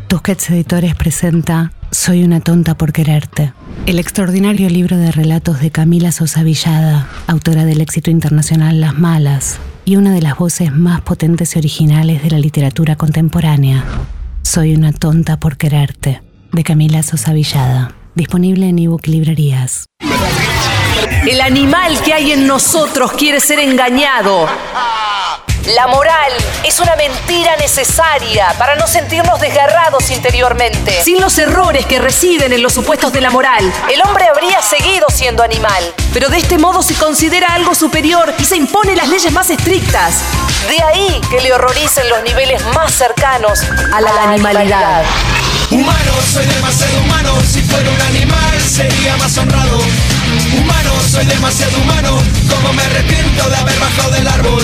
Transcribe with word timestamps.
Tusquets 0.10 0.50
Editores 0.50 0.94
presenta 0.96 1.72
Soy 1.94 2.23
una 2.23 2.39
tonta 2.39 2.73
por 2.73 2.91
quererte. 2.91 3.54
El 3.86 4.00
extraordinario 4.00 4.68
libro 4.68 4.98
de 4.98 5.12
relatos 5.12 5.59
de 5.59 5.70
Camila 5.70 6.12
Sosa 6.12 6.41
Villada, 6.41 7.08
autora 7.27 7.66
del 7.66 7.82
éxito 7.82 8.09
internacional 8.09 8.82
Las 8.82 8.98
Malas 8.98 9.59
y 9.85 9.98
una 9.98 10.12
de 10.12 10.23
las 10.23 10.35
voces 10.35 10.73
más 10.73 11.02
potentes 11.02 11.55
y 11.55 11.59
originales 11.59 12.23
de 12.23 12.32
la 12.32 12.40
literatura 12.40 12.95
contemporánea. 12.95 13.85
Soy 14.41 14.73
una 14.73 14.91
tonta 14.91 15.40
por 15.40 15.55
quererte, 15.55 16.23
de 16.52 16.63
Camila 16.63 17.04
Sosa 17.04 17.32
Villada. 17.32 17.94
Disponible 18.16 18.70
en 18.70 18.80
ebook 18.80 19.05
librerías. 19.05 19.85
El 21.30 21.41
animal 21.41 22.02
que 22.04 22.13
hay 22.13 22.32
en 22.32 22.48
nosotros 22.48 23.12
quiere 23.13 23.40
ser 23.40 23.60
engañado. 23.60 24.48
La 25.67 25.88
moral 25.88 26.34
es 26.66 26.81
una 26.81 26.94
mentira 26.98 27.55
necesaria 27.55 28.54
para 28.58 28.76
no 28.76 28.85
sentirnos 28.85 29.40
desgarrados 29.40 30.12
interiormente. 30.12 31.02
Sin 31.05 31.21
los 31.21 31.38
errores 31.38 31.85
que 31.85 31.99
residen 31.99 32.52
en 32.52 32.62
los 32.62 32.73
supuestos 32.73 33.13
de 33.13 33.21
la 33.21 33.30
moral, 33.30 33.71
el 33.90 34.02
hombre 34.02 34.27
habría 34.27 34.62
seguido 34.62 35.07
siendo 35.09 35.41
animal. 35.41 35.81
Pero 36.13 36.27
de 36.27 36.40
este 36.40 36.57
modo 36.57 36.84
se 36.84 36.95
considera 36.95 37.54
algo 37.54 37.73
superior 37.76 38.34
y 38.38 38.44
se 38.44 38.57
impone 38.57 38.94
las 38.94 39.07
leyes 39.07 39.31
más 39.31 39.49
estrictas. 39.49 40.16
De 40.68 40.84
ahí 40.84 41.21
que 41.30 41.40
le 41.40 41.54
horroricen 41.54 42.10
los 42.10 42.21
niveles 42.23 42.62
más 42.76 42.91
cercanos 42.93 43.62
a 43.93 44.01
la, 44.01 44.12
animalidad. 44.23 45.05
Humano, 45.71 46.12
soy 46.34 46.45
demasiado 46.45 46.99
humano. 47.04 47.35
Si 47.49 47.62
fuera 47.62 47.90
un 47.90 48.01
animal, 48.01 48.62
sería 48.70 49.16
más 49.16 49.38
honrado. 49.38 49.79
Humano, 50.57 50.91
soy 51.10 51.26
demasiado 51.26 51.77
humano. 51.77 52.21
Como 52.49 52.73
me 52.73 52.84
arrepiento 52.84 53.49
de 53.49 53.55
haber 53.55 53.79
bajado 53.79 54.12
del 54.12 54.27
árbol. 54.27 54.63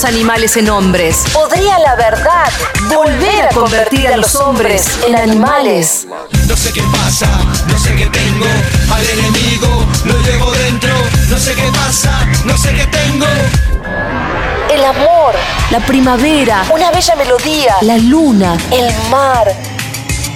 animales 0.03 0.57
en 0.57 0.69
hombres. 0.69 1.23
¿Podría 1.33 1.77
la 1.79 1.95
verdad 1.95 2.51
volver 2.87 3.45
a 3.45 3.49
convertir 3.49 4.07
a 4.07 4.17
los 4.17 4.35
hombres 4.35 4.87
en 5.05 5.15
animales? 5.15 6.07
No 6.47 6.55
sé 6.55 6.71
qué 6.73 6.81
pasa, 6.91 7.27
no 7.67 7.77
sé 7.77 7.95
qué 7.95 8.05
tengo. 8.07 8.45
Al 8.93 9.05
enemigo 9.09 9.85
lo 10.05 10.19
llevo 10.21 10.51
dentro. 10.51 10.93
No 11.29 11.37
sé 11.37 11.53
qué 11.53 11.69
pasa, 11.73 12.27
no 12.45 12.57
sé 12.57 12.73
qué 12.73 12.85
tengo. 12.87 13.25
El 14.69 14.83
amor, 14.83 15.35
la 15.69 15.79
primavera, 15.79 16.65
una 16.71 16.91
bella 16.91 17.15
melodía, 17.15 17.75
la 17.81 17.97
luna, 17.97 18.57
el 18.71 18.91
mar. 19.09 19.53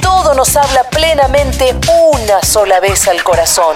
Todo 0.02 0.34
nos 0.34 0.56
habla 0.56 0.84
plenamente 0.90 1.76
una 1.86 2.42
sola 2.44 2.80
vez 2.80 3.08
al 3.08 3.24
corazón. 3.24 3.76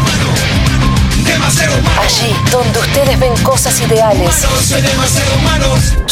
Allí 1.99 2.35
donde 2.51 2.79
ustedes 2.79 3.19
ven 3.19 3.33
cosas 3.43 3.79
ideales, 3.81 4.45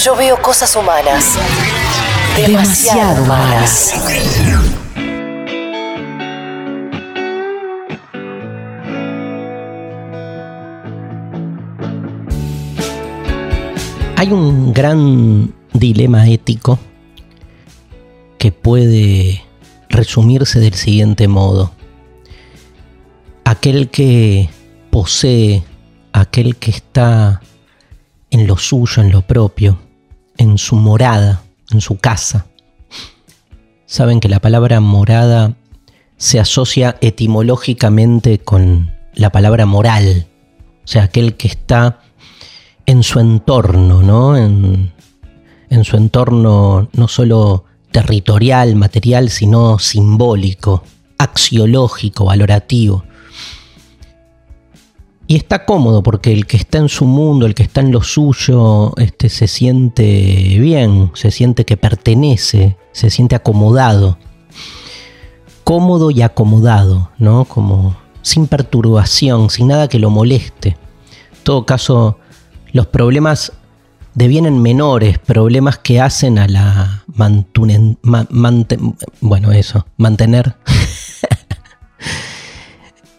yo 0.03 0.15
veo 0.15 0.41
cosas 0.41 0.75
humanas. 0.75 1.33
Demasiado 2.37 3.23
humanas. 3.23 3.93
Hay 14.15 14.31
un 14.31 14.73
gran 14.73 15.53
dilema 15.73 16.27
ético 16.27 16.79
que 18.37 18.51
puede 18.51 19.43
resumirse 19.89 20.59
del 20.59 20.75
siguiente 20.75 21.27
modo. 21.27 21.73
Aquel 23.43 23.89
que 23.89 24.49
posee, 24.89 25.63
aquel 26.13 26.55
que 26.55 26.71
está 26.71 27.41
en 28.31 28.47
lo 28.47 28.57
suyo, 28.57 29.01
en 29.01 29.11
lo 29.11 29.21
propio, 29.21 29.79
en 30.37 30.57
su 30.57 30.75
morada, 30.75 31.43
en 31.71 31.81
su 31.81 31.97
casa. 31.97 32.47
Saben 33.85 34.19
que 34.19 34.29
la 34.29 34.39
palabra 34.39 34.79
morada 34.79 35.55
se 36.17 36.39
asocia 36.39 36.97
etimológicamente 37.01 38.39
con 38.39 38.91
la 39.13 39.31
palabra 39.31 39.65
moral. 39.65 40.27
O 40.83 40.87
sea, 40.87 41.03
aquel 41.03 41.35
que 41.35 41.47
está 41.47 42.01
en 42.85 43.03
su 43.03 43.19
entorno, 43.19 44.01
¿no? 44.01 44.37
En, 44.37 44.91
en 45.69 45.83
su 45.83 45.97
entorno 45.97 46.89
no 46.93 47.07
solo 47.07 47.65
territorial, 47.91 48.75
material, 48.75 49.29
sino 49.29 49.79
simbólico, 49.79 50.83
axiológico, 51.17 52.25
valorativo. 52.25 53.03
Y 55.31 55.35
está 55.35 55.63
cómodo 55.63 56.01
porque 56.01 56.33
el 56.33 56.47
que 56.47 56.57
está 56.57 56.79
en 56.79 56.89
su 56.89 57.05
mundo, 57.05 57.45
el 57.45 57.53
que 57.53 57.61
está 57.61 57.81
en 57.81 57.91
lo 57.91 58.01
suyo, 58.01 58.93
este, 58.97 59.29
se 59.29 59.45
siente 59.47 60.03
bien, 60.59 61.11
se 61.13 61.29
siente 61.29 61.65
que 61.65 61.77
pertenece, 61.77 62.77
se 62.93 63.11
siente 63.11 63.35
acomodado. 63.35 64.17
Cómodo 65.63 66.09
y 66.09 66.23
acomodado, 66.23 67.11
¿no? 67.19 67.45
Como 67.45 67.95
sin 68.23 68.47
perturbación, 68.47 69.51
sin 69.51 69.67
nada 69.67 69.87
que 69.87 69.99
lo 69.99 70.09
moleste. 70.09 70.69
En 70.69 71.43
todo 71.43 71.63
caso, 71.63 72.17
los 72.73 72.87
problemas 72.87 73.51
devienen 74.15 74.59
menores, 74.59 75.19
problemas 75.19 75.77
que 75.77 76.01
hacen 76.01 76.39
a 76.39 76.47
la 76.47 77.03
mantunen- 77.15 77.99
ma- 78.01 78.25
mante- 78.31 78.79
bueno, 79.21 79.51
eso, 79.51 79.85
mantener. 79.97 80.55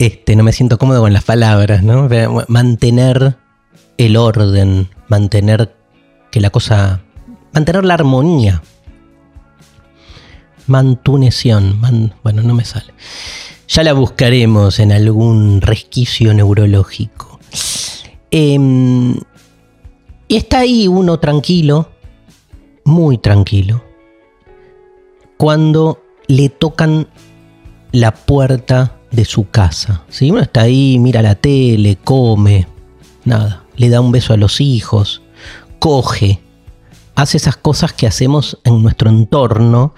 este, 0.01 0.35
no 0.35 0.43
me 0.43 0.53
siento 0.53 0.79
cómodo 0.79 1.03
con 1.03 1.13
las 1.13 1.25
palabras, 1.25 1.83
¿no? 1.83 2.09
Mantener 2.49 3.37
el 3.99 4.17
orden, 4.17 4.89
mantener 5.09 5.77
que 6.31 6.41
la 6.41 6.49
cosa, 6.49 7.03
mantener 7.53 7.85
la 7.85 7.95
armonía. 7.95 8.63
Mantuneción, 10.67 11.79
man- 11.81 12.15
bueno, 12.23 12.43
no 12.43 12.55
me 12.55 12.65
sale. 12.65 12.95
Ya 13.69 13.83
la 13.83 13.93
buscaremos 13.93 14.79
en 14.81 14.91
algún 14.91 15.61
resquicio 15.61 16.33
neurológico. 16.33 17.39
Em, 18.31 19.17
y 20.29 20.37
está 20.37 20.61
ahí 20.61 20.89
uno 20.89 21.19
tranquilo, 21.19 21.91
muy 22.85 23.19
tranquilo, 23.19 23.85
cuando 25.37 26.03
le 26.27 26.49
tocan 26.49 27.07
la 27.93 28.15
puerta 28.15 28.97
de 29.11 29.25
su 29.25 29.49
casa. 29.51 30.05
Si 30.09 30.31
uno 30.31 30.41
está 30.41 30.63
ahí, 30.63 30.99
mira 30.99 31.23
la 31.23 31.35
tele, 31.35 31.99
come, 32.03 32.67
nada, 33.25 33.65
le 33.77 33.89
da 33.89 34.01
un 34.01 34.13
beso 34.13 34.33
a 34.33 34.37
los 34.37 34.61
hijos, 34.61 35.23
coge, 35.79 36.41
hace 37.15 37.37
esas 37.37 37.57
cosas 37.57 37.93
que 37.93 38.07
hacemos 38.07 38.59
en 38.65 38.83
nuestro 38.83 39.11
entorno, 39.11 39.95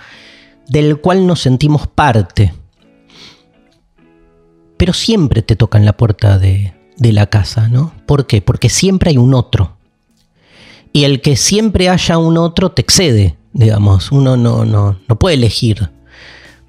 del 0.68 1.00
cual 1.00 1.26
nos 1.26 1.40
sentimos 1.40 1.86
parte. 1.86 2.54
Pero 4.76 4.92
siempre 4.92 5.42
te 5.42 5.56
tocan 5.56 5.84
la 5.84 5.96
puerta 5.96 6.38
de 6.38 6.74
de 7.02 7.12
la 7.12 7.26
casa, 7.26 7.68
¿no? 7.68 7.92
¿Por 8.06 8.26
qué? 8.26 8.40
Porque 8.42 8.68
siempre 8.68 9.10
hay 9.10 9.18
un 9.18 9.34
otro. 9.34 9.76
Y 10.92 11.04
el 11.04 11.20
que 11.20 11.36
siempre 11.36 11.88
haya 11.88 12.18
un 12.18 12.38
otro 12.38 12.70
te 12.70 12.82
excede, 12.82 13.36
digamos. 13.52 14.12
Uno 14.12 14.36
no, 14.36 14.64
no, 14.64 14.98
no 15.08 15.18
puede 15.18 15.34
elegir. 15.34 15.90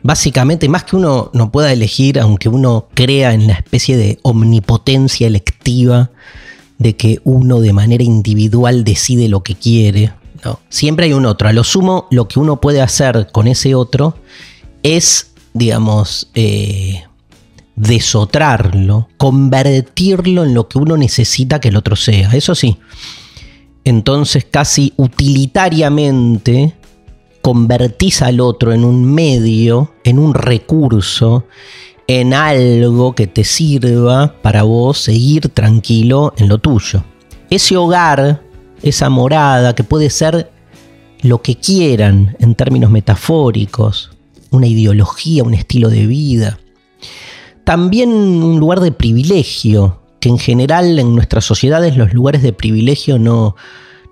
Básicamente, 0.03 0.67
más 0.67 0.83
que 0.83 0.97
uno 0.97 1.31
no 1.33 1.51
pueda 1.51 1.71
elegir, 1.71 2.19
aunque 2.19 2.50
uno 2.50 2.88
crea 2.94 3.33
en 3.33 3.47
la 3.47 3.53
especie 3.53 3.95
de 3.95 4.19
omnipotencia 4.21 5.27
electiva 5.27 6.11
de 6.77 6.97
que 6.97 7.21
uno 7.23 7.61
de 7.61 7.71
manera 7.71 8.03
individual 8.03 8.83
decide 8.83 9.29
lo 9.29 9.44
que 9.44 9.55
quiere. 9.55 10.13
No, 10.44 10.59
siempre 10.67 11.05
hay 11.05 11.13
un 11.13 11.25
otro. 11.25 11.47
A 11.47 11.53
lo 11.53 11.63
sumo, 11.63 12.07
lo 12.11 12.27
que 12.27 12.39
uno 12.39 12.59
puede 12.59 12.81
hacer 12.81 13.29
con 13.31 13.47
ese 13.47 13.75
otro 13.75 14.17
es, 14.83 15.31
digamos, 15.53 16.29
eh, 16.35 17.03
desotrarlo, 17.77 19.07
convertirlo 19.17 20.44
en 20.44 20.53
lo 20.53 20.67
que 20.67 20.79
uno 20.79 20.97
necesita 20.97 21.61
que 21.61 21.69
el 21.69 21.77
otro 21.77 21.95
sea. 21.95 22.31
Eso 22.33 22.55
sí. 22.55 22.77
Entonces, 23.85 24.45
casi 24.50 24.94
utilitariamente, 24.97 26.73
convertís 27.43 28.21
al 28.21 28.39
otro 28.39 28.71
en 28.71 28.85
un 28.85 29.03
medio, 29.03 29.91
en 30.05 30.17
un 30.17 30.33
recurso, 30.33 31.45
en 32.07 32.33
algo 32.33 33.15
que 33.15 33.27
te 33.27 33.43
sirva 33.43 34.33
para 34.41 34.63
vos 34.63 34.97
seguir 34.97 35.49
tranquilo 35.49 36.33
en 36.37 36.47
lo 36.47 36.59
tuyo. 36.59 37.03
Ese 37.49 37.75
hogar, 37.75 38.41
esa 38.81 39.09
morada, 39.09 39.75
que 39.75 39.83
puede 39.83 40.09
ser 40.09 40.51
lo 41.21 41.41
que 41.41 41.55
quieran 41.55 42.37
en 42.39 42.55
términos 42.55 42.89
metafóricos, 42.89 44.11
una 44.49 44.67
ideología, 44.67 45.43
un 45.43 45.53
estilo 45.53 45.89
de 45.89 46.07
vida. 46.07 46.59
También 47.65 48.09
un 48.09 48.57
lugar 48.57 48.79
de 48.79 48.93
privilegio, 48.93 49.99
que 50.21 50.29
en 50.29 50.39
general 50.39 50.97
en 50.97 51.13
nuestras 51.13 51.43
sociedades 51.43 51.97
los 51.97 52.13
lugares 52.13 52.41
de 52.41 52.53
privilegio 52.53 53.19
no, 53.19 53.57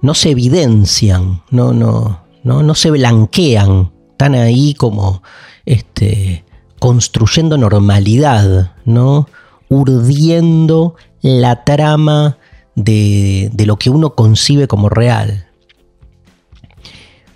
no 0.02 0.16
se 0.16 0.32
evidencian, 0.32 1.44
no, 1.50 1.72
no, 1.72 2.22
no, 2.44 2.64
no 2.64 2.76
se 2.76 2.92
blanquean, 2.92 3.92
están 4.12 4.36
ahí 4.36 4.74
como 4.74 5.24
este, 5.66 6.44
construyendo 6.80 7.58
normalidad, 7.58 8.76
¿no? 8.86 9.28
urdiendo 9.70 10.96
la 11.22 11.64
trama 11.64 12.38
de, 12.76 13.50
de 13.54 13.66
lo 13.66 13.78
que 13.78 13.90
uno 13.90 14.16
concibe 14.16 14.68
como 14.68 14.90
real. 14.90 15.48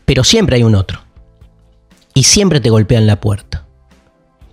Pero 0.06 0.24
siempre 0.24 0.58
hay 0.58 0.64
un 0.64 0.76
otro. 0.76 1.00
Y 2.14 2.24
siempre 2.24 2.60
te 2.60 2.70
golpean 2.70 3.08
la 3.08 3.22
puerta. 3.22 3.66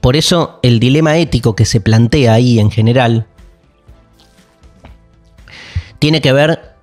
Por 0.01 0.17
eso 0.17 0.59
el 0.63 0.81
dilema 0.81 1.17
ético 1.19 1.55
que 1.55 1.65
se 1.65 1.81
plantea 1.81 2.35
ahí 2.35 2.59
en 2.59 2.71
general 2.71 3.27
tiene 5.99 6.21
que 6.21 6.33
ver 6.33 6.75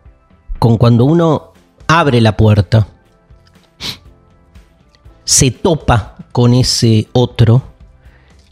con 0.59 0.77
cuando 0.77 1.05
uno 1.05 1.53
abre 1.87 2.21
la 2.21 2.37
puerta, 2.37 2.87
se 5.29 5.51
topa 5.51 6.15
con 6.31 6.55
ese 6.55 7.07
otro 7.13 7.61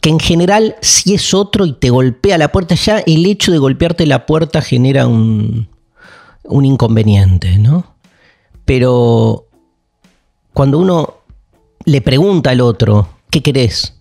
que 0.00 0.10
en 0.10 0.20
general 0.20 0.76
si 0.80 1.12
es 1.12 1.34
otro 1.34 1.66
y 1.66 1.72
te 1.72 1.90
golpea 1.90 2.38
la 2.38 2.52
puerta, 2.52 2.76
ya 2.76 3.00
el 3.00 3.26
hecho 3.26 3.50
de 3.50 3.58
golpearte 3.58 4.06
la 4.06 4.26
puerta 4.26 4.62
genera 4.62 5.08
un, 5.08 5.68
un 6.44 6.64
inconveniente, 6.64 7.58
¿no? 7.58 7.96
Pero 8.64 9.48
cuando 10.54 10.78
uno 10.78 11.14
le 11.84 12.00
pregunta 12.00 12.50
al 12.50 12.60
otro, 12.60 13.08
¿qué 13.28 13.42
querés? 13.42 13.98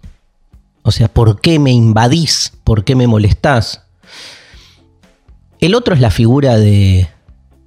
O 0.83 0.91
sea, 0.91 1.07
¿por 1.11 1.41
qué 1.41 1.57
me 1.57 1.71
invadís? 1.71 2.53
¿Por 2.63 2.83
qué 2.83 2.93
me 2.93 3.07
molestás? 3.07 3.87
El 5.57 5.73
otro 5.73 5.95
es 5.95 5.99
la 5.99 6.11
figura 6.11 6.57
de, 6.57 7.07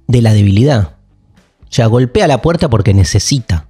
de 0.07 0.21
la 0.21 0.31
debilidad. 0.31 0.95
O 1.63 1.67
sea, 1.73 1.87
golpea 1.87 2.29
la 2.29 2.41
puerta 2.41 2.69
porque 2.69 2.93
necesita. 2.93 3.67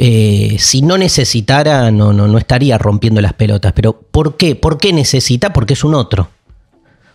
Eh, 0.00 0.58
si 0.60 0.80
no 0.80 0.96
necesitara, 0.96 1.90
no, 1.90 2.12
no, 2.12 2.28
no 2.28 2.38
estaría 2.38 2.78
rompiendo 2.78 3.20
las 3.20 3.32
pelotas. 3.32 3.72
Pero 3.72 4.00
¿por 4.00 4.36
qué? 4.36 4.54
¿Por 4.54 4.78
qué 4.78 4.92
necesita? 4.92 5.52
Porque 5.52 5.72
es 5.72 5.82
un 5.82 5.96
otro. 5.96 6.28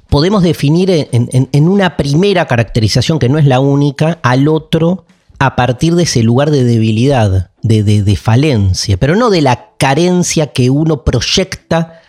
Podemos 0.09 0.43
definir 0.43 0.91
en, 0.91 1.67
una 1.69 1.95
primera 1.95 2.45
caracterización, 2.45 3.19
que 3.19 3.29
no 3.29 3.39
es 3.39 3.45
la 3.45 3.61
única, 3.61 4.19
al 4.21 4.49
otro 4.49 5.05
a 5.39 5.55
partir 5.55 5.95
de 5.95 6.03
ese 6.03 6.23
lugar 6.23 6.51
de 6.51 6.65
debilidad, 6.65 7.51
de, 7.61 7.83
de, 7.83 8.15
falencia, 8.17 8.97
pero 8.97 9.15
no 9.15 9.29
de 9.29 9.41
la 9.41 9.69
carencia 9.77 10.47
que 10.47 10.69
uno 10.69 11.03
proyecta 11.03 12.01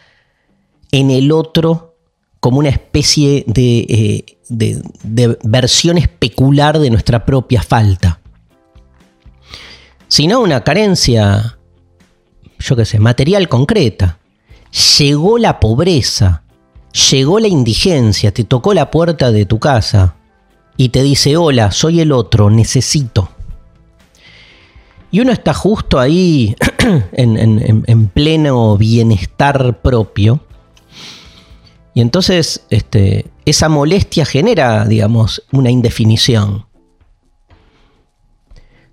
en 0.91 1.11
el 1.11 1.33
otro 1.33 1.95
como 2.41 2.59
una 2.59 2.69
especie 2.69 3.45
de, 3.47 3.79
eh, 3.89 4.25
de, 4.49 5.39
versión 5.45 5.97
especular 5.97 6.81
de 6.81 6.91
nuestra 6.91 7.25
propia 7.25 7.63
falta 7.63 8.21
sino 10.15 10.39
una 10.39 10.63
carencia, 10.63 11.59
yo 12.61 12.77
qué 12.77 12.85
sé, 12.85 13.01
material 13.01 13.49
concreta. 13.49 14.21
Llegó 14.97 15.39
la 15.39 15.59
pobreza, 15.59 16.45
llegó 17.11 17.41
la 17.41 17.49
indigencia, 17.49 18.33
te 18.33 18.45
tocó 18.45 18.75
la 18.75 18.93
puerta 18.93 19.33
de 19.33 19.45
tu 19.45 19.59
casa 19.59 20.15
y 20.77 20.91
te 20.91 21.03
dice, 21.03 21.37
hola, 21.37 21.73
soy 21.73 22.01
el 22.01 22.13
otro, 22.13 22.49
necesito. 22.49 23.29
Y 25.11 25.19
uno 25.19 25.33
está 25.33 25.53
justo 25.53 25.99
ahí 25.99 26.55
en, 27.13 28.07
pleno 28.15 28.77
bienestar 28.77 29.81
propio. 29.83 30.45
Y 31.93 32.03
entonces 32.03 32.65
este, 32.71 33.27
esa 33.47 33.69
molestia 33.69 34.25
genera, 34.25 34.85
digamos, 34.85 35.43
una 35.51 35.73
indefinición 35.73 36.67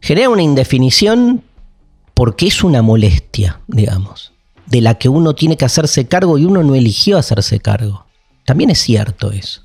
genera 0.02 0.30
una 0.30 0.42
indefinición 0.42 1.44
porque 2.14 2.48
es 2.48 2.64
una 2.64 2.82
molestia, 2.82 3.62
digamos, 3.68 4.34
de 4.66 4.82
la 4.82 4.96
que 4.96 5.10
uno 5.10 5.34
tiene 5.34 5.58
que 5.58 5.66
hacerse 5.66 6.08
cargo 6.08 6.38
y 6.38 6.46
uno 6.46 6.64
no 6.64 6.76
eligió 6.76 7.18
hacerse 7.18 7.60
cargo. 7.60 8.06
También 8.46 8.70
es 8.70 8.80
cierto 8.80 9.32
eso. 9.32 9.62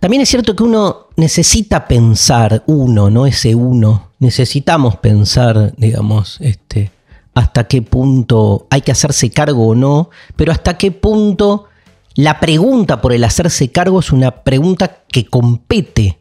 También 0.00 0.22
es 0.22 0.30
cierto 0.30 0.56
que 0.56 0.62
uno 0.62 1.08
necesita 1.16 1.86
pensar, 1.86 2.64
uno, 2.66 3.10
no 3.10 3.26
ese 3.26 3.54
uno, 3.54 4.10
necesitamos 4.18 4.96
pensar, 4.96 5.74
digamos, 5.76 6.38
este, 6.40 6.90
hasta 7.34 7.68
qué 7.68 7.82
punto 7.82 8.66
hay 8.70 8.80
que 8.80 8.92
hacerse 8.92 9.30
cargo 9.30 9.68
o 9.68 9.74
no, 9.74 10.08
pero 10.36 10.52
hasta 10.52 10.78
qué 10.78 10.90
punto 10.90 11.66
la 12.14 12.40
pregunta 12.40 13.00
por 13.00 13.12
el 13.12 13.24
hacerse 13.24 13.70
cargo 13.70 14.00
es 14.00 14.10
una 14.10 14.42
pregunta 14.42 15.02
que 15.08 15.26
compete 15.26 16.19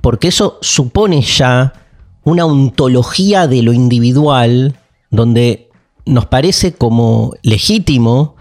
porque 0.00 0.28
eso 0.28 0.58
supone 0.60 1.22
ya 1.22 1.72
una 2.24 2.44
ontología 2.44 3.46
de 3.46 3.62
lo 3.62 3.72
individual 3.72 4.76
donde 5.10 5.70
nos 6.04 6.26
parece 6.26 6.74
como 6.74 7.34
legítimo 7.42 8.36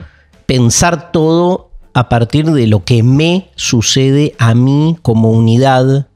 pensar 0.45 1.11
todo 1.11 1.71
a 1.93 2.09
partir 2.09 2.45
de 2.51 2.67
lo 2.67 2.83
que 2.83 3.03
me 3.03 3.49
sucede 3.55 4.35
a 4.37 4.53
mí 4.53 4.97
como 5.01 5.31
unidad 5.31 6.07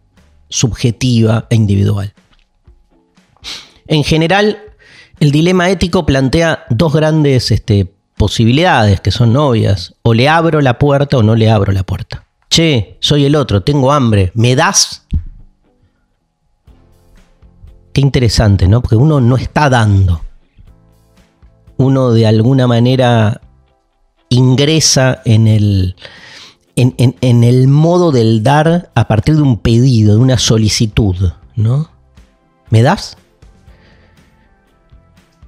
subjetiva 0.49 1.47
e 1.49 1.55
individual. 1.55 2.13
En 3.87 4.03
general, 4.03 4.59
el 5.19 5.31
dilema 5.31 5.69
ético 5.69 6.05
plantea 6.05 6.65
dos 6.69 6.93
grandes 6.93 7.51
este, 7.51 7.91
posibilidades 8.21 9.01
que 9.01 9.09
son 9.09 9.35
obvias. 9.35 9.95
O 10.03 10.13
le 10.13 10.29
abro 10.29 10.61
la 10.61 10.77
puerta 10.77 11.17
o 11.17 11.23
no 11.23 11.35
le 11.35 11.49
abro 11.49 11.71
la 11.71 11.83
puerta. 11.83 12.25
Che, 12.49 12.97
soy 12.99 13.25
el 13.25 13.35
otro, 13.35 13.63
tengo 13.63 13.91
hambre, 13.91 14.31
¿me 14.35 14.55
das? 14.55 15.07
Qué 17.93 18.01
interesante, 18.01 18.67
¿no? 18.67 18.81
Porque 18.81 18.95
uno 18.95 19.19
no 19.19 19.35
está 19.37 19.69
dando. 19.69 20.21
Uno 21.77 22.11
de 22.11 22.25
alguna 22.25 22.67
manera 22.67 23.41
ingresa 24.29 25.21
en 25.25 25.47
el, 25.47 25.95
en, 26.75 27.43
el 27.43 27.67
modo 27.67 28.11
del 28.11 28.43
dar 28.43 28.91
a 28.95 29.07
partir 29.07 29.35
de 29.35 29.41
un 29.41 29.57
pedido, 29.57 30.15
de 30.15 30.21
una 30.21 30.37
solicitud, 30.37 31.33
¿no? 31.55 31.89
¿Me 32.69 32.81
das? 32.81 33.17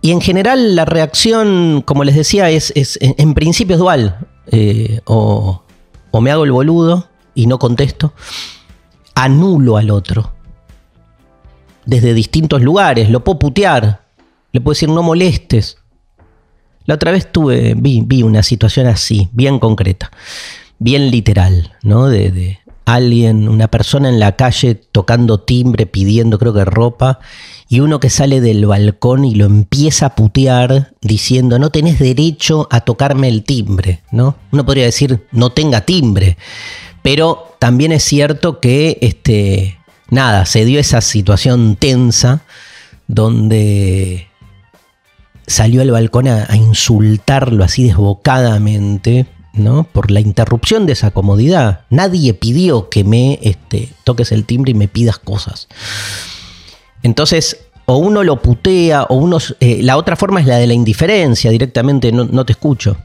Y 0.01 0.11
en 0.11 0.19
general 0.19 0.75
la 0.75 0.83
reacción, 0.83 1.81
como 1.85 2.03
les 2.03 2.15
decía, 2.15 2.49
es, 2.49 2.73
en 2.75 3.33
principio 3.35 3.75
es 3.75 3.79
dual. 3.79 4.27
Eh, 4.47 4.99
o, 5.05 5.63
o 6.11 6.21
me 6.21 6.29
hago 6.29 6.43
el 6.43 6.51
boludo 6.51 7.07
y 7.33 7.47
no 7.47 7.57
contesto, 7.57 8.13
anulo 9.15 9.77
al 9.77 9.89
otro 9.91 10.33
desde 11.85 12.13
distintos 12.13 12.61
lugares, 12.61 13.09
lo 13.09 13.23
puedo 13.23 13.39
putear, 13.39 14.01
le 14.51 14.61
puedo 14.61 14.73
decir 14.73 14.89
no 14.89 15.03
molestes. 15.03 15.77
La 16.85 16.95
otra 16.95 17.11
vez 17.11 17.31
tuve, 17.31 17.75
vi, 17.75 18.01
vi 18.05 18.23
una 18.23 18.43
situación 18.43 18.87
así, 18.87 19.29
bien 19.31 19.59
concreta, 19.59 20.11
bien 20.79 21.11
literal, 21.11 21.73
¿no? 21.81 22.07
De, 22.07 22.59
alguien, 22.85 23.47
una 23.47 23.69
persona 23.69 24.09
en 24.09 24.19
la 24.19 24.35
calle 24.35 24.75
tocando 24.75 25.39
timbre, 25.39 25.85
pidiendo 25.85 26.37
creo 26.37 26.53
que 26.53 26.65
ropa, 26.65 27.19
y 27.69 27.79
uno 27.79 27.99
que 27.99 28.09
sale 28.09 28.41
del 28.41 28.65
balcón 28.65 29.25
y 29.25 29.35
lo 29.35 29.45
empieza 29.45 30.07
a 30.07 30.15
putear 30.15 30.93
diciendo 31.01 31.57
no 31.59 31.69
tenés 31.69 31.99
derecho 31.99 32.67
a 32.69 32.81
tocarme 32.81 33.29
el 33.29 33.43
timbre, 33.43 34.01
¿no? 34.11 34.35
Uno 34.51 34.65
podría 34.65 34.85
decir 34.85 35.25
no 35.31 35.51
tenga 35.51 35.81
timbre, 35.81 36.37
pero 37.01 37.55
también 37.59 37.91
es 37.91 38.03
cierto 38.03 38.59
que 38.59 38.97
este, 39.01 39.77
nada, 40.13 40.45
se 40.45 40.63
dio 40.65 40.79
esa 40.79 41.01
situación 41.01 41.75
tensa 41.75 42.41
donde 43.07 44.27
salió 45.45 45.81
al 45.81 45.91
balcón 45.91 46.27
a, 46.27 46.55
insultarlo 46.55 47.63
así 47.63 47.85
desbocadamente 47.85 49.27
¿no? 49.53 49.83
Por 49.83 50.09
la 50.09 50.19
interrupción 50.19 50.87
de 50.87 50.93
esa 50.93 51.11
comodidad. 51.11 51.81
Nadie 51.91 52.33
pidió 52.33 52.89
que 52.89 53.03
me 53.03 53.37
este, 53.43 53.91
toques 54.03 54.31
el 54.31 54.45
timbre 54.45 54.71
y 54.71 54.73
me 54.73 54.87
pidas 54.87 55.19
cosas. 55.19 55.67
Entonces, 57.03 57.59
o 57.85 57.97
uno 57.97 58.23
lo 58.23 58.41
putea, 58.41 59.03
o 59.03 59.15
uno. 59.15 59.37
Eh, 59.59 59.83
la 59.83 59.97
otra 59.97 60.15
forma 60.15 60.39
es 60.39 60.47
la 60.47 60.57
de 60.57 60.65
la 60.65 60.73
indiferencia, 60.73 61.51
directamente 61.51 62.11
no, 62.11 62.25
no 62.25 62.45
te 62.45 62.53
escucho. 62.53 62.97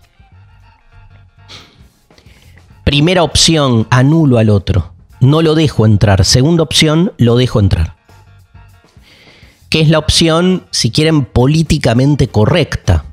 Primera 2.82 3.22
opción, 3.24 3.86
anulo 3.90 4.38
al 4.38 4.48
otro. 4.48 4.94
No 5.20 5.42
lo 5.42 5.54
dejo 5.54 5.86
entrar. 5.86 6.24
Segunda 6.24 6.62
opción, 6.62 7.12
lo 7.18 7.36
dejo 7.36 7.60
entrar. 7.60 7.96
¿Qué 9.68 9.80
es 9.80 9.88
la 9.88 9.98
opción, 9.98 10.64
si 10.70 10.90
quieren, 10.90 11.24
políticamente 11.24 12.28
correcta? 12.28 13.04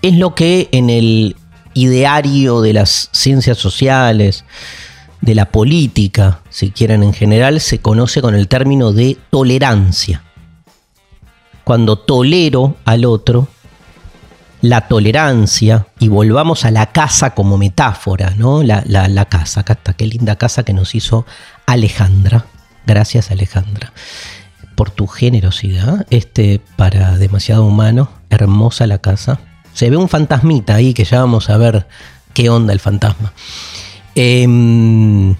Es 0.00 0.16
lo 0.16 0.34
que 0.34 0.68
en 0.72 0.88
el 0.88 1.36
ideario 1.74 2.60
de 2.60 2.72
las 2.72 3.10
ciencias 3.12 3.58
sociales, 3.58 4.44
de 5.20 5.34
la 5.34 5.50
política, 5.50 6.40
si 6.50 6.70
quieren 6.70 7.02
en 7.02 7.12
general, 7.12 7.60
se 7.60 7.80
conoce 7.80 8.20
con 8.20 8.34
el 8.34 8.48
término 8.48 8.92
de 8.92 9.16
tolerancia. 9.30 10.22
Cuando 11.64 11.96
tolero 11.96 12.76
al 12.84 13.04
otro, 13.04 13.48
la 14.62 14.88
tolerancia, 14.88 15.86
y 15.98 16.08
volvamos 16.08 16.64
a 16.64 16.70
la 16.70 16.86
casa 16.86 17.34
como 17.34 17.58
metáfora, 17.58 18.30
¿no? 18.36 18.62
La, 18.62 18.82
la, 18.86 19.24
casa, 19.26 19.60
acá 19.60 19.74
está, 19.74 19.92
qué 19.92 20.06
linda 20.06 20.36
casa 20.36 20.62
que 20.62 20.72
nos 20.72 20.94
hizo 20.94 21.26
Alejandra. 21.66 22.46
Gracias 22.86 23.30
Alejandra 23.30 23.92
por 24.74 24.90
tu 24.90 25.06
generosidad. 25.06 26.06
Este, 26.08 26.60
para 26.76 27.18
demasiado 27.18 27.66
humano, 27.66 28.08
hermosa 28.30 28.86
la 28.86 28.98
casa 28.98 29.38
se 29.72 29.90
ve 29.90 29.96
un 29.96 30.08
fantasmita 30.08 30.74
ahí 30.74 30.94
que 30.94 31.04
ya 31.04 31.20
vamos 31.20 31.50
a 31.50 31.56
ver 31.56 31.86
qué 32.34 32.50
onda 32.50 32.72
el 32.72 32.80
fantasma. 32.80 33.32
Em, 34.14 35.34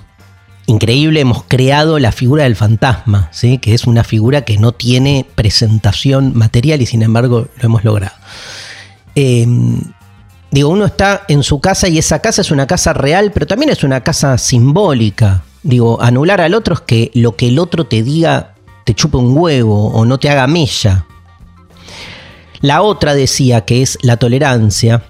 increíble, 0.66 1.20
hemos 1.20 1.44
creado 1.44 1.98
la 1.98 2.12
figura 2.12 2.44
del 2.44 2.56
fantasma, 2.56 3.28
¿sí? 3.32 3.58
que 3.58 3.74
es 3.74 3.86
una 3.86 4.04
figura 4.04 4.42
que 4.42 4.56
no 4.56 4.72
tiene 4.72 5.26
presentación 5.34 6.32
material 6.34 6.80
y 6.80 6.86
sin 6.86 7.02
embargo 7.02 7.48
lo 7.58 7.64
hemos 7.64 7.84
logrado. 7.84 8.14
Em, 9.14 9.80
digo, 10.50 10.70
uno 10.70 10.86
está 10.86 11.22
en 11.28 11.42
su 11.42 11.60
casa 11.60 11.88
y 11.88 11.98
esa 11.98 12.20
casa 12.20 12.40
es 12.40 12.50
una 12.50 12.66
casa 12.66 12.92
real, 12.92 13.30
pero 13.32 13.46
también 13.46 13.70
es 13.70 13.84
una 13.84 14.02
casa 14.02 14.38
simbólica. 14.38 15.42
Digo, 15.62 16.00
anular 16.02 16.40
al 16.40 16.54
otro 16.54 16.74
es 16.74 16.80
que 16.80 17.10
lo 17.14 17.36
que 17.36 17.48
el 17.48 17.58
otro 17.58 17.86
te 17.86 18.02
diga 18.02 18.54
te 18.84 18.94
chupe 18.94 19.16
un 19.16 19.36
huevo 19.36 19.88
o 19.88 20.04
no 20.04 20.18
te 20.18 20.28
haga 20.28 20.46
mella. 20.46 21.06
La 22.60 22.82
otra 22.82 23.14
decía 23.14 23.64
que 23.64 23.82
es 23.82 23.98
la 24.02 24.16
tolerancia. 24.16 25.02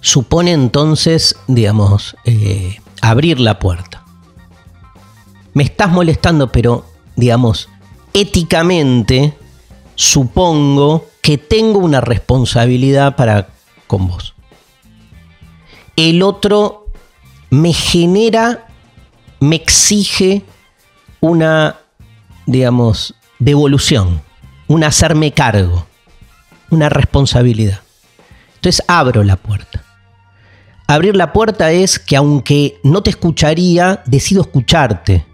Supone 0.00 0.52
entonces, 0.52 1.36
digamos, 1.46 2.16
eh, 2.24 2.80
abrir 3.00 3.40
la 3.40 3.58
puerta. 3.58 4.04
Me 5.54 5.64
estás 5.64 5.90
molestando, 5.90 6.52
pero, 6.52 6.86
digamos, 7.16 7.68
éticamente 8.12 9.36
supongo 9.98 11.08
que 11.20 11.38
tengo 11.38 11.80
una 11.80 12.00
responsabilidad 12.00 13.16
para 13.16 13.48
con 13.88 14.06
vos. 14.06 14.34
El 15.96 16.22
otro 16.22 16.86
me 17.50 17.72
genera, 17.72 18.68
me 19.40 19.56
exige 19.56 20.44
una, 21.20 21.76
digamos, 22.46 23.14
devolución, 23.40 24.22
un 24.68 24.84
hacerme 24.84 25.32
cargo 25.32 25.88
una 26.70 26.88
responsabilidad. 26.88 27.80
Entonces 28.56 28.84
abro 28.88 29.22
la 29.24 29.36
puerta. 29.36 29.84
Abrir 30.86 31.16
la 31.16 31.32
puerta 31.32 31.70
es 31.70 31.98
que 31.98 32.16
aunque 32.16 32.80
no 32.82 33.02
te 33.02 33.10
escucharía, 33.10 34.02
decido 34.06 34.42
escucharte. 34.42 35.26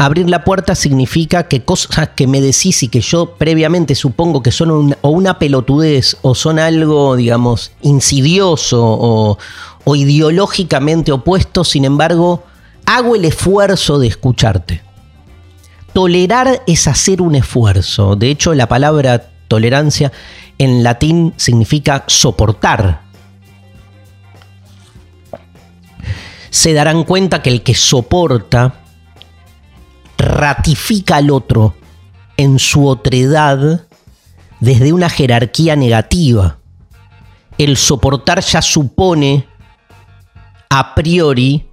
Abrir 0.00 0.30
la 0.30 0.44
puerta 0.44 0.76
significa 0.76 1.48
que 1.48 1.64
cosas 1.64 2.10
que 2.14 2.28
me 2.28 2.40
decís 2.40 2.84
y 2.84 2.88
que 2.88 3.00
yo 3.00 3.34
previamente 3.34 3.96
supongo 3.96 4.44
que 4.44 4.52
son 4.52 4.96
o 5.00 5.10
una 5.10 5.40
pelotudez 5.40 6.16
o 6.22 6.36
son 6.36 6.60
algo, 6.60 7.16
digamos, 7.16 7.72
insidioso 7.82 8.80
o, 8.80 9.38
o 9.82 9.96
ideológicamente 9.96 11.10
opuesto, 11.10 11.64
sin 11.64 11.84
embargo, 11.84 12.44
hago 12.86 13.16
el 13.16 13.24
esfuerzo 13.24 13.98
de 13.98 14.06
escucharte. 14.06 14.82
Tolerar 15.92 16.62
es 16.68 16.86
hacer 16.86 17.20
un 17.20 17.34
esfuerzo. 17.34 18.14
De 18.14 18.30
hecho, 18.30 18.54
la 18.54 18.68
palabra 18.68 19.30
Tolerancia 19.48 20.12
en 20.58 20.84
latín 20.84 21.34
significa 21.36 22.04
soportar. 22.06 23.02
Se 26.50 26.72
darán 26.72 27.02
cuenta 27.02 27.42
que 27.42 27.50
el 27.50 27.62
que 27.62 27.74
soporta 27.74 28.74
ratifica 30.18 31.16
al 31.16 31.30
otro 31.30 31.74
en 32.36 32.58
su 32.58 32.86
otredad 32.86 33.86
desde 34.60 34.92
una 34.92 35.08
jerarquía 35.08 35.76
negativa. 35.76 36.58
El 37.56 37.76
soportar 37.76 38.40
ya 38.40 38.60
supone 38.60 39.46
a 40.68 40.94
priori 40.94 41.68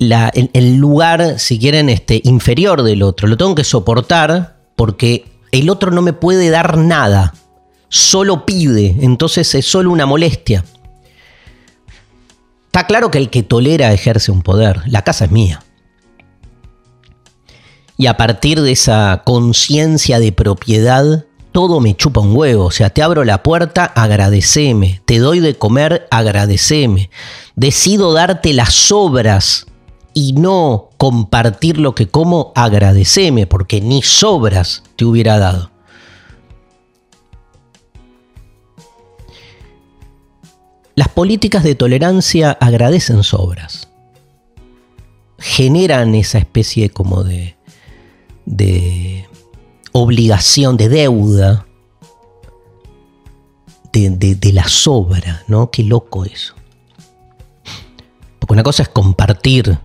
el, 0.00 0.76
lugar, 0.76 1.38
si 1.38 1.58
quieren, 1.58 1.88
este, 1.88 2.20
inferior 2.24 2.82
del 2.82 3.02
otro. 3.02 3.28
Lo 3.28 3.36
tengo 3.36 3.54
que 3.54 3.64
soportar 3.64 4.56
porque 4.76 5.24
el 5.52 5.70
otro 5.70 5.90
no 5.90 6.02
me 6.02 6.12
puede 6.12 6.50
dar 6.50 6.76
nada, 6.76 7.34
solo 7.88 8.46
pide, 8.46 8.96
entonces 9.00 9.54
es 9.54 9.66
solo 9.66 9.90
una 9.90 10.06
molestia. 10.06 10.64
Está 12.66 12.86
claro 12.86 13.10
que 13.10 13.18
el 13.18 13.28
que 13.28 13.42
tolera 13.42 13.92
ejerce 13.92 14.32
un 14.32 14.42
poder, 14.42 14.80
la 14.86 15.02
casa 15.02 15.26
es 15.26 15.30
mía. 15.30 15.62
Y 18.02 18.08
a 18.08 18.16
partir 18.16 18.60
de 18.60 18.72
esa 18.72 19.22
conciencia 19.24 20.18
de 20.18 20.32
propiedad, 20.32 21.24
todo 21.52 21.78
me 21.78 21.96
chupa 21.96 22.20
un 22.20 22.36
huevo. 22.36 22.64
O 22.64 22.70
sea, 22.72 22.90
te 22.90 23.00
abro 23.00 23.22
la 23.22 23.44
puerta, 23.44 23.84
agradeceme. 23.84 25.00
Te 25.04 25.20
doy 25.20 25.38
de 25.38 25.54
comer, 25.54 26.08
agradeceme. 26.10 27.10
Decido 27.54 28.12
darte 28.12 28.54
las 28.54 28.74
sobras 28.74 29.66
y 30.14 30.32
no 30.32 30.90
compartir 30.96 31.78
lo 31.78 31.94
que 31.94 32.08
como, 32.08 32.50
agradeceme, 32.56 33.46
porque 33.46 33.80
ni 33.80 34.02
sobras 34.02 34.82
te 34.96 35.04
hubiera 35.04 35.38
dado. 35.38 35.70
Las 40.96 41.06
políticas 41.06 41.62
de 41.62 41.76
tolerancia 41.76 42.50
agradecen 42.50 43.22
sobras. 43.22 43.90
Generan 45.38 46.16
esa 46.16 46.38
especie 46.38 46.90
como 46.90 47.22
de, 47.22 47.61
de 48.46 49.26
obligación, 49.92 50.76
de 50.76 50.88
deuda, 50.88 51.66
de, 53.92 54.10
de 54.10 54.52
la 54.52 54.68
sobra, 54.68 55.42
¿no? 55.48 55.70
Qué 55.70 55.82
loco 55.82 56.24
eso. 56.24 56.54
Porque 58.38 58.54
una 58.54 58.62
cosa 58.62 58.82
es 58.82 58.88
compartir 58.88 59.78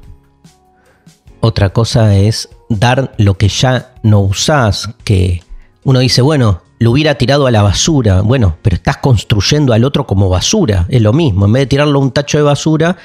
otra 1.39 1.69
cosa 1.69 2.15
es 2.15 2.49
dar 2.69 3.13
lo 3.17 3.37
que 3.37 3.47
ya 3.47 3.93
no 4.03 4.19
usás, 4.19 4.89
que 5.03 5.43
uno 5.83 5.99
dice, 5.99 6.21
bueno, 6.21 6.61
lo 6.79 6.91
hubiera 6.91 7.15
tirado 7.15 7.47
a 7.47 7.51
la 7.51 7.61
basura. 7.61 8.21
Bueno, 8.21 8.57
pero 8.61 8.75
estás 8.75 8.97
construyendo 8.97 9.73
al 9.73 9.83
otro 9.83 10.05
como 10.05 10.29
basura. 10.29 10.85
Es 10.89 11.01
lo 11.01 11.13
mismo. 11.13 11.45
En 11.45 11.53
vez 11.53 11.61
de 11.61 11.67
tirarlo 11.67 11.99
a 11.99 12.01
un 12.01 12.11
tacho 12.11 12.37
de 12.37 12.43
basura, 12.43 12.97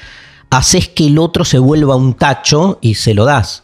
haces 0.49 0.89
que 0.89 1.07
el 1.07 1.17
otro 1.17 1.45
se 1.45 1.59
vuelva 1.59 1.95
un 1.95 2.13
tacho 2.13 2.79
y 2.81 2.95
se 2.95 3.13
lo 3.13 3.25
das. 3.25 3.62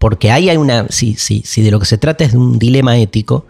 Porque 0.00 0.32
ahí 0.32 0.50
hay 0.50 0.56
una. 0.56 0.88
Si, 0.88 1.14
si 1.14 1.62
de 1.62 1.70
lo 1.70 1.78
que 1.78 1.86
se 1.86 1.98
trata 1.98 2.24
es 2.24 2.32
de 2.32 2.38
un 2.38 2.58
dilema 2.58 2.98
ético, 2.98 3.46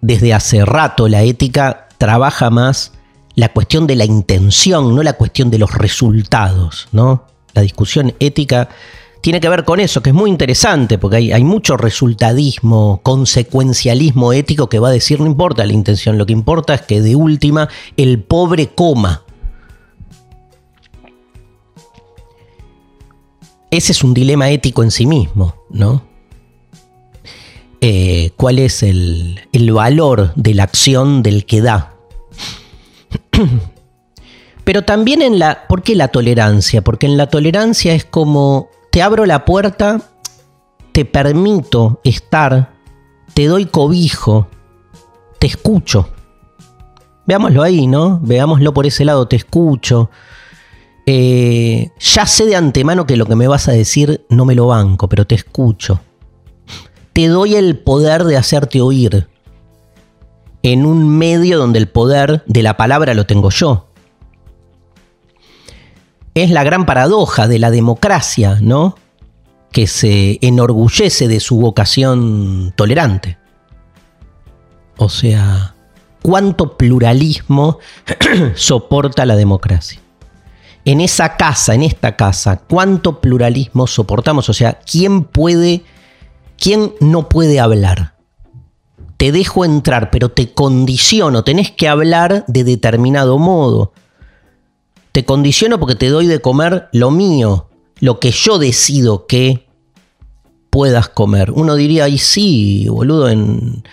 desde 0.00 0.34
hace 0.34 0.64
rato 0.64 1.06
la 1.06 1.22
ética 1.22 1.86
trabaja 1.98 2.50
más 2.50 2.92
la 3.36 3.52
cuestión 3.52 3.86
de 3.86 3.94
la 3.94 4.04
intención, 4.04 4.96
no 4.96 5.02
la 5.04 5.12
cuestión 5.12 5.50
de 5.50 5.58
los 5.58 5.72
resultados, 5.72 6.88
¿no? 6.90 7.26
la 7.54 7.62
discusión 7.62 8.14
ética 8.20 8.68
tiene 9.20 9.40
que 9.40 9.48
ver 9.48 9.64
con 9.64 9.80
eso, 9.80 10.02
que 10.02 10.10
es 10.10 10.16
muy 10.16 10.30
interesante, 10.30 10.96
porque 10.96 11.18
hay, 11.18 11.32
hay, 11.32 11.44
mucho 11.44 11.76
resultadismo, 11.76 13.00
consecuencialismo 13.02 14.32
ético 14.32 14.68
que 14.68 14.78
va 14.78 14.88
a 14.88 14.92
decir, 14.92 15.20
no 15.20 15.26
importa 15.26 15.66
la 15.66 15.74
intención, 15.74 16.16
lo 16.16 16.24
que 16.24 16.32
importa 16.32 16.74
es 16.74 16.82
que 16.82 17.02
de 17.02 17.16
última 17.16 17.68
el 17.98 18.22
pobre 18.22 18.68
coma. 18.68 19.24
Ese 23.70 23.92
es 23.92 24.02
un 24.02 24.14
dilema 24.14 24.50
ético 24.50 24.82
en 24.82 24.90
sí 24.90 25.06
mismo, 25.06 25.54
¿no? 25.70 26.02
Eh, 27.80 28.30
¿Cuál 28.36 28.58
es 28.58 28.82
el, 28.82 29.40
el 29.52 29.72
valor 29.72 30.32
de 30.34 30.54
la 30.54 30.64
acción 30.64 31.22
del 31.22 31.46
que 31.46 31.62
da? 31.62 31.94
Pero 34.64 34.82
también 34.82 35.22
en 35.22 35.38
la... 35.38 35.66
¿Por 35.66 35.82
qué 35.82 35.94
la 35.96 36.08
tolerancia? 36.08 36.82
Porque 36.82 37.06
en 37.06 37.16
la 37.16 37.28
tolerancia 37.28 37.94
es 37.94 38.04
como 38.04 38.68
te 38.90 39.02
abro 39.02 39.24
la 39.24 39.44
puerta, 39.44 40.00
te 40.92 41.04
permito 41.04 42.00
estar, 42.04 42.72
te 43.34 43.46
doy 43.46 43.66
cobijo, 43.66 44.48
te 45.38 45.46
escucho. 45.46 46.10
Veámoslo 47.26 47.62
ahí, 47.62 47.86
¿no? 47.86 48.18
Veámoslo 48.20 48.74
por 48.74 48.86
ese 48.86 49.04
lado, 49.04 49.28
te 49.28 49.36
escucho. 49.36 50.10
Eh, 51.06 51.90
ya 51.98 52.26
sé 52.26 52.46
de 52.46 52.56
antemano 52.56 53.06
que 53.06 53.16
lo 53.16 53.26
que 53.26 53.36
me 53.36 53.48
vas 53.48 53.68
a 53.68 53.72
decir 53.72 54.24
no 54.28 54.44
me 54.44 54.54
lo 54.54 54.66
banco, 54.66 55.08
pero 55.08 55.26
te 55.26 55.34
escucho. 55.34 56.00
Te 57.12 57.28
doy 57.28 57.56
el 57.56 57.78
poder 57.78 58.24
de 58.24 58.36
hacerte 58.36 58.80
oír 58.80 59.28
en 60.62 60.86
un 60.86 61.08
medio 61.08 61.58
donde 61.58 61.78
el 61.78 61.88
poder 61.88 62.42
de 62.46 62.62
la 62.62 62.76
palabra 62.76 63.14
lo 63.14 63.26
tengo 63.26 63.50
yo. 63.50 63.86
Es 66.34 66.50
la 66.50 66.62
gran 66.62 66.86
paradoja 66.86 67.48
de 67.48 67.58
la 67.58 67.70
democracia, 67.70 68.58
¿no? 68.60 68.96
Que 69.72 69.86
se 69.86 70.38
enorgullece 70.42 71.28
de 71.28 71.40
su 71.40 71.58
vocación 71.58 72.72
tolerante. 72.76 73.38
O 74.96 75.08
sea, 75.08 75.74
¿cuánto 76.22 76.76
pluralismo 76.76 77.78
soporta 78.54 79.26
la 79.26 79.34
democracia? 79.34 80.00
En 80.84 81.00
esa 81.00 81.36
casa, 81.36 81.74
en 81.74 81.82
esta 81.82 82.16
casa, 82.16 82.62
¿cuánto 82.68 83.20
pluralismo 83.20 83.86
soportamos? 83.86 84.48
O 84.48 84.54
sea, 84.54 84.78
¿quién 84.90 85.24
puede, 85.24 85.82
quién 86.56 86.94
no 87.00 87.28
puede 87.28 87.60
hablar? 87.60 88.14
te 89.20 89.32
dejo 89.32 89.66
entrar, 89.66 90.10
pero 90.10 90.30
te 90.30 90.54
condiciono, 90.54 91.44
tenés 91.44 91.70
que 91.70 91.88
hablar 91.88 92.42
de 92.48 92.64
determinado 92.64 93.38
modo. 93.38 93.92
Te 95.12 95.26
condiciono 95.26 95.78
porque 95.78 95.94
te 95.94 96.08
doy 96.08 96.26
de 96.26 96.40
comer 96.40 96.88
lo 96.94 97.10
mío, 97.10 97.68
lo 97.98 98.18
que 98.18 98.30
yo 98.30 98.58
decido 98.58 99.26
que 99.26 99.66
puedas 100.70 101.10
comer. 101.10 101.50
Uno 101.50 101.74
diría, 101.74 102.08
y 102.08 102.16
sí, 102.16 102.88
boludo, 102.88 103.28
en, 103.28 103.84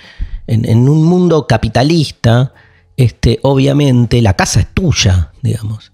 en, 0.48 0.88
un 0.88 1.03
mundo 1.03 1.46
capitalista, 1.46 2.53
este, 2.96 3.41
obviamente 3.44 4.22
la 4.22 4.34
casa 4.38 4.62
es 4.62 4.74
tuya, 4.74 5.34
digamos. 5.41 5.91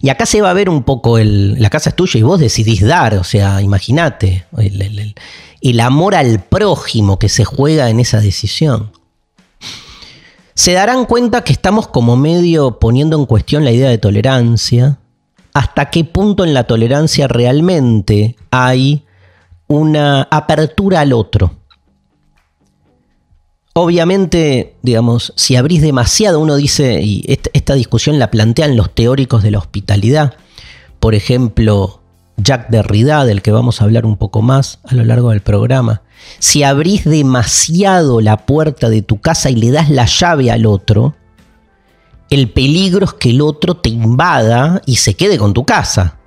Y 0.00 0.08
acá 0.08 0.26
se 0.26 0.40
va 0.40 0.50
a 0.50 0.54
ver 0.54 0.68
un 0.68 0.82
poco 0.82 1.18
el, 1.18 1.60
la 1.60 1.70
casa 1.70 1.90
es 1.90 1.96
tuya 1.96 2.18
y 2.18 2.22
vos 2.22 2.40
decidís 2.40 2.80
dar, 2.86 3.14
o 3.14 3.24
sea, 3.24 3.60
imagínate, 3.62 4.44
el, 4.58 5.14
el 5.60 5.80
amor 5.80 6.14
al 6.14 6.40
prójimo 6.40 7.18
que 7.18 7.28
se 7.28 7.44
juega 7.44 7.88
en 7.88 8.00
esa 8.00 8.20
decisión. 8.20 8.92
Se 10.54 10.72
darán 10.72 11.06
cuenta 11.06 11.44
que 11.44 11.52
estamos 11.52 11.88
como 11.88 12.16
medio 12.16 12.78
poniendo 12.78 13.18
en 13.18 13.26
cuestión 13.26 13.64
la 13.64 13.72
idea 13.72 13.88
de 13.88 13.98
tolerancia. 13.98 14.98
¿Hasta 15.54 15.90
qué 15.90 16.04
punto 16.04 16.44
en 16.44 16.54
la 16.54 16.64
tolerancia 16.64 17.28
realmente 17.28 18.36
hay 18.50 19.04
una 19.66 20.22
apertura 20.30 21.00
al 21.00 21.12
otro? 21.12 21.61
Obviamente, 23.74 24.76
digamos, 24.82 25.32
si 25.36 25.56
abrís 25.56 25.80
demasiado, 25.80 26.40
uno 26.40 26.56
dice, 26.56 27.00
y 27.02 27.24
esta, 27.26 27.74
discusión 27.74 28.18
la 28.18 28.30
plantean 28.30 28.76
los 28.76 28.94
teóricos 28.94 29.42
de 29.42 29.50
la 29.50 29.58
hospitalidad, 29.58 30.34
por 31.00 31.14
ejemplo, 31.14 32.02
Jack 32.36 32.68
Derrida, 32.68 33.24
del 33.24 33.40
que 33.40 33.50
vamos 33.50 33.80
a 33.80 33.84
hablar 33.84 34.04
un 34.04 34.18
poco 34.18 34.42
más 34.42 34.80
a 34.84 34.94
lo 34.94 35.04
largo 35.04 35.30
del 35.30 35.40
programa. 35.40 36.02
Si 36.38 36.62
abrís 36.62 37.04
demasiado 37.04 38.20
la 38.20 38.44
puerta 38.44 38.90
de 38.90 39.00
tu 39.00 39.20
casa 39.20 39.48
y 39.48 39.56
le 39.56 39.70
das 39.70 39.88
la 39.88 40.04
llave 40.04 40.50
al 40.50 40.66
otro, 40.66 41.14
el 42.28 42.50
peligro 42.50 43.06
es 43.06 43.14
que 43.14 43.30
el 43.30 43.40
otro 43.40 43.78
te 43.78 43.88
invada 43.88 44.82
y 44.84 44.96
se 44.96 45.14
quede 45.14 45.38
con 45.38 45.54
tu 45.54 45.64
casa. 45.64 46.18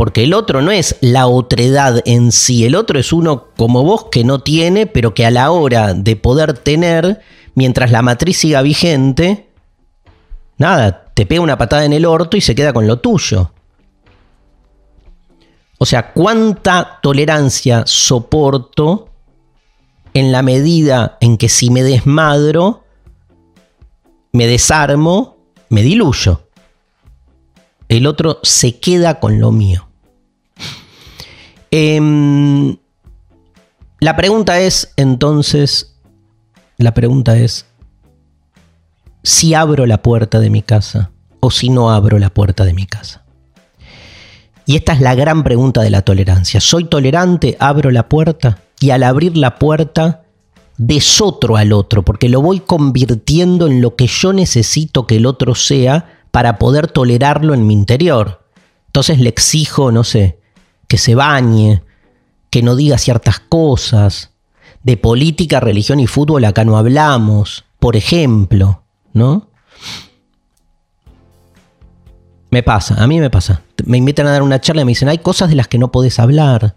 Porque 0.00 0.24
el 0.24 0.32
otro 0.32 0.62
no 0.62 0.70
es 0.70 0.96
la 1.02 1.26
otredad 1.26 2.00
en 2.06 2.32
sí, 2.32 2.64
el 2.64 2.74
otro 2.74 2.98
es 2.98 3.12
uno 3.12 3.48
como 3.54 3.84
vos 3.84 4.06
que 4.10 4.24
no 4.24 4.38
tiene, 4.38 4.86
pero 4.86 5.12
que 5.12 5.26
a 5.26 5.30
la 5.30 5.50
hora 5.50 5.92
de 5.92 6.16
poder 6.16 6.54
tener, 6.54 7.20
mientras 7.54 7.90
la 7.90 8.00
matriz 8.00 8.38
siga 8.38 8.62
vigente, 8.62 9.50
nada, 10.56 11.12
te 11.12 11.26
pega 11.26 11.42
una 11.42 11.58
patada 11.58 11.84
en 11.84 11.92
el 11.92 12.06
orto 12.06 12.38
y 12.38 12.40
se 12.40 12.54
queda 12.54 12.72
con 12.72 12.86
lo 12.86 12.98
tuyo. 13.00 13.52
O 15.76 15.84
sea, 15.84 16.14
¿cuánta 16.14 16.98
tolerancia 17.02 17.82
soporto 17.84 19.10
en 20.14 20.32
la 20.32 20.40
medida 20.40 21.18
en 21.20 21.36
que 21.36 21.50
si 21.50 21.68
me 21.68 21.82
desmadro, 21.82 22.84
me 24.32 24.46
desarmo, 24.46 25.36
me 25.68 25.82
diluyo? 25.82 26.48
El 27.90 28.06
otro 28.06 28.40
se 28.42 28.80
queda 28.80 29.20
con 29.20 29.38
lo 29.40 29.52
mío. 29.52 29.89
Em, 31.70 32.76
la 34.00 34.16
pregunta 34.16 34.60
es, 34.60 34.92
entonces, 34.96 35.96
la 36.78 36.94
pregunta 36.94 37.38
es, 37.38 37.66
si 39.22 39.54
abro 39.54 39.86
la 39.86 40.02
puerta 40.02 40.40
de 40.40 40.50
mi 40.50 40.62
casa 40.62 41.10
o 41.40 41.50
si 41.50 41.68
no 41.68 41.90
abro 41.90 42.18
la 42.18 42.30
puerta 42.30 42.64
de 42.64 42.72
mi 42.72 42.86
casa. 42.86 43.24
Y 44.66 44.76
esta 44.76 44.92
es 44.92 45.00
la 45.00 45.14
gran 45.14 45.42
pregunta 45.42 45.82
de 45.82 45.90
la 45.90 46.02
tolerancia. 46.02 46.60
¿Soy 46.60 46.84
tolerante? 46.84 47.56
¿Abro 47.60 47.90
la 47.90 48.08
puerta? 48.08 48.58
Y 48.80 48.90
al 48.90 49.02
abrir 49.02 49.36
la 49.36 49.58
puerta, 49.58 50.22
desotro 50.76 51.56
al 51.56 51.72
otro, 51.72 52.02
porque 52.04 52.28
lo 52.28 52.40
voy 52.40 52.60
convirtiendo 52.60 53.66
en 53.66 53.82
lo 53.82 53.96
que 53.96 54.06
yo 54.06 54.32
necesito 54.32 55.06
que 55.06 55.16
el 55.16 55.26
otro 55.26 55.54
sea 55.54 56.22
para 56.30 56.58
poder 56.58 56.88
tolerarlo 56.88 57.52
en 57.52 57.66
mi 57.66 57.74
interior. 57.74 58.44
Entonces 58.86 59.18
le 59.18 59.28
exijo, 59.28 59.92
no 59.92 60.04
sé, 60.04 60.39
que 60.90 60.98
se 60.98 61.14
bañe, 61.14 61.84
que 62.50 62.64
no 62.64 62.74
diga 62.74 62.98
ciertas 62.98 63.38
cosas. 63.38 64.32
De 64.82 64.96
política, 64.96 65.60
religión 65.60 66.00
y 66.00 66.08
fútbol 66.08 66.44
acá 66.44 66.64
no 66.64 66.76
hablamos, 66.76 67.64
por 67.78 67.94
ejemplo. 67.94 68.82
¿no? 69.12 69.48
Me 72.50 72.64
pasa, 72.64 73.00
a 73.00 73.06
mí 73.06 73.20
me 73.20 73.30
pasa. 73.30 73.62
Me 73.86 73.98
invitan 73.98 74.26
a 74.26 74.32
dar 74.32 74.42
una 74.42 74.60
charla 74.60 74.82
y 74.82 74.84
me 74.84 74.90
dicen, 74.90 75.08
hay 75.08 75.18
cosas 75.18 75.48
de 75.48 75.54
las 75.54 75.68
que 75.68 75.78
no 75.78 75.92
podés 75.92 76.18
hablar. 76.18 76.74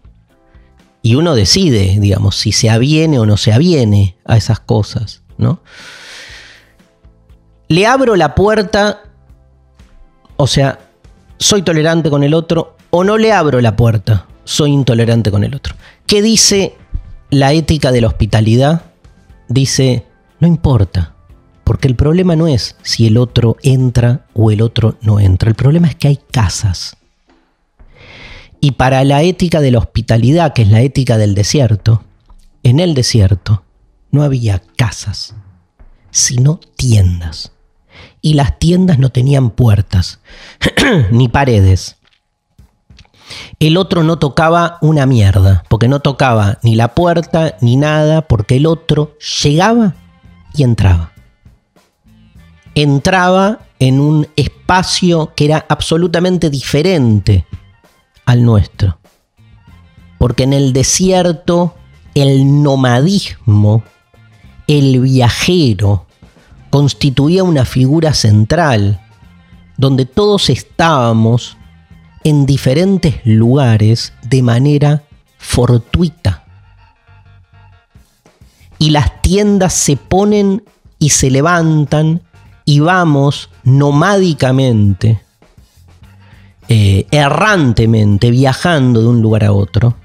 Y 1.02 1.16
uno 1.16 1.34
decide, 1.34 1.98
digamos, 2.00 2.36
si 2.36 2.52
se 2.52 2.70
aviene 2.70 3.18
o 3.18 3.26
no 3.26 3.38
se 3.38 3.52
aviene 3.52 4.16
a 4.26 4.38
esas 4.38 4.60
cosas, 4.60 5.24
¿no? 5.40 5.64
Le 7.68 7.88
abro 7.88 8.16
la 8.16 8.36
puerta, 8.36 9.02
o 10.38 10.46
sea, 10.46 10.78
soy 11.38 11.62
tolerante 11.62 12.10
con 12.10 12.24
el 12.24 12.34
otro, 12.34 12.78
o 12.90 13.04
no 13.04 13.18
le 13.18 13.32
abro 13.32 13.60
la 13.62 13.76
puerta, 13.76 14.28
soy 14.44 14.72
intolerante 14.72 15.32
con 15.32 15.44
el 15.44 15.56
otro. 15.56 15.76
¿Qué 16.06 16.22
dice 16.22 16.76
la 17.30 17.54
ética 17.54 17.92
de 17.92 18.02
la 18.02 18.08
hospitalidad? 18.08 18.84
Dice, 19.48 20.06
no 20.40 20.48
importa, 20.48 21.14
porque 21.64 21.88
el 21.88 21.96
problema 21.96 22.36
no 22.36 22.48
es 22.48 22.76
si 22.82 23.08
el 23.08 23.18
otro 23.18 23.58
entra 23.64 24.26
o 24.34 24.52
el 24.52 24.62
otro 24.62 24.98
no 25.02 25.20
entra. 25.20 25.50
El 25.50 25.56
problema 25.56 25.88
es 25.88 25.96
que 25.96 26.10
hay 26.10 26.20
casas. 26.32 26.98
Y 28.60 28.72
para 28.72 29.04
la 29.04 29.24
ética 29.24 29.60
de 29.60 29.72
la 29.72 29.80
hospitalidad, 29.80 30.54
que 30.54 30.62
es 30.62 30.70
la 30.70 30.82
ética 30.82 31.18
del 31.18 31.36
desierto, 31.36 32.04
en 32.64 32.80
el 32.80 32.94
desierto 32.94 33.64
no 34.12 34.24
había 34.24 34.62
casas, 34.78 35.36
sino 36.12 36.60
tiendas. 36.78 37.52
Y 38.22 38.34
las 38.36 38.60
tiendas 38.60 39.00
no 39.00 39.10
tenían 39.10 39.50
puertas, 39.50 40.20
ni 41.12 41.28
paredes. 41.28 41.98
El 43.60 43.78
otro 43.78 44.04
no 44.04 44.20
tocaba 44.20 44.78
una 44.82 45.06
mierda, 45.06 45.64
porque 45.70 45.88
no 45.88 46.00
tocaba 46.00 46.60
ni 46.62 46.76
la 46.76 46.96
puerta 46.96 47.58
ni 47.62 47.78
nada, 47.78 48.22
porque 48.24 48.58
el 48.58 48.66
otro 48.66 49.18
llegaba 49.44 49.96
y 50.54 50.64
entraba 50.64 51.14
entraba 52.76 53.60
en 53.80 54.00
un 54.00 54.28
espacio 54.36 55.34
que 55.36 55.46
era 55.46 55.66
absolutamente 55.70 56.50
diferente 56.50 57.46
al 58.26 58.44
nuestro. 58.44 59.00
Porque 60.18 60.44
en 60.44 60.54
el 60.54 60.74
desierto 60.74 61.76
el 62.16 62.64
nomadismo, 62.64 63.84
el 64.68 65.02
viajero, 65.02 66.06
constituía 66.74 67.44
una 67.44 67.66
figura 67.66 68.16
central, 68.16 69.00
donde 69.78 70.08
todos 70.08 70.50
estábamos 70.50 71.56
en 72.24 72.48
diferentes 72.48 73.24
lugares 73.26 74.12
de 74.24 74.42
manera 74.42 75.04
fortuita. 75.38 76.46
Y 78.80 78.90
las 78.90 79.22
tiendas 79.22 79.74
se 79.76 79.98
ponen 79.98 80.64
y 80.98 81.12
se 81.12 81.30
levantan 81.30 82.24
y 82.66 82.80
vamos 82.80 83.52
nomádicamente 83.64 85.22
eh, 86.70 87.06
errantemente 87.12 88.32
viajando 88.32 89.00
de 89.00 89.08
un 89.10 89.22
lugar 89.22 89.44
a 89.44 89.52
otro, 89.52 89.96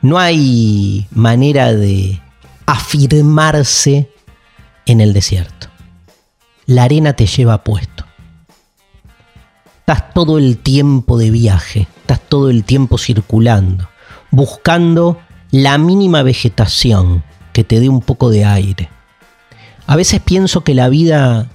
no 0.00 0.18
hay 0.18 1.06
manera 1.10 1.74
de 1.74 2.22
afirmarse 2.64 4.13
en 4.86 5.00
el 5.00 5.12
desierto. 5.12 5.68
La 6.66 6.84
arena 6.84 7.14
te 7.14 7.26
lleva 7.26 7.64
puesto. 7.64 8.04
Estás 9.80 10.14
todo 10.14 10.38
el 10.38 10.58
tiempo 10.58 11.18
de 11.18 11.30
viaje, 11.30 11.86
estás 12.00 12.20
todo 12.20 12.48
el 12.48 12.64
tiempo 12.64 12.96
circulando, 12.96 13.88
buscando 14.30 15.18
la 15.50 15.76
mínima 15.76 16.22
vegetación 16.22 17.22
que 17.52 17.64
te 17.64 17.80
dé 17.80 17.88
un 17.88 18.00
poco 18.00 18.30
de 18.30 18.44
aire. 18.44 18.88
A 19.86 19.96
veces 19.96 20.20
pienso 20.20 20.64
que 20.64 20.74
la 20.74 20.88
vida 20.88 21.50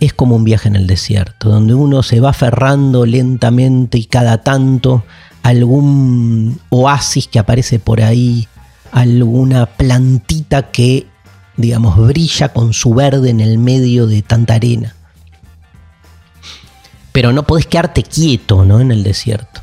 es 0.00 0.14
como 0.14 0.36
un 0.36 0.44
viaje 0.44 0.68
en 0.68 0.76
el 0.76 0.86
desierto, 0.86 1.50
donde 1.50 1.74
uno 1.74 2.02
se 2.02 2.20
va 2.20 2.30
aferrando 2.30 3.04
lentamente 3.04 3.98
y 3.98 4.04
cada 4.04 4.38
tanto 4.42 5.04
algún 5.42 6.60
oasis 6.70 7.28
que 7.28 7.38
aparece 7.38 7.78
por 7.78 8.02
ahí, 8.02 8.48
alguna 8.92 9.66
plantita 9.66 10.70
que, 10.70 11.06
digamos, 11.58 11.98
brilla 11.98 12.50
con 12.50 12.72
su 12.72 12.94
verde 12.94 13.30
en 13.30 13.40
el 13.40 13.58
medio 13.58 14.06
de 14.06 14.22
tanta 14.22 14.54
arena. 14.54 14.94
Pero 17.12 17.32
no 17.32 17.42
podés 17.42 17.66
quedarte 17.66 18.04
quieto, 18.04 18.64
¿no? 18.64 18.80
En 18.80 18.92
el 18.92 19.02
desierto. 19.02 19.60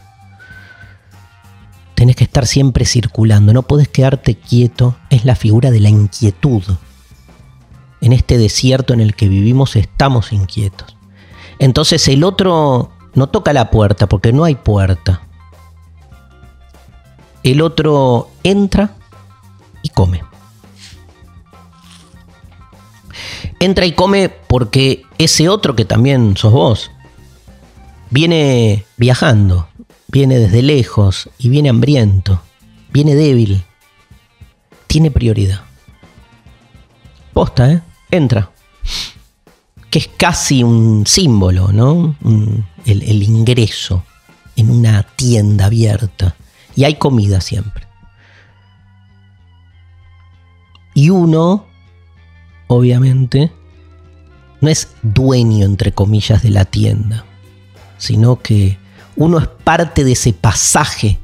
Tenés 1.96 2.18
que 2.18 2.26
estar 2.26 2.46
siempre 2.46 2.86
circulando, 2.86 3.54
no 3.54 3.64
podés 3.64 3.88
quedarte 3.88 4.36
quieto, 4.36 4.98
es 5.10 5.24
la 5.24 5.36
figura 5.36 5.72
de 5.72 5.80
la 5.80 5.90
inquietud. 5.90 6.64
En 8.02 8.12
este 8.12 8.38
desierto 8.38 8.94
en 8.94 9.00
el 9.00 9.16
que 9.16 9.30
vivimos 9.30 9.78
estamos 9.78 10.34
inquietos. 10.34 10.98
Entonces 11.60 12.06
el 12.10 12.26
otro 12.26 12.92
no 13.14 13.28
toca 13.28 13.54
la 13.54 13.72
puerta 13.72 14.08
porque 14.08 14.34
no 14.34 14.44
hay 14.44 14.56
puerta. 14.56 15.22
El 17.42 17.62
otro 17.62 18.30
entra 18.44 18.96
y 19.82 19.90
come. 19.90 20.35
Entra 23.60 23.86
y 23.86 23.94
come 23.94 24.30
porque 24.30 25.04
ese 25.18 25.50
otro 25.50 25.76
que 25.76 25.86
también 25.86 26.36
sos 26.38 26.52
vos 26.52 26.92
viene 28.10 28.86
viajando, 28.98 29.68
viene 30.08 30.38
desde 30.38 30.62
lejos 30.62 31.30
y 31.38 31.50
viene 31.50 31.70
hambriento, 31.70 32.42
viene 32.92 33.16
débil, 33.16 33.64
tiene 34.88 35.12
prioridad. 35.12 35.62
Posta, 37.34 37.72
¿eh? 37.72 37.82
Entra. 38.12 38.52
Que 39.90 40.00
es 40.00 40.10
casi 40.16 40.64
un 40.64 41.06
símbolo, 41.06 41.72
¿no? 41.72 42.16
El, 42.86 43.02
el 43.04 43.24
ingreso 43.24 44.04
en 44.56 44.70
una 44.70 45.04
tienda 45.04 45.66
abierta. 45.66 46.36
Y 46.76 46.84
hay 46.84 46.96
comida 46.96 47.42
siempre. 47.42 47.88
Y 50.94 51.10
uno, 51.10 51.66
obviamente, 52.68 53.52
no 54.62 54.70
es 54.70 54.90
dueño, 55.04 55.66
entre 55.66 55.92
comillas, 55.92 56.42
de 56.44 56.50
la 56.50 56.66
tienda, 56.66 57.26
sino 57.98 58.42
que 58.42 58.78
uno 59.16 59.40
es 59.40 59.48
parte 59.48 60.04
de 60.04 60.14
ese 60.14 60.34
pasaje, 60.34 61.20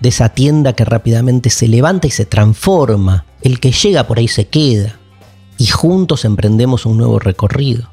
de 0.00 0.08
esa 0.08 0.28
tienda 0.28 0.74
que 0.74 0.84
rápidamente 0.84 1.50
se 1.50 1.68
levanta 1.68 2.06
y 2.06 2.10
se 2.10 2.26
transforma. 2.26 3.24
El 3.40 3.60
que 3.60 3.72
llega 3.72 4.06
por 4.06 4.18
ahí 4.18 4.28
se 4.28 4.46
queda. 4.48 4.98
Y 5.56 5.66
juntos 5.66 6.24
emprendemos 6.24 6.84
un 6.84 6.98
nuevo 6.98 7.18
recorrido. 7.18 7.88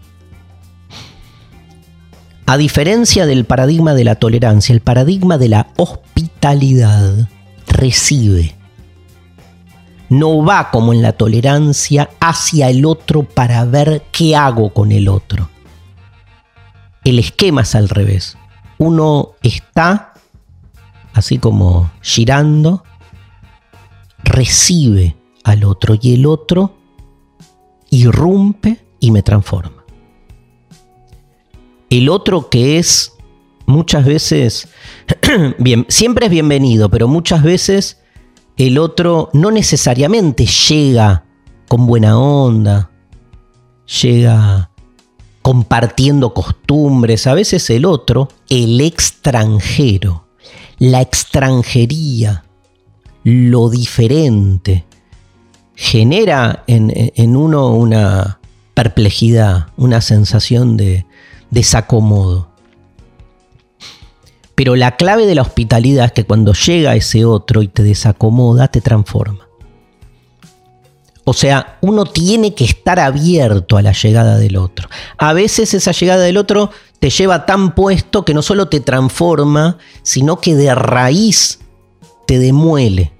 A 2.45 2.57
diferencia 2.57 3.25
del 3.25 3.45
paradigma 3.45 3.93
de 3.93 4.03
la 4.03 4.15
tolerancia, 4.15 4.73
el 4.73 4.81
paradigma 4.81 5.37
de 5.37 5.49
la 5.49 5.67
hospitalidad 5.77 7.29
recibe. 7.67 8.55
No 10.11 10.45
va 10.45 10.69
como 10.69 10.93
en 10.93 11.01
la 11.01 11.13
tolerancia 11.13 12.11
hacia 12.19 12.69
el 12.69 12.85
otro 12.85 13.23
para 13.23 13.65
ver 13.65 14.03
qué 14.11 14.35
hago 14.35 14.71
con 14.71 14.91
el 14.91 15.07
otro. 15.09 15.49
El 17.03 17.17
esquema 17.17 17.61
es 17.61 17.73
al 17.73 17.89
revés. 17.89 18.37
Uno 18.77 19.31
está, 19.41 20.13
así 21.13 21.39
como 21.39 21.89
girando, 22.01 22.83
recibe 24.23 25.17
al 25.43 25.63
otro 25.63 25.95
y 25.99 26.13
el 26.13 26.27
otro 26.27 26.75
irrumpe 27.89 28.85
y 28.99 29.09
me 29.09 29.23
transforma 29.23 29.81
el 31.91 32.07
otro 32.07 32.49
que 32.49 32.79
es 32.79 33.13
muchas 33.65 34.05
veces, 34.05 34.69
bien, 35.59 35.85
siempre 35.89 36.25
es 36.25 36.31
bienvenido, 36.31 36.89
pero 36.89 37.07
muchas 37.07 37.43
veces 37.43 38.00
el 38.67 38.77
otro 38.77 39.29
no 39.33 39.51
necesariamente 39.51 40.45
llega 40.45 41.25
con 41.67 41.87
buena 41.87 42.19
onda, 42.19 42.91
llega 44.01 44.71
compartiendo 45.41 46.33
costumbres, 46.33 47.27
a 47.27 47.33
veces 47.33 47.69
el 47.69 47.85
otro, 47.85 48.29
el 48.49 48.81
extranjero, 48.81 50.27
la 50.77 51.01
extranjería, 51.01 52.43
lo 53.23 53.69
diferente, 53.69 54.85
genera 55.75 56.63
en, 56.67 56.91
en 56.95 57.35
uno 57.35 57.69
una 57.69 58.39
perplejidad, 58.73 59.67
una 59.77 60.01
sensación 60.01 60.77
de, 60.77 61.05
desacomodo. 61.51 62.50
Pero 64.55 64.75
la 64.75 64.95
clave 64.97 65.25
de 65.25 65.35
la 65.35 65.41
hospitalidad 65.41 66.05
es 66.05 66.11
que 66.11 66.25
cuando 66.25 66.53
llega 66.53 66.95
ese 66.95 67.25
otro 67.25 67.61
y 67.61 67.67
te 67.67 67.83
desacomoda, 67.83 68.67
te 68.67 68.81
transforma. 68.81 69.47
O 71.23 71.33
sea, 71.33 71.77
uno 71.81 72.05
tiene 72.05 72.55
que 72.55 72.65
estar 72.65 72.99
abierto 72.99 73.77
a 73.77 73.81
la 73.81 73.91
llegada 73.91 74.37
del 74.37 74.57
otro. 74.57 74.89
A 75.17 75.33
veces 75.33 75.73
esa 75.73 75.91
llegada 75.91 76.23
del 76.23 76.37
otro 76.37 76.71
te 76.99 77.09
lleva 77.09 77.45
tan 77.45 77.75
puesto 77.75 78.25
que 78.25 78.33
no 78.33 78.41
solo 78.41 78.67
te 78.67 78.79
transforma, 78.79 79.77
sino 80.03 80.39
que 80.39 80.55
de 80.55 80.73
raíz 80.73 81.59
te 82.25 82.39
demuele. 82.39 83.13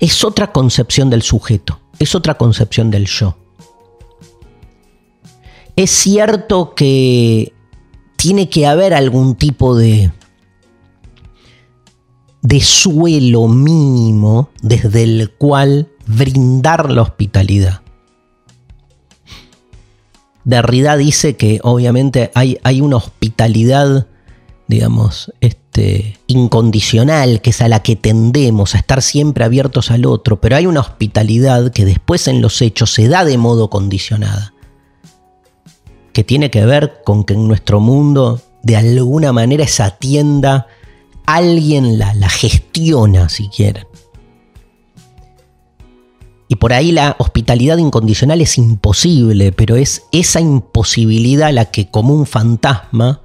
Es 0.00 0.24
otra 0.24 0.52
concepción 0.52 1.10
del 1.10 1.22
sujeto, 1.22 1.80
es 1.98 2.14
otra 2.14 2.34
concepción 2.34 2.90
del 2.90 3.06
yo. 3.06 3.36
Es 5.76 5.90
cierto 5.90 6.74
que 6.74 7.52
tiene 8.16 8.48
que 8.48 8.66
haber 8.66 8.94
algún 8.94 9.36
tipo 9.36 9.76
de, 9.76 10.10
de 12.42 12.60
suelo 12.60 13.48
mínimo 13.48 14.50
desde 14.62 15.02
el 15.02 15.30
cual 15.30 15.88
brindar 16.06 16.90
la 16.90 17.02
hospitalidad. 17.02 17.82
Derrida 20.44 20.96
dice 20.96 21.36
que 21.36 21.58
obviamente 21.62 22.30
hay, 22.34 22.58
hay 22.62 22.80
una 22.80 22.96
hospitalidad, 22.96 24.06
digamos, 24.68 25.32
este, 25.40 26.18
incondicional, 26.28 27.40
que 27.40 27.50
es 27.50 27.60
a 27.60 27.68
la 27.68 27.82
que 27.82 27.96
tendemos 27.96 28.76
a 28.76 28.78
estar 28.78 29.02
siempre 29.02 29.44
abiertos 29.44 29.90
al 29.90 30.06
otro, 30.06 30.40
pero 30.40 30.54
hay 30.54 30.66
una 30.66 30.80
hospitalidad 30.80 31.72
que 31.72 31.84
después 31.84 32.28
en 32.28 32.42
los 32.42 32.62
hechos 32.62 32.92
se 32.92 33.08
da 33.08 33.24
de 33.24 33.38
modo 33.38 33.70
condicionada 33.70 34.54
que 36.16 36.24
tiene 36.24 36.50
que 36.50 36.64
ver 36.64 37.02
con 37.04 37.24
que 37.24 37.34
en 37.34 37.46
nuestro 37.46 37.78
mundo 37.78 38.40
de 38.62 38.74
alguna 38.74 39.34
manera 39.34 39.64
esa 39.64 39.90
tienda 39.90 40.66
alguien 41.26 41.98
la, 41.98 42.30
gestiona, 42.30 43.28
si 43.28 43.50
quieren. 43.50 43.86
Y 46.48 46.56
por 46.56 46.72
ahí 46.72 46.90
la 46.90 47.16
hospitalidad 47.18 47.76
incondicional 47.76 48.40
es 48.40 48.56
imposible, 48.56 49.52
pero 49.52 49.76
es 49.76 50.04
esa 50.10 50.40
imposibilidad 50.40 51.52
la 51.52 51.66
que 51.66 51.90
como 51.90 52.14
un 52.14 52.24
fantasma 52.24 53.20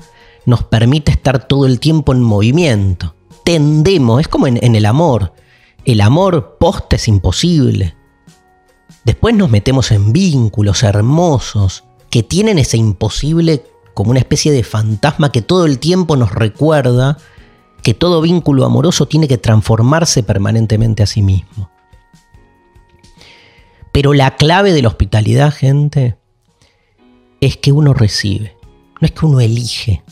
nos 0.45 0.63
permite 0.63 1.13
estar 1.13 1.47
todo 1.47 1.67
el 1.67 1.79
tiempo 1.79 2.11
en 2.11 2.21
movimiento. 2.21 3.15
Tendemos, 3.45 4.19
es 4.19 4.27
como 4.27 4.47
en, 4.47 4.61
en 4.61 4.75
el 4.75 4.85
amor. 4.85 5.31
El 5.85 6.01
amor 6.01 6.57
post 6.59 6.91
es 6.91 7.07
imposible. 7.07 7.95
Después 9.05 9.33
nos 9.33 9.49
metemos 9.49 9.91
en 9.91 10.11
vínculos 10.11 10.83
hermosos, 10.83 11.85
que 12.11 12.21
tienen 12.21 12.59
ese 12.59 12.77
imposible 12.77 13.63
como 13.95 14.11
una 14.11 14.19
especie 14.19 14.51
de 14.51 14.63
fantasma 14.63 15.31
que 15.31 15.41
todo 15.41 15.65
el 15.65 15.79
tiempo 15.79 16.15
nos 16.17 16.31
recuerda 16.31 17.17
que 17.81 17.93
todo 17.93 18.21
vínculo 18.21 18.65
amoroso 18.65 19.07
tiene 19.07 19.27
que 19.27 19.37
transformarse 19.37 20.21
permanentemente 20.21 21.01
a 21.01 21.07
sí 21.07 21.21
mismo. 21.23 21.71
Pero 23.91 24.13
la 24.13 24.35
clave 24.35 24.71
de 24.71 24.81
la 24.81 24.89
hospitalidad, 24.89 25.53
gente, 25.53 26.17
es 27.39 27.57
que 27.57 27.71
uno 27.71 27.93
recibe, 27.93 28.55
no 28.99 29.05
es 29.05 29.11
que 29.11 29.25
uno 29.25 29.39
elige. 29.39 30.03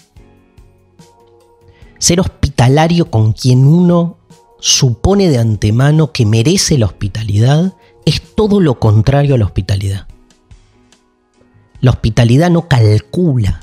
Ser 1.99 2.21
hospitalario 2.21 3.12
con 3.12 3.33
quien 3.33 3.65
uno 3.65 4.17
supone 4.59 5.29
de 5.29 5.38
antemano 5.38 6.12
que 6.12 6.25
merece 6.25 6.77
la 6.77 6.88
hospitalidad 6.88 7.73
es 8.05 8.21
todo 8.35 8.62
lo 8.62 8.79
contrario 8.79 9.35
a 9.35 9.38
la 9.38 9.45
hospitalidad 9.45 10.07
La 11.82 11.92
hospitalidad 11.92 12.50
no 12.50 12.68
calcula. 12.68 13.62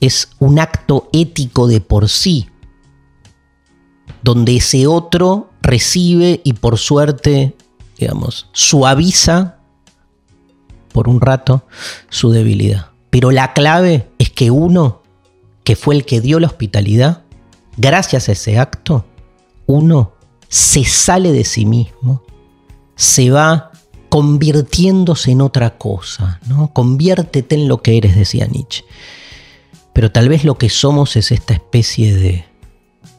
Es 0.00 0.30
un 0.38 0.58
acto 0.58 1.08
ético 1.12 1.66
de 1.66 1.80
por 1.80 2.08
sí, 2.08 2.48
donde 4.22 4.56
ese 4.56 4.86
otro 4.86 5.50
recibe 5.62 6.40
y 6.44 6.54
por 6.54 6.78
suerte, 6.78 7.56
digamos, 7.98 8.48
suaviza 8.52 9.58
por 10.92 11.08
un 11.08 11.20
rato 11.20 11.66
su 12.08 12.30
debilidad. 12.30 12.90
Pero 13.10 13.30
la 13.30 13.52
clave 13.52 14.08
es 14.18 14.30
que 14.30 14.50
uno, 14.50 15.02
que 15.62 15.76
fue 15.76 15.94
el 15.94 16.04
que 16.04 16.20
dio 16.20 16.40
la 16.40 16.48
hospitalidad, 16.48 17.22
gracias 17.76 18.28
a 18.28 18.32
ese 18.32 18.58
acto, 18.58 19.06
uno 19.66 20.12
se 20.48 20.84
sale 20.84 21.32
de 21.32 21.44
sí 21.44 21.66
mismo, 21.66 22.22
se 22.96 23.30
va 23.30 23.72
convirtiéndose 24.14 25.32
en 25.32 25.40
otra 25.40 25.76
cosa, 25.76 26.38
¿no? 26.46 26.72
Conviértete 26.72 27.56
en 27.56 27.66
lo 27.66 27.82
que 27.82 27.96
eres, 27.96 28.14
decía 28.14 28.46
Nietzsche. 28.46 28.84
Pero 29.92 30.12
tal 30.12 30.28
vez 30.28 30.44
lo 30.44 30.56
que 30.56 30.70
somos 30.70 31.16
es 31.16 31.32
esta 31.32 31.52
especie 31.52 32.14
de 32.14 32.44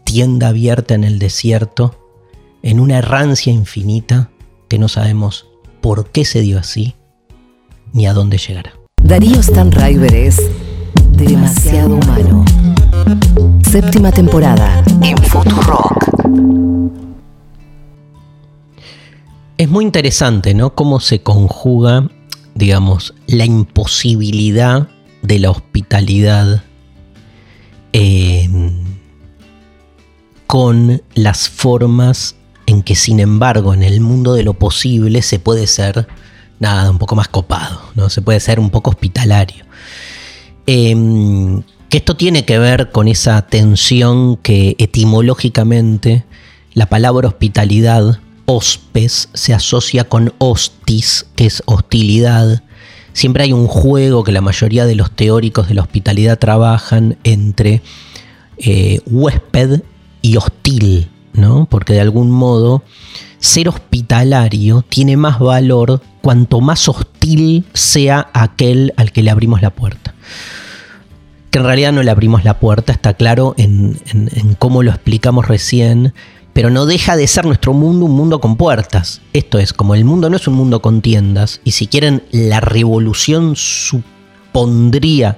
tienda 0.06 0.48
abierta 0.48 0.94
en 0.94 1.04
el 1.04 1.20
desierto, 1.20 2.00
en 2.64 2.80
una 2.80 3.00
errancia 3.00 3.52
infinita 3.52 4.30
que 4.70 4.80
no 4.80 4.88
sabemos 4.88 5.48
por 5.82 6.12
qué 6.12 6.24
se 6.24 6.40
dio 6.40 6.58
así 6.58 6.96
ni 7.92 8.08
a 8.08 8.14
dónde 8.14 8.38
llegará. 8.38 8.72
Darío 9.04 9.44
Stanraiver 9.44 10.16
es 10.16 10.50
demasiado 11.12 11.96
humano. 11.96 12.46
Séptima 13.70 14.14
temporada 14.14 14.82
en 15.02 15.18
Futurock. 15.18 17.05
Es 19.58 19.70
muy 19.70 19.86
interesante, 19.86 20.54
¿no? 20.54 20.76
Cómo 20.76 21.00
se 21.00 21.22
conjuga, 21.22 22.10
digamos, 22.56 23.14
la 23.28 23.46
imposibilidad 23.46 24.90
de 25.22 25.40
la 25.40 25.52
hospitalidad 25.52 26.64
con 30.48 31.02
las 31.14 31.50
formas 31.50 32.36
en 32.66 32.82
que, 32.82 32.96
sin 32.96 33.22
embargo, 33.22 33.74
en 33.74 33.84
el 33.84 34.02
mundo 34.02 34.34
de 34.34 34.44
lo 34.44 34.54
posible 34.54 35.22
se 35.22 35.40
puede 35.40 35.68
ser, 35.68 36.08
nada, 36.60 36.92
un 36.92 36.98
poco 36.98 37.16
más 37.16 37.30
copado, 37.30 37.82
¿no? 37.96 38.10
Se 38.10 38.22
puede 38.22 38.42
ser 38.42 38.60
un 38.60 38.70
poco 38.70 38.90
hospitalario. 38.90 39.64
Em, 40.66 41.62
que 41.90 41.98
esto 41.98 42.18
tiene 42.18 42.44
que 42.44 42.60
ver 42.60 42.92
con 42.92 43.08
esa 43.08 43.42
tensión 43.44 44.36
que 44.38 44.76
etimológicamente 44.80 46.26
la 46.74 46.88
palabra 46.88 47.30
hospitalidad 47.30 48.20
hospes 48.46 49.30
se 49.34 49.54
asocia 49.54 50.06
con 50.06 50.34
hostis, 50.38 51.26
que 51.36 51.46
es 51.46 51.64
hostilidad. 51.66 52.64
Siempre 53.14 53.44
hay 53.44 53.54
un 53.54 53.68
juego 53.68 54.24
que 54.24 54.32
la 54.32 54.42
mayoría 54.42 54.86
de 54.86 54.96
los 54.96 55.12
teóricos 55.12 55.68
de 55.68 55.76
la 55.76 55.82
hospitalidad 55.82 56.38
trabajan 56.40 57.18
entre 57.24 57.82
eh, 58.58 59.00
huésped 59.06 59.82
y 60.22 60.38
hostil, 60.38 61.10
¿no? 61.34 61.68
Porque 61.70 61.94
de 61.94 62.02
algún 62.02 62.32
modo 62.32 62.84
ser 63.40 63.70
hospitalario 63.70 64.84
tiene 64.88 65.18
más 65.18 65.40
valor 65.40 66.02
cuanto 66.22 66.62
más 66.62 66.90
hostil 66.90 67.66
sea 67.74 68.30
aquel 68.34 68.94
al 68.98 69.12
que 69.12 69.24
le 69.24 69.32
abrimos 69.32 69.62
la 69.62 69.70
puerta. 69.70 70.14
Que 71.52 71.60
en 71.60 71.66
realidad 71.66 71.94
no 71.94 72.04
le 72.04 72.12
abrimos 72.12 72.44
la 72.44 72.60
puerta, 72.60 72.92
está 72.92 73.14
claro 73.14 73.54
en 73.58 73.98
cómo 74.60 74.84
lo 74.84 74.92
explicamos 74.92 75.48
recién, 75.48 76.14
pero 76.56 76.70
no 76.70 76.86
deja 76.86 77.18
de 77.18 77.28
ser 77.28 77.44
nuestro 77.44 77.74
mundo 77.74 78.06
un 78.06 78.14
mundo 78.14 78.40
con 78.40 78.56
puertas. 78.56 79.20
Esto 79.34 79.60
es, 79.60 79.74
como 79.74 79.94
el 79.94 80.06
mundo 80.06 80.30
no 80.30 80.38
es 80.38 80.48
un 80.48 80.54
mundo 80.54 80.82
con 80.82 81.02
tiendas, 81.02 81.60
y 81.66 81.72
si 81.72 81.88
quieren, 81.88 82.24
la 82.32 82.62
revolución 82.62 83.58
supondría 83.58 85.38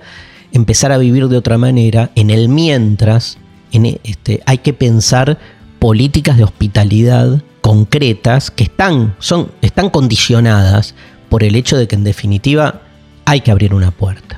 empezar 0.52 0.92
a 0.92 1.00
vivir 1.00 1.28
de 1.28 1.38
otra 1.38 1.58
manera, 1.58 2.12
en 2.14 2.30
el 2.30 2.50
mientras 2.50 3.40
en 3.72 4.00
este, 4.04 4.44
hay 4.46 4.60
que 4.60 4.74
pensar 4.74 5.40
políticas 5.80 6.38
de 6.38 6.44
hospitalidad 6.44 7.42
concretas 7.62 8.52
que 8.52 8.66
están, 8.66 9.16
son, 9.18 9.52
están 9.64 9.90
condicionadas 9.90 10.94
por 11.30 11.44
el 11.44 11.56
hecho 11.56 11.78
de 11.78 11.88
que 11.88 11.96
en 11.96 12.04
definitiva 12.04 12.84
hay 13.26 13.42
que 13.42 13.50
abrir 13.50 13.74
una 13.74 13.90
puerta. 13.90 14.37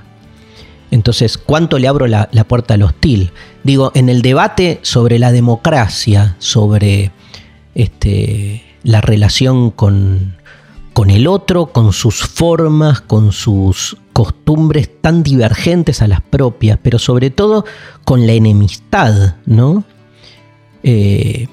Entonces, 0.92 1.38
¿cuánto 1.38 1.78
le 1.78 1.88
abro 1.88 2.08
la, 2.08 2.28
puerta 2.48 2.74
al 2.74 2.84
hostil? 2.84 3.32
Digo, 3.64 3.92
en 3.94 4.10
el 4.10 4.22
debate 4.22 4.80
sobre 4.82 5.20
la 5.20 5.32
democracia, 5.32 6.36
sobre 6.40 7.12
este, 7.76 8.64
la 8.84 9.02
relación 9.02 9.72
con, 9.72 10.38
con 10.94 11.10
el 11.12 11.28
otro, 11.28 11.68
con 11.68 11.94
sus 11.94 12.24
formas, 12.24 13.02
con 13.02 13.32
sus 13.32 13.98
costumbres 14.14 14.90
tan 15.02 15.24
divergentes 15.24 16.02
a 16.02 16.08
las 16.08 16.22
propias, 16.22 16.80
pero 16.82 16.98
sobre 16.98 17.30
todo 17.30 17.66
con 18.04 18.26
la 18.26 18.34
enemistad, 18.34 19.36
¿no? 19.46 19.84
Eh, 20.84 21.48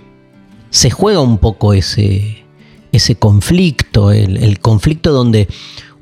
se 0.70 0.90
juega 0.90 1.20
un 1.20 1.38
poco 1.38 1.75
ese, 1.75 2.44
ese 2.92 3.16
conflicto, 3.16 4.12
el 4.12 4.59
conflicto 4.61 5.12
donde 5.12 5.49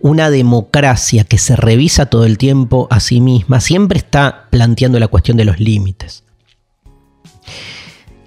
una 0.05 0.29
democracia 0.29 1.25
que 1.25 1.39
se 1.39 1.57
revisa 1.57 2.05
todo 2.05 2.27
el 2.27 2.37
tiempo 2.37 2.89
a 2.91 3.01
sí 3.01 3.23
misma 3.23 3.63
siempre 3.63 3.97
está 3.97 4.49
planteando 4.51 5.01
la 5.01 5.09
cuestión 5.09 5.39
de 5.39 5.47
los 5.47 5.59
límites. 5.61 6.25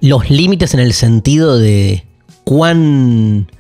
Los 0.02 0.32
límites 0.32 0.74
en 0.74 0.80
el 0.80 0.94
sentido 0.94 1.60
de 1.60 2.04
cuán, 2.44 3.52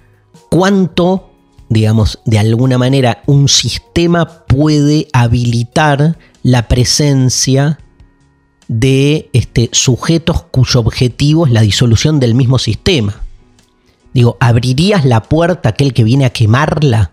cuánto, 0.49 1.29
digamos, 1.69 2.19
de 2.25 2.39
alguna 2.39 2.79
manera 2.79 3.21
un 3.27 3.47
sistema 3.47 4.45
puede 4.47 5.07
habilitar 5.13 6.17
la 6.41 6.67
presencia 6.67 7.77
de 8.67 9.29
este, 9.31 9.69
sujetos 9.73 10.41
cuyo 10.41 10.79
objetivo 10.79 11.45
es 11.45 11.51
la 11.51 11.61
disolución 11.61 12.19
del 12.19 12.33
mismo 12.33 12.57
sistema. 12.57 13.21
Digo, 14.11 14.37
¿abrirías 14.39 15.05
la 15.05 15.21
puerta 15.21 15.69
a 15.69 15.71
aquel 15.73 15.93
que 15.93 16.03
viene 16.03 16.25
a 16.25 16.31
quemarla? 16.31 17.11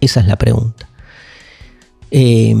Esa 0.00 0.20
es 0.20 0.26
la 0.26 0.36
pregunta. 0.36 0.88
Eh, 2.10 2.54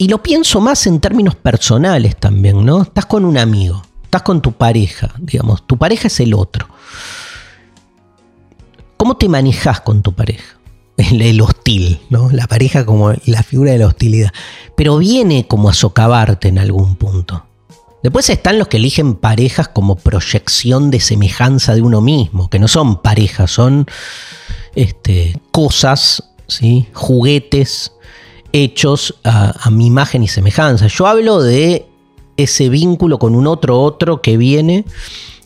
y 0.00 0.08
lo 0.08 0.22
pienso 0.22 0.62
más 0.62 0.86
en 0.86 0.98
términos 0.98 1.34
personales 1.34 2.16
también, 2.16 2.64
¿no? 2.64 2.82
Estás 2.82 3.04
con 3.04 3.24
un 3.24 3.36
amigo, 3.36 3.82
estás 4.04 4.22
con 4.22 4.40
tu 4.40 4.52
pareja, 4.52 5.12
digamos, 5.18 5.66
tu 5.66 5.76
pareja 5.76 6.06
es 6.06 6.20
el 6.20 6.32
otro. 6.32 6.66
¿Cómo 8.96 9.18
te 9.18 9.28
manejas 9.28 9.82
con 9.82 10.02
tu 10.02 10.14
pareja? 10.14 10.56
El, 10.96 11.40
hostil, 11.42 12.00
¿no? 12.08 12.30
La 12.30 12.46
pareja 12.46 12.86
como 12.86 13.12
la 13.26 13.42
figura 13.42 13.72
de 13.72 13.78
la 13.78 13.88
hostilidad. 13.88 14.32
Pero 14.74 14.96
viene 14.96 15.46
como 15.46 15.68
a 15.68 15.74
socavarte 15.74 16.48
en 16.48 16.58
algún 16.58 16.96
punto. 16.96 17.44
Después 18.02 18.30
están 18.30 18.58
los 18.58 18.68
que 18.68 18.78
eligen 18.78 19.16
parejas 19.16 19.68
como 19.68 19.96
proyección 19.96 20.90
de 20.90 21.00
semejanza 21.00 21.74
de 21.74 21.82
uno 21.82 22.00
mismo, 22.00 22.48
que 22.48 22.58
no 22.58 22.68
son 22.68 23.02
parejas, 23.02 23.50
son 23.50 23.86
este, 24.74 25.40
cosas, 25.50 26.22
¿sí? 26.46 26.86
juguetes 26.92 27.92
hechos 28.52 29.14
a, 29.24 29.70
mi 29.70 29.86
imagen 29.86 30.22
y 30.22 30.28
semejanza. 30.28 30.86
Yo 30.86 31.06
hablo 31.06 31.42
de 31.42 31.86
ese 32.36 32.68
vínculo 32.68 33.18
con 33.18 33.34
un 33.34 33.46
otro 33.46 33.80
otro 33.80 34.22
que 34.22 34.36
viene 34.36 34.84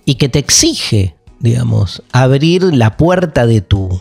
y 0.05 0.15
que 0.17 0.29
te 0.29 0.39
exige, 0.39 1.15
digamos, 1.39 2.03
abrir 2.13 2.63
la 2.63 2.97
puerta 2.97 3.47
de 3.47 3.61
tu, 3.61 4.01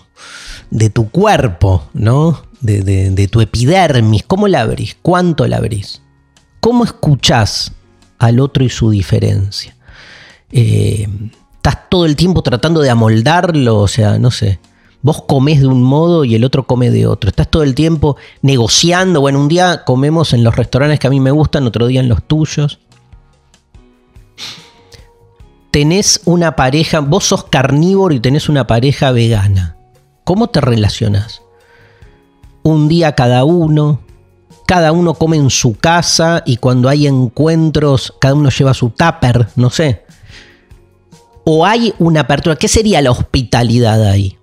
de 0.70 0.90
tu 0.90 1.10
cuerpo, 1.10 1.84
¿no? 1.94 2.44
De, 2.62 3.28
tu 3.30 3.42
epidermis. 3.42 4.24
¿Cómo 4.24 4.48
la 4.48 4.62
abrís? 4.62 4.96
¿Cuánto 5.02 5.48
la 5.48 5.58
abrís? 5.58 6.02
¿Cómo 6.62 6.86
escuchás 6.86 7.74
al 8.20 8.40
otro 8.40 8.64
y 8.64 8.70
su 8.70 8.90
diferencia? 8.90 9.76
Eh, 10.50 11.08
estás 11.56 11.90
todo 11.90 12.06
el 12.06 12.16
tiempo 12.16 12.42
tratando 12.42 12.80
de 12.82 12.90
amoldarlo, 12.90 13.80
o 13.80 13.88
sea, 13.88 14.18
no 14.18 14.32
sé. 14.32 14.60
Vos 15.04 15.22
comés 15.28 15.60
de 15.60 15.68
un 15.68 15.84
modo 15.84 16.24
y 16.24 16.34
el 16.34 16.46
otro 16.46 16.66
come 16.66 16.90
de 16.90 17.06
otro. 17.06 17.30
Estás 17.30 17.50
todo 17.50 17.62
el 17.64 17.76
tiempo 17.76 18.16
negociando. 18.42 19.20
Bueno, 19.20 19.42
un 19.42 19.50
día 19.50 19.84
comemos 19.84 20.32
en 20.32 20.46
los 20.46 20.56
restaurantes 20.56 20.98
que 20.98 21.08
a 21.08 21.10
mí 21.10 21.20
me 21.20 21.32
gustan, 21.32 21.68
otro 21.68 21.88
día 21.88 22.00
en 22.00 22.08
los 22.08 22.24
tuyos. 22.24 22.80
Tenés 25.72 26.22
una 26.24 26.56
pareja, 26.56 27.02
vos 27.02 27.26
sos 27.26 27.44
carnívoro 27.44 28.16
y 28.16 28.22
tenés 28.22 28.48
una 28.48 28.66
pareja 28.66 29.12
vegana. 29.12 29.76
¿Cómo 30.24 30.48
te 30.48 30.62
relacionás? 30.62 31.42
Un 32.64 32.88
día 32.88 33.14
cada 33.14 33.44
uno, 33.44 34.00
cada 34.66 34.94
uno 34.94 35.16
come 35.16 35.36
en 35.36 35.50
su 35.50 35.76
casa 35.78 36.44
y 36.46 36.58
cuando 36.58 36.88
hay 36.88 37.08
encuentros, 37.08 38.14
cada 38.22 38.36
uno 38.36 38.50
lleva 38.50 38.74
su 38.74 38.92
tupper, 38.92 39.50
no 39.58 39.70
sé. 39.70 40.06
O 41.44 41.66
hay 41.66 41.94
una 42.00 42.22
apertura. 42.22 42.56
¿Qué 42.56 42.70
sería 42.70 43.02
la 43.02 43.12
hospitalidad 43.12 44.02
ahí? 44.06 44.38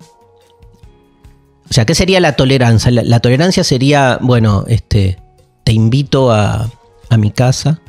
O 1.71 1.75
sea, 1.75 1.87
¿qué 1.87 1.95
sería 1.95 2.19
la 2.19 2.33
tolerancia? 2.33 2.91
La, 2.91 3.21
tolerancia 3.21 3.63
sería, 3.63 4.19
bueno, 4.21 4.65
este, 4.67 5.19
te 5.63 5.73
invito 5.73 6.33
a, 6.33 6.69
mi 7.17 7.31
casa 7.31 7.81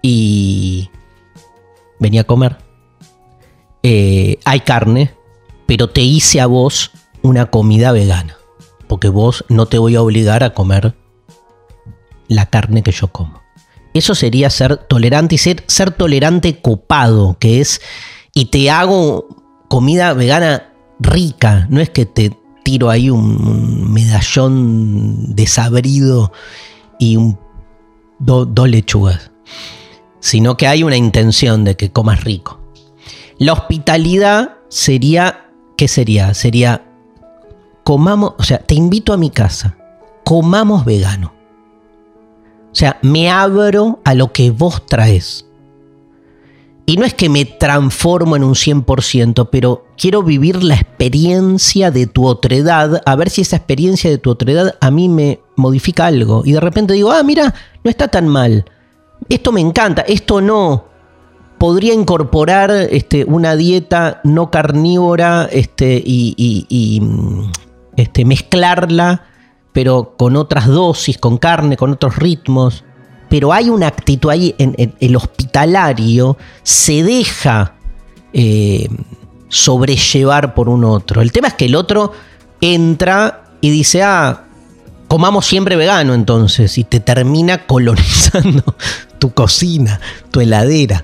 y 0.00 0.90
venía 1.98 2.22
a 2.22 2.24
comer. 2.24 2.56
Eh, 3.82 4.38
hay 4.44 4.60
carne, 4.60 5.14
pero 5.66 5.88
te 5.90 6.00
hice 6.00 6.40
a 6.40 6.46
vos 6.46 6.90
una 7.22 7.46
comida 7.46 7.92
vegana. 7.92 8.36
porque 8.88 9.08
vos 9.08 9.44
no 9.48 9.66
te 9.66 9.78
voy 9.78 9.96
a 9.96 10.02
obligar 10.02 10.44
a 10.44 10.52
comer 10.52 10.94
la 12.28 12.46
carne 12.46 12.82
que 12.82 12.92
yo 12.92 13.08
como. 13.08 13.42
Eso 13.94 14.14
sería 14.14 14.50
ser 14.50 14.76
tolerante 14.76 15.34
y 15.34 15.38
ser, 15.38 15.64
ser 15.66 15.92
tolerante 15.92 16.60
copado, 16.60 17.36
que 17.38 17.60
es, 17.60 17.80
y 18.34 18.46
te 18.46 18.70
hago 18.70 19.28
comida 19.68 20.12
vegana 20.12 20.74
rica, 20.98 21.66
no 21.70 21.80
es 21.80 21.88
que 21.88 22.04
te 22.04 22.41
tiro 22.62 22.90
ahí 22.90 23.10
un, 23.10 23.92
medallón 23.92 25.34
desabrido 25.34 26.32
y 26.98 27.16
un, 27.16 27.38
dos 28.18 28.68
lechugas, 28.68 29.30
sino 30.20 30.56
que 30.56 30.66
hay 30.66 30.82
una 30.82 30.96
intención 30.96 31.64
de 31.64 31.76
que 31.76 31.90
comas 31.90 32.24
rico. 32.24 32.60
La 33.38 33.52
hospitalidad 33.52 34.56
sería, 34.68 35.46
¿qué 35.76 35.88
sería? 35.88 36.32
Sería, 36.34 36.84
comamos, 37.82 38.34
o 38.38 38.42
sea, 38.42 38.58
te 38.58 38.74
invito 38.74 39.12
a 39.12 39.16
mi 39.16 39.30
casa, 39.30 39.76
comamos 40.24 40.84
vegano. 40.84 41.32
O 42.70 42.74
sea, 42.74 42.98
me 43.02 43.30
abro 43.30 44.00
a 44.04 44.14
lo 44.14 44.32
que 44.32 44.50
vos 44.50 44.86
traes. 44.86 45.46
Y 46.84 46.96
no 46.96 47.04
es 47.04 47.14
que 47.14 47.28
me 47.28 47.44
transformo 47.44 48.34
en 48.34 48.42
un 48.42 48.54
100%, 48.54 49.48
pero 49.50 49.86
quiero 49.96 50.22
vivir 50.22 50.64
la 50.64 50.74
experiencia 50.74 51.92
de 51.92 52.06
tu 52.08 52.26
otredad, 52.26 53.00
a 53.06 53.16
ver 53.16 53.30
si 53.30 53.42
esa 53.42 53.56
experiencia 53.56 54.10
de 54.10 54.18
tu 54.18 54.30
otredad 54.30 54.74
a 54.80 54.90
mí 54.90 55.08
me 55.08 55.40
modifica 55.54 56.06
algo. 56.06 56.42
Y 56.44 56.52
de 56.52 56.60
repente 56.60 56.94
digo, 56.94 57.12
ah, 57.12 57.22
mira, 57.22 57.54
no 57.84 57.90
está 57.90 58.08
tan 58.08 58.26
mal. 58.26 58.64
Esto 59.28 59.52
me 59.52 59.60
encanta, 59.60 60.02
esto 60.02 60.40
no. 60.40 60.86
Podría 61.58 61.94
incorporar 61.94 62.72
este, 62.72 63.24
una 63.24 63.54
dieta 63.54 64.20
no 64.24 64.50
carnívora 64.50 65.48
este, 65.52 66.02
y, 66.04 67.00
este, 67.96 68.24
mezclarla, 68.24 69.26
pero 69.72 70.16
con 70.18 70.34
otras 70.34 70.66
dosis, 70.66 71.16
con 71.16 71.38
carne, 71.38 71.76
con 71.76 71.92
otros 71.92 72.16
ritmos 72.16 72.84
pero 73.32 73.50
hay 73.50 73.70
una 73.70 73.86
actitud 73.86 74.28
ahí 74.28 74.54
en, 74.58 74.94
el 75.00 75.16
hospitalario, 75.16 76.36
se 76.62 77.02
deja 77.02 77.76
eh, 78.34 78.86
sobrellevar 79.48 80.52
por 80.52 80.68
un 80.68 80.84
otro. 80.84 81.22
El 81.22 81.32
tema 81.32 81.48
es 81.48 81.54
que 81.54 81.64
el 81.64 81.74
otro 81.74 82.12
entra 82.60 83.44
y 83.62 83.70
dice, 83.70 84.02
ah, 84.02 84.44
comamos 85.08 85.46
siempre 85.46 85.76
vegano 85.76 86.12
entonces, 86.12 86.76
y 86.76 86.84
te 86.84 87.00
termina 87.00 87.66
colonizando 87.66 88.76
tu 89.18 89.32
cocina, 89.32 89.98
tu 90.30 90.42
heladera. 90.42 91.02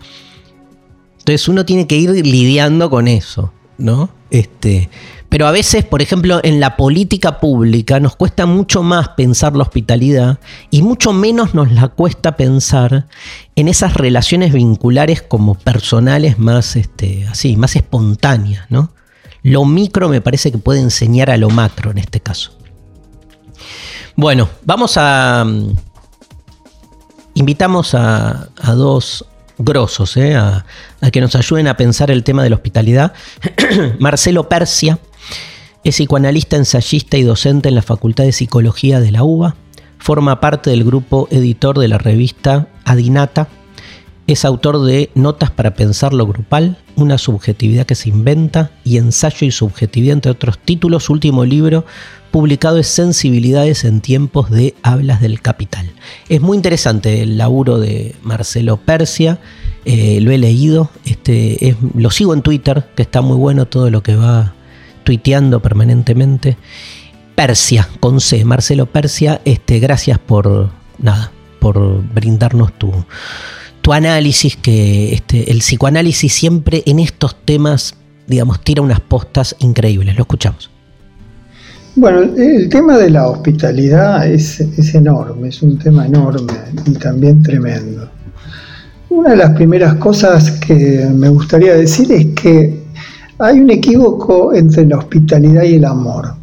Entonces 1.20 1.48
uno 1.48 1.64
tiene 1.64 1.86
que 1.86 1.96
ir 1.96 2.10
lidiando 2.10 2.90
con 2.90 3.08
eso, 3.08 3.54
¿no? 3.78 4.10
Este, 4.30 4.90
pero 5.28 5.46
a 5.46 5.50
veces, 5.50 5.84
por 5.84 6.00
ejemplo, 6.00 6.40
en 6.42 6.58
la 6.58 6.76
política 6.76 7.38
pública 7.38 8.00
nos 8.00 8.16
cuesta 8.16 8.46
mucho 8.46 8.82
más 8.82 9.10
pensar 9.10 9.54
la 9.54 9.62
hospitalidad 9.62 10.38
y 10.70 10.82
mucho 10.82 11.12
menos 11.12 11.54
nos 11.54 11.70
la 11.70 11.88
cuesta 11.88 12.36
pensar 12.36 13.06
en 13.54 13.68
esas 13.68 13.94
relaciones 13.94 14.54
vinculares 14.54 15.20
como 15.20 15.54
personales 15.54 16.38
más, 16.38 16.76
este, 16.76 17.26
así, 17.26 17.56
más 17.56 17.76
espontáneas, 17.76 18.70
¿no? 18.70 18.90
Lo 19.42 19.64
micro 19.66 20.08
me 20.08 20.20
parece 20.20 20.50
que 20.50 20.58
puede 20.58 20.80
enseñar 20.80 21.30
a 21.30 21.36
lo 21.36 21.50
macro 21.50 21.90
en 21.90 21.98
este 21.98 22.20
caso. 22.20 22.52
Bueno, 24.16 24.48
vamos 24.64 24.94
a... 24.96 25.44
Mm, 25.46 25.74
invitamos 27.34 27.94
a, 27.94 28.48
dos 28.74 29.24
grosos, 29.58 30.16
¿eh? 30.16 30.34
a, 30.34 30.64
a, 31.00 31.10
que 31.10 31.20
nos 31.20 31.36
ayuden 31.36 31.68
a 31.68 31.76
pensar 31.76 32.10
el 32.10 32.24
tema 32.24 32.42
de 32.42 32.50
la 32.50 32.56
hospitalidad. 32.56 33.12
Marcelo 34.00 34.48
Persia, 34.48 34.98
es 35.88 35.96
psicoanalista, 35.96 36.56
ensayista 36.56 37.16
y 37.16 37.22
docente 37.22 37.70
en 37.70 37.74
la 37.74 37.82
Facultad 37.82 38.24
de 38.24 38.32
Psicología 38.32 39.00
de 39.00 39.10
la 39.10 39.24
UBA. 39.24 39.56
Forma 39.98 40.38
parte 40.38 40.68
del 40.68 40.84
grupo 40.84 41.28
editor 41.30 41.78
de 41.78 41.88
la 41.88 41.96
revista 41.96 42.68
Adinata. 42.84 43.48
Es 44.26 44.44
autor 44.44 44.84
de 44.84 45.08
Notas 45.14 45.50
para 45.50 45.74
pensar 45.74 46.12
lo 46.12 46.26
grupal, 46.26 46.76
una 46.96 47.16
subjetividad 47.16 47.86
que 47.86 47.94
se 47.94 48.10
inventa 48.10 48.70
y 48.84 48.98
ensayo 48.98 49.46
y 49.46 49.50
subjetividad, 49.50 50.12
entre 50.12 50.30
otros 50.30 50.58
títulos. 50.58 51.04
Su 51.04 51.14
último 51.14 51.46
libro 51.46 51.86
publicado 52.30 52.76
es 52.76 52.86
Sensibilidades 52.88 53.84
en 53.84 54.02
tiempos 54.02 54.50
de 54.50 54.74
hablas 54.82 55.22
del 55.22 55.40
capital. 55.40 55.90
Es 56.28 56.42
muy 56.42 56.56
interesante 56.58 57.22
el 57.22 57.38
laburo 57.38 57.78
de 57.78 58.14
Marcelo 58.22 58.76
Persia. 58.76 59.38
Eh, 59.86 60.20
lo 60.20 60.32
he 60.32 60.38
leído, 60.38 60.90
este, 61.06 61.76
lo 61.94 62.10
sigo 62.10 62.34
en 62.34 62.42
Twitter, 62.42 62.90
que 62.94 63.02
está 63.02 63.22
muy 63.22 63.38
bueno 63.38 63.66
todo 63.66 63.90
lo 63.90 64.02
que 64.02 64.16
va 64.16 64.52
tuiteando 65.08 65.60
permanentemente. 65.60 66.58
Persia, 67.34 67.88
con 67.98 68.20
C, 68.20 68.44
Marcelo 68.44 68.84
Persia, 68.84 69.40
este, 69.46 69.78
gracias 69.78 70.18
por 70.18 70.68
nada, 70.98 71.32
por 71.60 72.02
brindarnos 72.12 72.74
tu, 72.74 72.92
tu 73.80 73.94
análisis, 73.94 74.56
que 74.56 75.14
este, 75.14 75.50
el 75.50 75.60
psicoanálisis 75.60 76.30
siempre 76.30 76.82
en 76.84 76.98
estos 76.98 77.36
temas, 77.42 77.94
digamos, 78.26 78.60
tira 78.62 78.82
unas 78.82 79.00
postas 79.00 79.56
increíbles. 79.60 80.14
Lo 80.14 80.24
escuchamos. 80.24 80.68
Bueno, 81.96 82.20
el 82.36 82.68
tema 82.68 82.98
de 82.98 83.08
la 83.08 83.28
hospitalidad 83.28 84.30
es, 84.30 84.60
es, 84.60 84.94
enorme, 84.94 85.48
es 85.48 85.62
un 85.62 85.78
tema 85.78 86.04
enorme 86.04 86.52
y 86.84 86.92
también 86.98 87.42
tremendo. 87.42 88.10
Una 89.08 89.30
de 89.30 89.36
las 89.36 89.52
primeras 89.52 89.94
cosas 89.94 90.50
que 90.50 91.08
me 91.14 91.30
gustaría 91.30 91.74
decir 91.74 92.12
es 92.12 92.26
que 92.34 92.77
hay 93.38 93.60
un 93.60 93.70
equívoco 93.70 94.52
entre 94.52 94.86
la 94.86 94.98
hospitalidad 94.98 95.62
y 95.62 95.74
el 95.74 95.84
amor. 95.84 96.34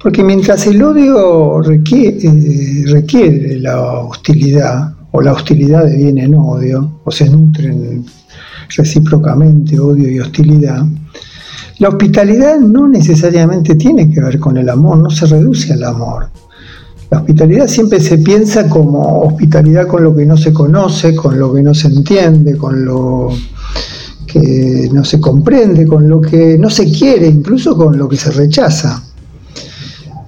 Porque 0.00 0.22
mientras 0.22 0.66
el 0.66 0.82
odio 0.82 1.60
eh, 1.62 2.84
requiere, 2.86 3.58
la 3.58 3.80
hostilidad, 3.80 4.94
o 5.10 5.22
la 5.22 5.32
hostilidad 5.32 5.84
deviene 5.84 6.24
en 6.24 6.34
odio, 6.34 7.00
o 7.04 7.10
se 7.10 7.28
nutren 7.28 8.04
recíprocamente 8.76 9.80
odio 9.80 10.10
y 10.10 10.20
hostilidad, 10.20 10.84
la 11.78 11.88
hospitalidad 11.88 12.58
no 12.58 12.88
necesariamente 12.88 13.74
tiene 13.76 14.10
que 14.10 14.20
ver 14.20 14.38
con 14.38 14.56
el 14.56 14.68
amor, 14.68 14.98
no 14.98 15.10
se 15.10 15.26
reduce 15.26 15.72
al 15.72 15.84
amor. 15.84 16.28
La 17.10 17.18
hospitalidad 17.18 17.66
siempre 17.68 18.00
se 18.00 18.18
piensa 18.18 18.68
como 18.68 19.20
hospitalidad 19.22 19.86
con 19.86 20.04
lo 20.04 20.14
que 20.14 20.26
no 20.26 20.36
se 20.36 20.52
conoce, 20.52 21.16
con 21.16 21.38
lo 21.38 21.54
que 21.54 21.62
no 21.62 21.72
se 21.72 21.88
entiende, 21.88 22.56
con 22.56 22.84
lo 22.84 23.30
que 24.30 24.88
no 24.92 25.04
se 25.04 25.18
comprende, 25.18 25.86
con 25.86 26.08
lo 26.08 26.20
que 26.20 26.58
no 26.58 26.70
se 26.70 26.84
quiere, 26.90 27.26
incluso 27.26 27.76
con 27.76 27.98
lo 27.98 28.08
que 28.08 28.16
se 28.16 28.30
rechaza. 28.30 29.02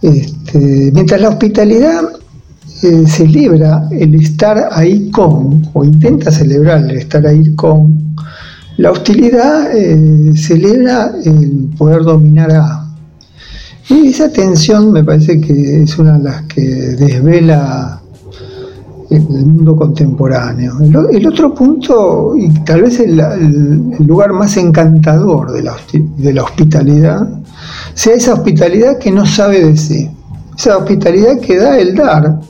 Este, 0.03 0.91
mientras 0.93 1.21
la 1.21 1.29
hospitalidad 1.29 2.03
eh, 2.83 3.05
celebra 3.07 3.87
el 3.91 4.15
estar 4.15 4.71
ahí 4.73 5.11
con, 5.11 5.69
o 5.75 5.85
intenta 5.85 6.33
celebrar 6.33 6.91
el 6.91 6.97
estar 6.97 7.27
ahí 7.27 7.55
con, 7.55 8.11
la 8.79 8.93
hostilidad 8.93 9.77
eh, 9.77 10.33
celebra 10.35 11.13
el 11.23 11.69
poder 11.77 12.03
dominar 12.03 12.51
a. 12.53 12.87
Y 13.91 14.09
esa 14.09 14.33
tensión 14.33 14.93
me 14.93 15.05
parece 15.05 15.39
que 15.39 15.83
es 15.83 15.99
una 15.99 16.17
de 16.17 16.25
las 16.25 16.43
que 16.45 16.63
desvela 16.63 18.01
el 19.11 19.46
mundo 19.46 19.75
contemporáneo. 19.75 20.75
El, 20.81 21.27
otro 21.27 21.53
punto, 21.53 22.35
y 22.37 22.49
tal 22.64 22.83
vez 22.83 23.01
el, 23.01 23.16
lugar 24.07 24.33
más 24.33 24.57
encantador 24.57 25.53
de 25.53 25.62
la, 25.62 25.77
de 25.92 26.33
la 26.33 26.44
hospitalidad, 26.44 27.29
sea 27.94 28.14
esa 28.14 28.35
hospitalidad 28.35 28.99
que 28.99 29.11
no 29.11 29.27
sabe 29.27 29.64
de 29.64 29.77
sí, 29.77 30.09
esa 30.57 30.79
hospitalidad 30.79 31.40
que 31.40 31.57
da 31.57 31.79
el 31.79 31.94
dar, 31.94 32.40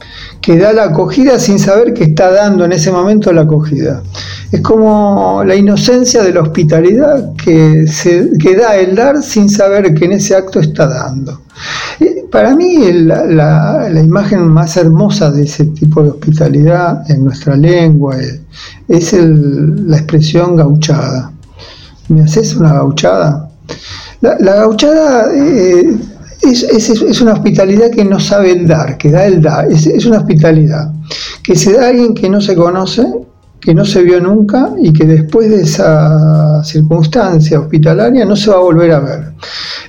que 0.41 0.57
da 0.57 0.73
la 0.73 0.85
acogida 0.85 1.39
sin 1.39 1.59
saber 1.59 1.93
que 1.93 2.05
está 2.05 2.31
dando 2.31 2.65
en 2.65 2.73
ese 2.73 2.91
momento 2.91 3.33
la 3.33 3.43
acogida. 3.43 4.03
Es 4.51 4.61
como 4.63 5.43
la 5.45 5.55
inocencia 5.55 6.23
de 6.23 6.33
la 6.33 6.41
hospitalidad 6.41 7.35
que, 7.35 7.87
se, 7.87 8.31
que 8.39 8.57
da 8.57 8.77
el 8.77 8.95
dar 8.95 9.23
sin 9.23 9.49
saber 9.49 9.95
que 9.95 10.07
en 10.07 10.13
ese 10.13 10.35
acto 10.35 10.61
está 10.61 10.89
dando. 10.89 11.41
Para 12.31 12.55
mí 12.55 12.93
la, 12.93 13.91
imagen 14.03 14.47
más 14.49 14.77
hermosa 14.77 15.31
de 15.31 15.43
ese 15.43 15.67
tipo 15.67 16.03
de 16.03 16.11
hospitalidad 16.11 17.11
en 17.11 17.25
nuestra 17.25 17.57
lengua 17.57 18.17
es, 18.89 19.13
la 19.13 19.97
expresión 19.97 20.57
gauchada. 20.57 21.33
¿Me 22.09 22.23
haces 22.23 22.55
una 22.55 22.73
gauchada? 22.75 23.51
La, 24.21 24.37
gauchada 24.37 25.33
eh, 25.35 25.97
es, 26.43 27.21
una 27.21 27.35
hospitalidad 27.35 27.91
que 27.91 28.05
no 28.05 28.19
sabe 28.19 28.53
el 28.53 28.67
dar, 28.67 28.97
que 28.97 29.11
da 29.11 29.27
el 29.27 29.43
dar. 29.43 29.71
Es, 29.71 30.07
una 30.07 30.19
hospitalidad 30.19 30.93
que 31.43 31.57
se 31.57 31.73
da 31.75 31.87
a 31.87 31.89
alguien 31.89 32.15
que 32.15 32.29
no 32.29 32.41
se 32.41 32.55
conoce, 32.55 33.05
que 33.61 33.75
no 33.75 33.85
se 33.85 34.03
vio 34.03 34.21
nunca 34.21 34.71
y 34.81 34.93
que 34.93 35.05
después 35.05 35.51
de 35.51 35.63
esa 35.63 36.65
circunstancia 36.65 37.61
hospitalaria 37.61 38.25
no 38.25 38.35
se 38.35 38.51
va 38.51 38.57
a 38.57 38.61
volver 38.61 38.91
a 38.93 39.01
ver. 39.01 39.33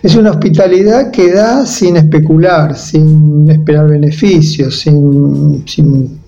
Es 0.03 0.15
una 0.15 0.31
hospitalidad 0.31 1.11
que 1.11 1.31
da 1.31 1.65
sin 1.65 1.95
especular, 1.95 2.75
sin 2.75 3.49
esperar 3.49 3.87
beneficios, 3.87 4.79
sin, 4.79 5.63
sin, 5.65 6.19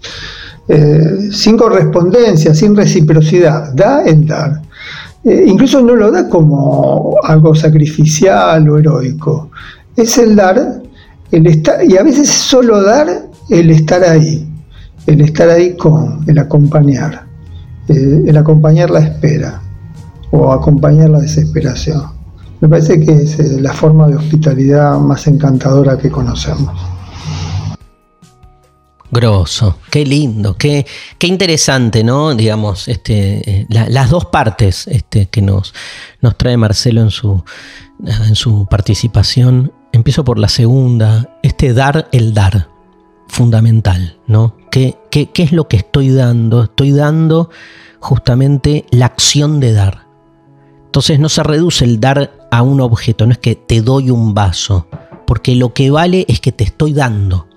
eh, 0.69 1.29
correspondencia, 1.57 2.55
sin 2.55 2.75
reciprocidad. 2.75 3.73
Da 3.73 4.03
el 4.03 4.25
dar. 4.25 4.61
Eh, 5.25 5.45
incluso 5.47 5.81
no 5.81 5.95
lo 5.95 6.11
da 6.11 6.29
como 6.29 7.17
algo 7.23 7.53
sacrificial 7.55 8.69
o 8.69 8.77
heroico. 8.77 9.49
Es 9.95 10.17
el 10.17 10.35
dar 10.35 10.83
el 11.33 11.47
estar, 11.47 11.83
y 11.83 11.97
a 11.97 12.03
veces 12.03 12.29
solo 12.29 12.81
dar 12.83 13.07
el 13.49 13.71
estar 13.71 14.03
ahí, 14.03 14.47
el 15.07 15.21
estar 15.21 15.49
ahí 15.49 15.75
con, 15.75 16.23
el 16.27 16.37
acompañar, 16.37 17.25
eh, 17.87 18.21
el 18.27 18.37
acompañar 18.37 18.91
la 18.91 18.99
espera 18.99 19.59
o 20.29 20.53
acompañar 20.53 21.09
la 21.09 21.19
desesperación. 21.19 22.03
Me 22.61 22.69
parece 22.69 22.99
que 22.99 23.11
es 23.11 23.39
eh, 23.39 23.59
la 23.59 23.73
forma 23.73 24.07
de 24.07 24.15
hospitalidad 24.15 24.99
más 24.99 25.25
encantadora 25.25 25.97
que 25.97 26.11
conocemos. 26.11 26.79
Grosso, 29.09 29.77
qué 29.89 30.05
lindo, 30.05 30.55
qué, 30.55 30.85
qué 31.17 31.27
interesante, 31.27 32.03
¿no? 32.03 32.35
Digamos, 32.35 32.87
este, 32.87 33.61
eh, 33.61 33.65
las 33.69 34.09
dos 34.11 34.25
partes 34.25 34.85
este, 34.87 35.27
que 35.27 35.41
nos, 35.41 35.73
nos 36.21 36.37
trae 36.37 36.57
Marcelo 36.57 37.01
en 37.01 37.09
su, 37.09 37.43
en 38.05 38.35
su 38.35 38.67
participación. 38.67 39.71
Empiezo 39.93 40.25
por 40.25 40.39
la 40.39 40.49
segunda, 40.49 41.37
este 41.43 41.71
dar 41.71 42.09
el 42.11 42.33
dar, 42.33 42.67
fundamental, 43.27 44.17
¿no? 44.25 44.57
¿Qué, 44.71 44.97
es 45.11 45.51
lo 45.51 45.67
que 45.67 45.77
estoy 45.77 46.09
dando? 46.09 46.63
Estoy 46.63 46.91
dando 46.91 47.51
justamente 47.99 48.85
la 48.89 49.05
acción 49.05 49.59
de 49.59 49.71
dar. 49.71 50.07
Entonces 50.85 51.19
no 51.19 51.29
se 51.29 51.43
reduce 51.43 51.85
el 51.85 51.99
dar 51.99 52.47
a 52.49 52.63
un 52.63 52.81
objeto, 52.81 53.27
no 53.27 53.33
es 53.33 53.37
que 53.37 53.53
te 53.53 53.81
doy 53.81 54.09
un 54.09 54.33
vaso, 54.33 54.87
porque 55.27 55.55
lo 55.55 55.75
que 55.75 55.91
vale 55.91 56.25
es 56.27 56.39
que 56.39 56.51
te 56.51 56.63
estoy 56.63 56.93
dando. 56.93 57.47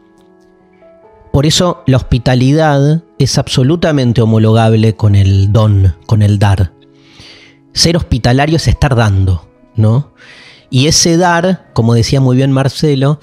Por 1.33 1.47
eso 1.47 1.83
la 1.87 1.97
hospitalidad 1.97 3.03
es 3.19 3.39
absolutamente 3.39 4.21
homologable 4.21 4.95
con 4.95 5.15
el 5.15 5.55
don, 5.55 5.97
con 6.05 6.21
el 6.21 6.39
dar. 6.39 6.75
Ser 7.73 7.97
hospitalario 7.97 8.57
es 8.57 8.69
estar 8.69 8.95
dando, 8.95 9.49
¿no? 9.75 10.13
Y 10.71 10.87
ese 10.87 11.17
dar, 11.17 11.71
como 11.73 11.95
decía 11.95 12.21
muy 12.21 12.37
bien 12.37 12.53
Marcelo, 12.53 13.21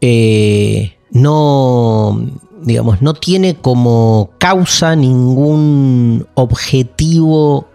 eh, 0.00 0.96
no, 1.10 2.20
digamos, 2.62 3.02
no 3.02 3.14
tiene 3.14 3.56
como 3.56 4.30
causa 4.38 4.96
ningún 4.96 6.26
objetivo 6.34 7.68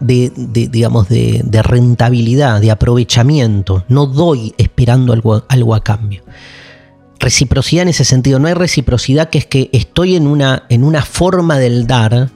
de, 0.00 0.32
digamos, 0.34 1.08
de, 1.08 1.62
rentabilidad, 1.62 2.60
de 2.60 2.70
aprovechamiento. 2.70 3.84
No 3.88 4.06
doy 4.06 4.54
esperando 4.58 5.12
algo, 5.12 5.44
algo 5.48 5.74
a 5.74 5.82
cambio 5.82 6.22
reciprocidad 7.20 7.82
en 7.82 7.88
ese 7.88 8.04
sentido. 8.04 8.38
No 8.38 8.48
hay 8.48 8.54
reciprocidad 8.54 9.28
que 9.28 9.38
es 9.38 9.46
que 9.46 9.70
estoy 9.72 10.16
en 10.16 10.26
una, 10.26 10.64
en 10.68 10.84
una 10.84 11.02
forma 11.02 11.58
del 11.58 11.86
dar 11.86 12.30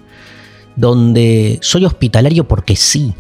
donde 0.77 1.59
soy 1.63 1.85
hospitalario 1.85 2.49
porque 2.49 2.77
sí. 2.77 3.15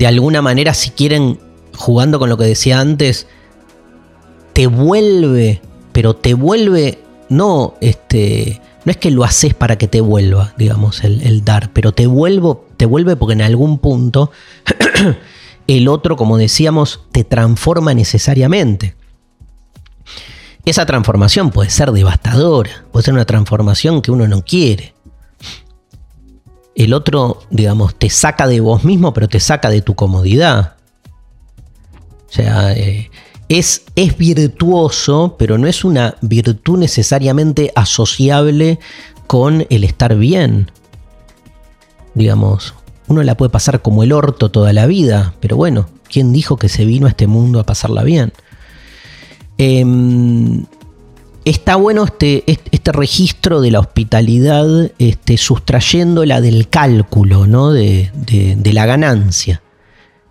De 0.00 0.06
alguna 0.06 0.40
manera, 0.40 0.72
si 0.72 0.88
quieren, 0.92 1.38
jugando 1.76 2.18
con 2.18 2.30
lo 2.30 2.38
que 2.38 2.44
decía 2.44 2.80
antes, 2.80 3.26
te 4.54 4.66
vuelve, 4.66 5.60
pero 5.92 6.16
te 6.16 6.32
vuelve, 6.32 7.00
no, 7.28 7.74
este, 7.82 8.62
no 8.86 8.92
es 8.92 8.96
que 8.96 9.10
lo 9.10 9.24
haces 9.24 9.52
para 9.52 9.76
que 9.76 9.88
te 9.88 10.00
vuelva, 10.00 10.54
digamos, 10.56 11.04
el, 11.04 11.20
el 11.20 11.44
dar, 11.44 11.70
pero 11.74 11.92
te, 11.92 12.06
vuelvo, 12.06 12.64
te 12.78 12.86
vuelve 12.86 13.14
porque 13.14 13.34
en 13.34 13.42
algún 13.42 13.76
punto 13.78 14.30
el 15.66 15.86
otro, 15.86 16.16
como 16.16 16.38
decíamos, 16.38 17.02
te 17.12 17.22
transforma 17.22 17.92
necesariamente. 17.92 18.96
Esa 20.64 20.86
transformación 20.86 21.50
puede 21.50 21.68
ser 21.68 21.92
devastadora, 21.92 22.86
puede 22.90 23.04
ser 23.04 23.12
una 23.12 23.26
transformación 23.26 24.00
que 24.00 24.10
uno 24.10 24.26
no 24.26 24.42
quiere. 24.46 24.94
El 26.74 26.94
otro, 26.94 27.42
digamos, 27.50 27.94
te 27.94 28.10
saca 28.10 28.46
de 28.46 28.60
vos 28.60 28.84
mismo, 28.84 29.12
pero 29.12 29.28
te 29.28 29.40
saca 29.40 29.70
de 29.70 29.82
tu 29.82 29.94
comodidad. 29.94 30.76
O 32.28 32.32
sea, 32.32 32.72
eh, 32.72 33.10
es, 33.48 33.82
es 33.96 34.16
virtuoso, 34.16 35.34
pero 35.38 35.58
no 35.58 35.66
es 35.66 35.84
una 35.84 36.14
virtud 36.20 36.78
necesariamente 36.78 37.72
asociable 37.74 38.78
con 39.26 39.66
el 39.68 39.84
estar 39.84 40.16
bien. 40.16 40.70
Digamos, 42.14 42.74
uno 43.08 43.24
la 43.24 43.36
puede 43.36 43.50
pasar 43.50 43.82
como 43.82 44.04
el 44.04 44.12
orto 44.12 44.52
toda 44.52 44.72
la 44.72 44.86
vida, 44.86 45.34
pero 45.40 45.56
bueno, 45.56 45.88
¿quién 46.08 46.32
dijo 46.32 46.56
que 46.56 46.68
se 46.68 46.84
vino 46.84 47.06
a 47.06 47.10
este 47.10 47.26
mundo 47.26 47.58
a 47.58 47.66
pasarla 47.66 48.04
bien? 48.04 48.32
Em, 49.58 50.64
está 51.50 51.76
bueno 51.76 52.04
este, 52.04 52.44
este, 52.46 52.92
registro 52.92 53.60
de 53.60 53.70
la 53.70 53.80
hospitalidad, 53.80 54.66
este, 54.98 55.36
sustrayéndola 55.36 56.40
del 56.40 56.68
cálculo, 56.68 57.46
¿no? 57.46 57.72
de, 57.72 58.10
la 58.72 58.86
ganancia. 58.86 59.62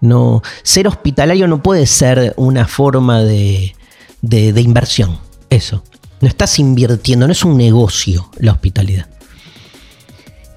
No, 0.02 0.42
ser 0.64 0.88
hospitalario 0.88 1.48
no 1.48 1.62
puede 1.62 1.86
ser 1.86 2.34
una 2.38 2.68
forma 2.68 3.22
de, 3.22 3.76
de, 4.22 4.62
inversión. 4.62 5.20
Eso. 5.50 5.84
No 6.22 6.28
estás 6.28 6.58
invirtiendo, 6.60 7.28
no 7.28 7.34
es 7.34 7.44
un 7.44 7.58
negocio 7.58 8.30
la 8.38 8.54
hospitalidad. 8.54 9.08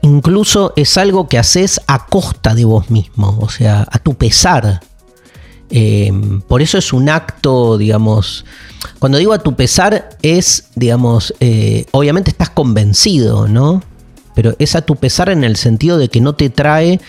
Incluso 0.02 0.72
es 0.76 0.96
algo 0.96 1.28
que 1.28 1.38
haces 1.38 1.80
a 1.86 2.06
costa 2.06 2.54
de 2.54 2.64
vos 2.64 2.90
mismo, 2.90 3.38
o 3.40 3.48
sea, 3.48 3.86
a 3.90 3.98
tu 3.98 4.14
pesar. 4.14 4.80
Em, 5.74 6.42
por 6.42 6.60
eso 6.60 6.76
es 6.76 6.92
un 6.92 7.08
acto, 7.08 7.78
digamos, 7.78 8.44
cuando 8.98 9.16
digo 9.16 9.32
a 9.32 9.38
tu 9.38 9.56
pesar 9.56 10.10
es, 10.20 10.66
digamos, 10.74 11.32
eh, 11.40 11.86
obviamente 11.92 12.30
estás 12.30 12.50
convencido, 12.50 13.48
¿no? 13.48 13.82
Pero 14.34 14.54
es 14.58 14.76
a 14.76 14.82
tu 14.82 14.96
pesar 14.96 15.30
en 15.30 15.44
el 15.44 15.56
sentido 15.56 15.96
de 15.96 16.10
que 16.10 16.20
no 16.20 16.34
te 16.34 16.50
trae 16.50 17.00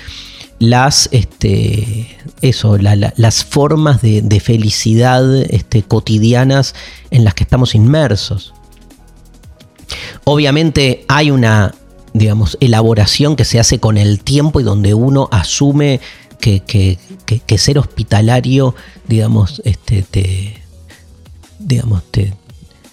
las, 0.60 1.10
este, 1.12 2.18
eso, 2.42 2.78
las 2.78 3.44
formas 3.44 4.02
de, 4.02 4.40
felicidad 4.40 5.36
este, 5.36 5.84
cotidianas 5.84 6.74
en 7.12 7.26
las 7.26 7.34
que 7.34 7.44
estamos 7.44 7.76
inmersos. 7.76 8.54
Obviamente 10.24 11.04
hay 11.10 11.32
una, 11.32 11.76
digamos, 12.14 12.58
elaboración 12.62 13.36
que 13.36 13.44
se 13.44 13.60
hace 13.60 13.80
con 13.82 13.98
el 13.98 14.24
tiempo 14.24 14.62
y 14.62 14.64
donde 14.64 14.94
uno 14.94 15.28
asume 15.32 16.00
que, 16.44 17.58
ser 17.58 17.78
hospitalario, 17.78 18.76
digamos, 19.08 19.62
este, 19.66 20.04
te, 20.04 20.62
digamos, 21.60 22.04
te, 22.12 22.34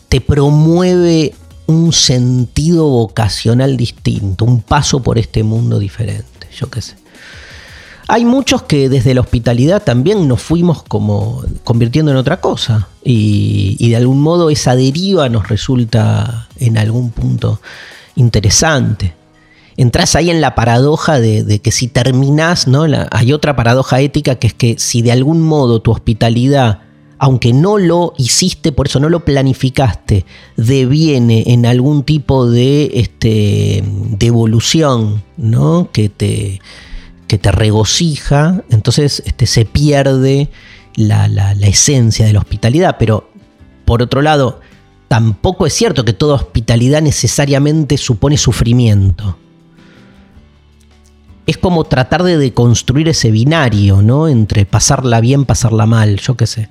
te 0.09 0.20
promueve 0.20 1.34
un 1.66 1.92
sentido 1.92 2.88
vocacional 2.88 3.76
distinto, 3.76 4.44
un 4.44 4.61
paso 4.62 5.03
por 5.03 5.18
este 5.18 5.42
mundo 5.42 5.78
diferente, 5.78 6.48
yo 6.57 6.70
qué 6.70 6.82
sé. 6.82 6.96
Hay 8.09 8.24
muchos 8.24 8.62
que 8.62 8.88
desde 8.88 9.14
la 9.14 9.20
hospitalidad 9.20 9.84
también 9.84 10.26
nos 10.26 10.42
fuimos 10.42 10.82
como 10.82 11.44
convirtiendo 11.62 12.11
en 12.11 12.16
otra 12.16 12.40
cosa 12.40 12.88
y, 13.05 13.88
de 13.88 13.94
algún 13.94 14.20
modo 14.20 14.51
esa 14.51 14.74
deriva 14.74 15.28
nos 15.28 15.48
resulta 15.48 16.48
en 16.59 16.76
algún 16.76 17.12
punto 17.12 17.61
interesante 18.16 19.14
entras 19.77 20.16
ahí 20.16 20.31
en 20.31 20.41
la 20.41 20.55
paradoja 20.55 21.21
de, 21.21 21.61
que 21.61 21.71
si 21.71 21.89
terminás, 21.89 22.66
¿no? 22.66 22.87
hay 23.11 23.33
otra 23.33 23.57
paradoja 23.57 24.01
ética 24.01 24.35
que 24.37 24.49
es 24.49 24.55
que 24.55 24.77
si 24.79 25.03
de 25.03 25.12
algún 25.12 25.41
modo 25.41 25.81
tu 25.81 25.91
hospitalidad, 25.91 26.81
aunque 27.18 27.53
no 27.53 27.79
lo 27.79 28.14
hiciste, 28.16 28.73
por 28.73 28.89
eso 28.89 28.99
no 28.99 29.09
lo 29.09 29.25
planificaste, 29.25 30.25
deviene 30.57 31.45
en 31.49 31.66
algún 31.66 32.03
tipo 32.03 32.51
de, 32.51 32.91
este, 32.95 33.85
evolución, 34.21 35.23
¿no? 35.37 35.91
Que 35.93 36.09
te, 36.09 36.61
que 37.27 37.37
te 37.37 37.53
regocija, 37.53 38.64
entonces 38.71 39.23
este, 39.27 39.47
se 39.47 39.66
pierde 39.66 40.49
la 40.97 41.53
esencia 41.61 42.25
de 42.25 42.33
la 42.33 42.39
hospitalidad. 42.39 42.97
Pero, 42.99 43.29
por 43.85 44.03
otro 44.03 44.23
lado, 44.23 44.61
tampoco 45.09 45.66
es 45.66 45.75
cierto 45.75 46.07
que 46.07 46.14
toda 46.14 46.37
hospitalidad 46.37 47.03
necesariamente 47.03 47.99
supone 47.99 48.39
sufrimiento 48.39 49.37
es 51.51 51.59
como 51.59 51.82
tratar 51.82 52.22
de 52.22 52.38
deconstruir 52.38 53.09
ese 53.09 53.32
binario, 53.32 54.03
¿no? 54.03 54.28
Entre 54.28 54.66
pasarla 54.66 55.20
bien, 55.20 55.44
pasarla 55.44 55.84
mal, 55.84 56.20
yo 56.20 56.36
qué 56.36 56.46
sé. 56.46 56.68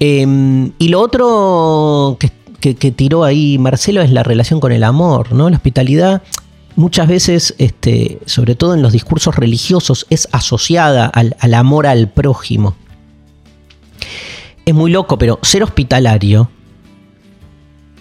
Em, 0.00 0.72
y 0.78 0.88
lo 0.88 1.02
otro 1.02 2.16
que, 2.18 2.30
tiró 2.74 3.22
ahí 3.22 3.58
Marcelo 3.58 4.00
es 4.00 4.10
la 4.10 4.22
relación 4.22 4.60
con 4.60 4.72
el 4.72 4.82
amor, 4.82 5.32
¿no? 5.32 5.50
La 5.50 5.56
hospitalidad 5.56 6.22
muchas 6.74 7.06
veces, 7.06 7.54
este, 7.58 8.18
sobre 8.24 8.54
todo 8.54 8.72
en 8.72 8.80
los 8.80 8.94
discursos 8.94 9.36
religiosos, 9.36 10.06
es 10.08 10.26
asociada 10.32 11.04
al, 11.06 11.36
al 11.38 11.52
amor 11.52 11.86
al 11.86 12.08
prójimo. 12.08 12.76
Es 14.64 14.74
muy 14.74 14.90
loco, 14.90 15.18
pero 15.18 15.38
ser 15.42 15.62
hospitalario 15.62 16.48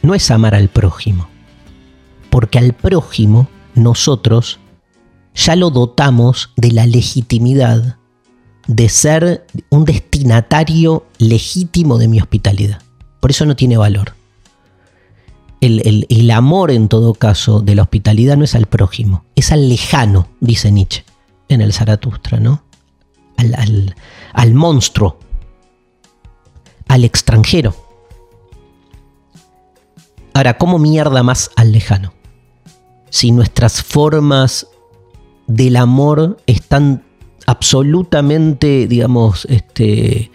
no 0.01 0.15
es 0.15 0.31
amar 0.31 0.55
al 0.55 0.69
prójimo. 0.69 1.27
Porque 2.29 2.59
al 2.59 2.71
prójimo 2.71 3.49
nosotros 3.75 4.59
ya 5.35 5.55
lo 5.55 5.69
dotamos 5.69 6.51
de 6.55 6.71
la 6.71 6.87
legitimidad 6.87 7.97
de 8.67 8.89
ser 8.89 9.45
un 9.69 9.85
destinatario 9.85 11.05
legítimo 11.19 11.97
de 11.97 12.07
mi 12.07 12.19
hospitalidad. 12.19 12.81
Por 13.19 13.31
eso 13.31 13.45
no 13.45 13.55
tiene 13.55 13.77
valor. 13.77 14.13
El, 15.61 16.29
amor, 16.31 16.69
en 16.69 16.89
todo 16.89 17.15
caso, 17.15 17.59
de 17.59 17.73
la 17.73 17.81
hospitalidad 17.81 18.37
no 18.37 18.43
es 18.43 18.53
al 18.53 18.67
prójimo, 18.67 19.25
es 19.35 19.51
al 19.51 19.67
lejano, 19.67 20.27
dice 20.39 20.71
Nietzsche 20.71 21.03
en 21.49 21.61
el 21.61 21.73
Zaratustra, 21.73 22.39
¿no? 22.39 22.63
Al, 23.37 23.95
al 24.33 24.53
monstruo. 24.53 25.17
al 26.87 27.03
extranjero. 27.03 27.75
Ahora, 30.35 30.57
¿cómo 30.57 30.77
mierda 30.77 31.23
más 31.23 31.49
al 31.55 31.71
lejano? 31.71 32.13
Si 33.09 33.31
nuestras 33.31 33.81
formas 33.81 34.67
del 35.47 35.75
amor 35.75 36.37
están 36.45 37.03
absolutamente, 37.45 38.87
digamos, 38.87 39.45
este, 39.45 40.31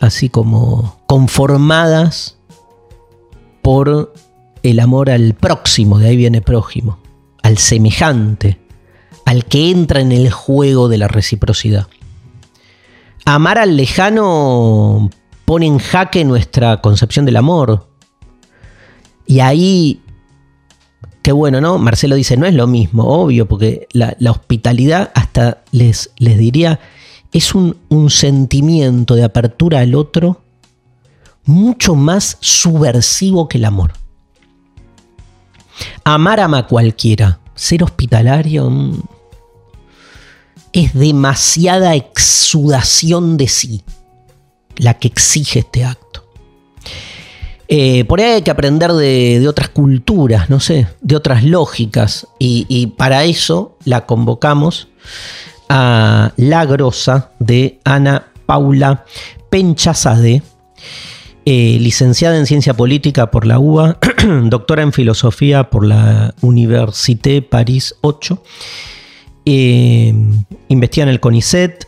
así 0.00 0.28
como 0.28 1.00
conformadas 1.06 2.38
por 3.62 4.12
el 4.62 4.80
amor 4.80 5.10
al 5.10 5.34
próximo, 5.34 5.98
de 5.98 6.08
ahí 6.08 6.16
viene 6.16 6.42
prójimo, 6.42 6.98
al 7.42 7.58
semejante, 7.58 8.60
al 9.24 9.44
que 9.44 9.70
entra 9.70 10.00
en 10.00 10.12
el 10.12 10.30
juego 10.30 10.88
de 10.88 10.98
la 10.98 11.08
reciprocidad. 11.08 11.86
Amar 13.24 13.58
al 13.58 13.76
lejano 13.76 15.10
pone 15.44 15.66
en 15.66 15.78
jaque 15.78 16.24
nuestra 16.24 16.80
concepción 16.80 17.24
del 17.26 17.36
amor. 17.36 17.88
Y 19.26 19.40
ahí, 19.40 20.02
qué 21.22 21.32
bueno, 21.32 21.60
¿no? 21.60 21.78
Marcelo 21.78 22.16
dice, 22.16 22.36
no 22.36 22.46
es 22.46 22.54
lo 22.54 22.66
mismo, 22.66 23.04
obvio, 23.04 23.46
porque 23.46 23.86
la, 23.92 24.16
hospitalidad 24.30 25.10
hasta 25.14 25.62
les, 25.72 26.10
les 26.18 26.38
diría, 26.38 26.80
es 27.32 27.54
un, 27.54 27.76
un 27.88 28.10
sentimiento 28.10 29.14
de 29.14 29.24
apertura 29.24 29.80
al 29.80 29.94
otro 29.94 30.42
mucho 31.44 31.94
más 31.94 32.38
subversivo 32.40 33.48
que 33.48 33.58
el 33.58 33.64
amor. 33.64 33.92
Amar 36.04 36.40
ama 36.40 36.58
a 36.58 36.66
cualquiera, 36.66 37.40
ser 37.54 37.82
hospitalario 37.82 38.68
mm, 38.70 39.00
es 40.72 40.94
demasiada 40.94 41.94
exudación 41.94 43.36
de 43.36 43.48
sí 43.48 43.82
la 44.76 44.94
que 44.94 45.08
exige 45.08 45.60
este 45.60 45.84
acto. 45.84 46.24
Eh, 47.72 48.04
por 48.04 48.20
ahí 48.20 48.32
hay 48.32 48.42
que 48.42 48.50
aprender 48.50 48.92
de, 48.92 49.46
otras 49.46 49.68
culturas, 49.68 50.50
no 50.50 50.58
sé, 50.58 50.88
de 51.02 51.14
otras 51.14 51.44
lógicas, 51.44 52.26
y, 52.40 52.88
para 52.98 53.22
eso 53.22 53.78
la 53.84 54.06
convocamos 54.06 54.88
a 55.68 56.32
la 56.36 56.64
grosa 56.66 57.30
de 57.38 57.78
Ana 57.84 58.26
Paula 58.44 59.04
Penchazade, 59.50 60.42
eh, 61.46 61.78
licenciada 61.80 62.36
en 62.38 62.46
Ciencia 62.46 62.74
Política 62.74 63.30
por 63.30 63.46
la 63.46 63.60
UBA, 63.60 63.98
doctora 64.46 64.82
en 64.82 64.92
Filosofía 64.92 65.70
por 65.70 65.86
la 65.86 66.34
Université 66.40 67.40
Paris 67.40 67.94
8, 68.00 68.42
eh, 69.46 70.12
investiga 70.66 71.04
en 71.04 71.08
el 71.08 71.20
CONICET 71.20 71.86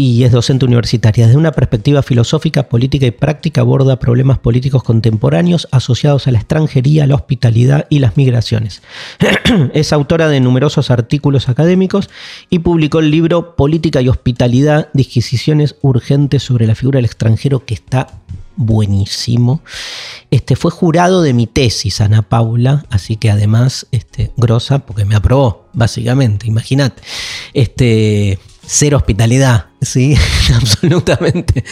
y 0.00 0.24
es 0.24 0.32
docente 0.32 0.64
universitaria. 0.64 1.26
Desde 1.26 1.38
una 1.38 1.52
perspectiva 1.52 2.02
filosófica, 2.02 2.70
política 2.70 3.04
y 3.04 3.10
práctica 3.10 3.60
aborda 3.60 3.98
problemas 3.98 4.38
políticos 4.38 4.82
contemporáneos 4.82 5.68
asociados 5.72 6.26
a 6.26 6.30
la 6.30 6.38
extranjería, 6.38 7.06
la 7.06 7.16
hospitalidad 7.16 7.86
y 7.90 7.98
las 7.98 8.16
migraciones. 8.16 8.80
es 9.74 9.92
autora 9.92 10.30
de 10.30 10.40
numerosos 10.40 10.90
artículos 10.90 11.50
académicos 11.50 12.08
y 12.48 12.60
publicó 12.60 13.00
el 13.00 13.10
libro 13.10 13.54
Política 13.56 14.00
y 14.00 14.08
Hospitalidad, 14.08 14.88
disquisiciones 14.94 15.76
urgentes 15.82 16.44
sobre 16.44 16.66
la 16.66 16.74
figura 16.74 16.96
del 16.96 17.04
extranjero 17.04 17.66
que 17.66 17.74
está 17.74 18.06
buenísimo. 18.56 19.60
Este 20.30 20.56
fue 20.56 20.70
jurado 20.70 21.20
de 21.20 21.34
mi 21.34 21.46
tesis, 21.46 22.00
Ana 22.00 22.22
Paula, 22.22 22.86
así 22.88 23.16
que 23.16 23.30
además, 23.30 23.86
este, 23.92 24.32
grosa, 24.38 24.78
porque 24.78 25.04
me 25.04 25.14
aprobó, 25.14 25.66
básicamente, 25.74 26.46
imagínate. 26.46 27.02
Este, 27.52 28.38
ser 28.64 28.94
hospitalidad, 28.94 29.69
¿sí? 29.80 30.16
Absolutamente 30.54 31.64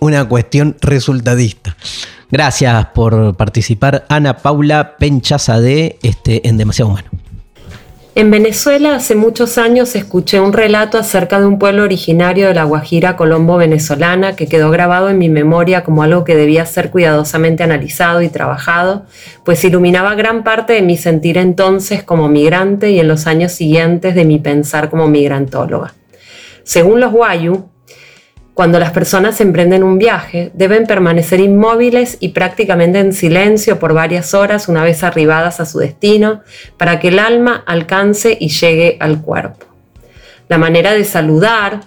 una 0.00 0.28
cuestión 0.28 0.76
resultadista. 0.80 1.76
Gracias 2.30 2.86
por 2.86 3.36
participar, 3.36 4.04
Ana 4.08 4.36
Paula 4.38 4.96
Penchazade, 4.98 5.98
este, 6.02 6.48
en 6.48 6.56
Demasiado 6.58 6.90
Humano. 6.90 7.08
En 8.16 8.30
Venezuela 8.30 8.94
hace 8.94 9.14
muchos 9.14 9.58
años 9.58 9.94
escuché 9.94 10.40
un 10.40 10.54
relato 10.54 10.96
acerca 10.96 11.38
de 11.38 11.44
un 11.44 11.58
pueblo 11.58 11.82
originario 11.82 12.48
de 12.48 12.54
la 12.54 12.64
Guajira 12.64 13.14
colombo 13.14 13.58
venezolana 13.58 14.36
que 14.36 14.46
quedó 14.46 14.70
grabado 14.70 15.10
en 15.10 15.18
mi 15.18 15.28
memoria 15.28 15.84
como 15.84 16.02
algo 16.02 16.24
que 16.24 16.34
debía 16.34 16.64
ser 16.64 16.90
cuidadosamente 16.90 17.62
analizado 17.62 18.22
y 18.22 18.30
trabajado, 18.30 19.04
pues 19.44 19.62
iluminaba 19.64 20.14
gran 20.14 20.44
parte 20.44 20.72
de 20.72 20.80
mi 20.80 20.96
sentir 20.96 21.36
entonces 21.36 22.02
como 22.02 22.30
migrante 22.30 22.90
y 22.90 23.00
en 23.00 23.08
los 23.08 23.26
años 23.26 23.52
siguientes 23.52 24.14
de 24.14 24.24
mi 24.24 24.38
pensar 24.38 24.88
como 24.88 25.08
migrantóloga. 25.08 25.92
Según 26.66 26.98
los 26.98 27.12
Guayu, 27.12 27.68
cuando 28.52 28.80
las 28.80 28.90
personas 28.90 29.40
emprenden 29.40 29.84
un 29.84 29.98
viaje, 29.98 30.50
deben 30.52 30.84
permanecer 30.84 31.38
inmóviles 31.38 32.16
y 32.18 32.30
prácticamente 32.30 32.98
en 32.98 33.12
silencio 33.12 33.78
por 33.78 33.94
varias 33.94 34.34
horas 34.34 34.68
una 34.68 34.82
vez 34.82 35.04
arribadas 35.04 35.60
a 35.60 35.64
su 35.64 35.78
destino 35.78 36.40
para 36.76 36.98
que 36.98 37.08
el 37.08 37.20
alma 37.20 37.62
alcance 37.68 38.36
y 38.40 38.48
llegue 38.48 38.96
al 38.98 39.22
cuerpo. 39.22 39.64
La 40.48 40.58
manera 40.58 40.92
de 40.92 41.04
saludar 41.04 41.82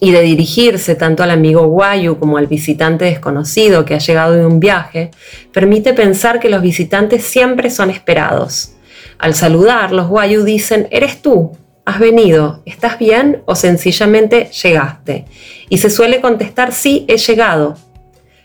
y 0.00 0.10
de 0.10 0.22
dirigirse 0.22 0.94
tanto 0.94 1.22
al 1.22 1.30
amigo 1.30 1.66
guayu 1.66 2.18
como 2.18 2.38
al 2.38 2.46
visitante 2.46 3.04
desconocido 3.04 3.84
que 3.84 3.94
ha 3.94 3.98
llegado 3.98 4.32
de 4.32 4.46
un 4.46 4.58
viaje 4.58 5.10
permite 5.52 5.92
pensar 5.92 6.40
que 6.40 6.48
los 6.48 6.62
visitantes 6.62 7.24
siempre 7.24 7.68
son 7.68 7.90
esperados. 7.90 8.72
Al 9.18 9.34
saludar, 9.34 9.92
los 9.92 10.08
guayu 10.08 10.44
dicen, 10.44 10.88
eres 10.90 11.20
tú, 11.20 11.52
¿Has 11.86 12.00
venido? 12.00 12.62
¿Estás 12.66 12.98
bien? 12.98 13.42
¿O 13.44 13.54
sencillamente 13.54 14.50
llegaste? 14.60 15.24
Y 15.68 15.78
se 15.78 15.88
suele 15.88 16.20
contestar 16.20 16.72
sí, 16.72 17.04
he 17.06 17.16
llegado. 17.16 17.76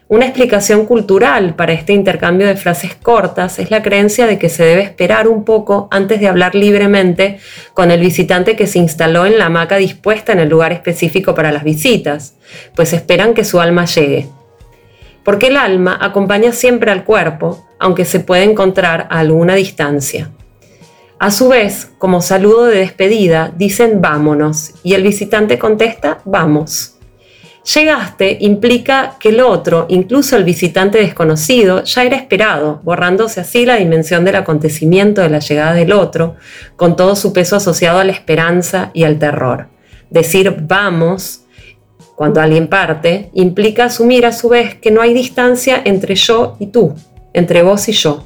Una 0.08 0.28
explicación 0.28 0.86
cultural 0.86 1.56
para 1.56 1.74
este 1.74 1.92
intercambio 1.92 2.46
de 2.46 2.56
frases 2.56 2.94
cortas 2.94 3.58
es 3.58 3.72
la 3.72 3.82
creencia 3.82 4.28
de 4.28 4.38
que 4.38 4.48
se 4.48 4.64
debe 4.64 4.84
esperar 4.84 5.28
un 5.28 5.44
poco 5.44 5.88
antes 5.90 6.20
de 6.20 6.28
hablar 6.28 6.54
libremente 6.54 7.40
con 7.74 7.90
el 7.90 8.00
visitante 8.00 8.56
que 8.56 8.68
se 8.68 8.78
instaló 8.78 9.26
en 9.26 9.40
la 9.40 9.48
hamaca 9.48 9.78
dispuesta 9.78 10.34
en 10.34 10.40
el 10.40 10.50
lugar 10.50 10.72
específico 10.72 11.34
para 11.34 11.52
las 11.52 11.64
visitas, 11.64 12.36
pues 12.76 12.94
esperan 12.94 13.34
que 13.34 13.44
su 13.44 13.60
alma 13.60 13.86
llegue. 13.86 14.28
Porque 15.24 15.48
el 15.48 15.58
alma 15.58 15.98
acompaña 16.00 16.52
siempre 16.52 16.92
al 16.92 17.06
cuerpo, 17.06 17.68
aunque 17.80 18.06
se 18.06 18.20
puede 18.20 18.44
encontrar 18.44 19.08
a 19.10 19.18
alguna 19.18 19.56
distancia. 19.56 20.30
A 21.22 21.30
su 21.30 21.50
vez, 21.50 21.92
como 22.00 22.20
saludo 22.20 22.66
de 22.66 22.80
despedida, 22.80 23.54
dicen 23.56 24.02
vámonos 24.02 24.72
y 24.82 24.96
el 24.96 25.04
visitante 25.04 25.60
contesta 25.60 26.20
vamos. 26.26 26.96
Llegaste 27.76 28.40
implica 28.40 29.18
que 29.20 29.30
el 29.30 29.40
otro, 29.42 29.86
incluso 29.88 30.36
el 30.36 30.44
visitante 30.44 30.98
desconocido, 30.98 31.84
ya 31.84 32.06
era 32.06 32.18
esperado, 32.18 32.82
borrándose 32.84 33.40
así 33.40 33.68
la 33.68 33.76
dimensión 33.76 34.26
del 34.26 34.38
acontecimiento 34.38 35.22
de 35.22 35.30
la 35.30 35.38
llegada 35.38 35.74
del 35.74 35.92
otro, 35.92 36.38
con 36.76 36.96
todo 36.96 37.16
su 37.16 37.34
peso 37.34 37.56
asociado 37.56 38.00
a 38.00 38.04
la 38.04 38.14
esperanza 38.14 38.90
y 38.96 39.04
al 39.04 39.20
terror. 39.20 39.68
Decir 40.10 40.56
vamos, 40.62 41.44
cuando 42.16 42.42
alguien 42.42 42.68
parte, 42.68 43.30
implica 43.36 43.86
asumir 43.86 44.26
a 44.26 44.32
su 44.32 44.50
vez 44.50 44.74
que 44.74 44.90
no 44.90 45.02
hay 45.02 45.14
distancia 45.14 45.84
entre 45.86 46.16
yo 46.16 46.58
y 46.60 46.66
tú, 46.66 46.96
entre 47.32 47.62
vos 47.62 47.88
y 47.90 47.92
yo. 47.92 48.26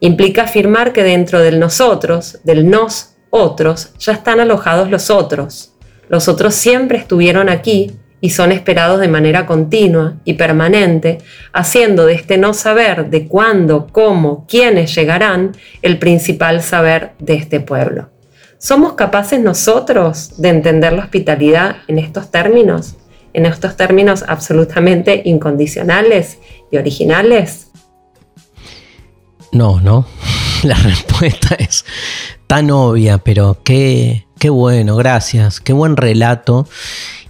Implica 0.00 0.42
afirmar 0.42 0.92
que 0.92 1.02
dentro 1.02 1.40
del 1.40 1.60
nosotros, 1.60 2.40
del 2.42 2.68
nos 2.68 3.16
otros, 3.28 3.92
ya 3.98 4.12
están 4.12 4.40
alojados 4.40 4.90
los 4.90 5.10
otros. 5.10 5.74
Los 6.08 6.26
otros 6.26 6.54
siempre 6.54 6.98
estuvieron 6.98 7.48
aquí 7.48 7.92
y 8.20 8.30
son 8.30 8.52
esperados 8.52 9.00
de 9.00 9.08
manera 9.08 9.46
continua 9.46 10.16
y 10.24 10.34
permanente, 10.34 11.18
haciendo 11.52 12.06
de 12.06 12.14
este 12.14 12.38
no 12.38 12.52
saber 12.54 13.10
de 13.10 13.28
cuándo, 13.28 13.88
cómo, 13.92 14.46
quiénes 14.48 14.94
llegarán 14.94 15.52
el 15.82 15.98
principal 15.98 16.62
saber 16.62 17.12
de 17.18 17.34
este 17.34 17.60
pueblo. 17.60 18.10
¿Somos 18.58 18.92
capaces 18.94 19.40
nosotros 19.40 20.40
de 20.40 20.50
entender 20.50 20.92
la 20.92 21.04
hospitalidad 21.04 21.76
en 21.88 21.98
estos 21.98 22.30
términos? 22.30 22.96
En 23.32 23.46
estos 23.46 23.76
términos 23.76 24.24
absolutamente 24.26 25.22
incondicionales 25.24 26.38
y 26.70 26.76
originales? 26.76 27.69
No, 29.52 29.80
no. 29.80 30.06
La 30.62 30.74
respuesta 30.74 31.54
es 31.54 31.86
tan 32.46 32.70
obvia, 32.70 33.16
pero 33.18 33.58
qué, 33.64 34.26
qué 34.38 34.50
bueno, 34.50 34.96
gracias. 34.96 35.60
Qué 35.60 35.72
buen 35.72 35.96
relato. 35.96 36.68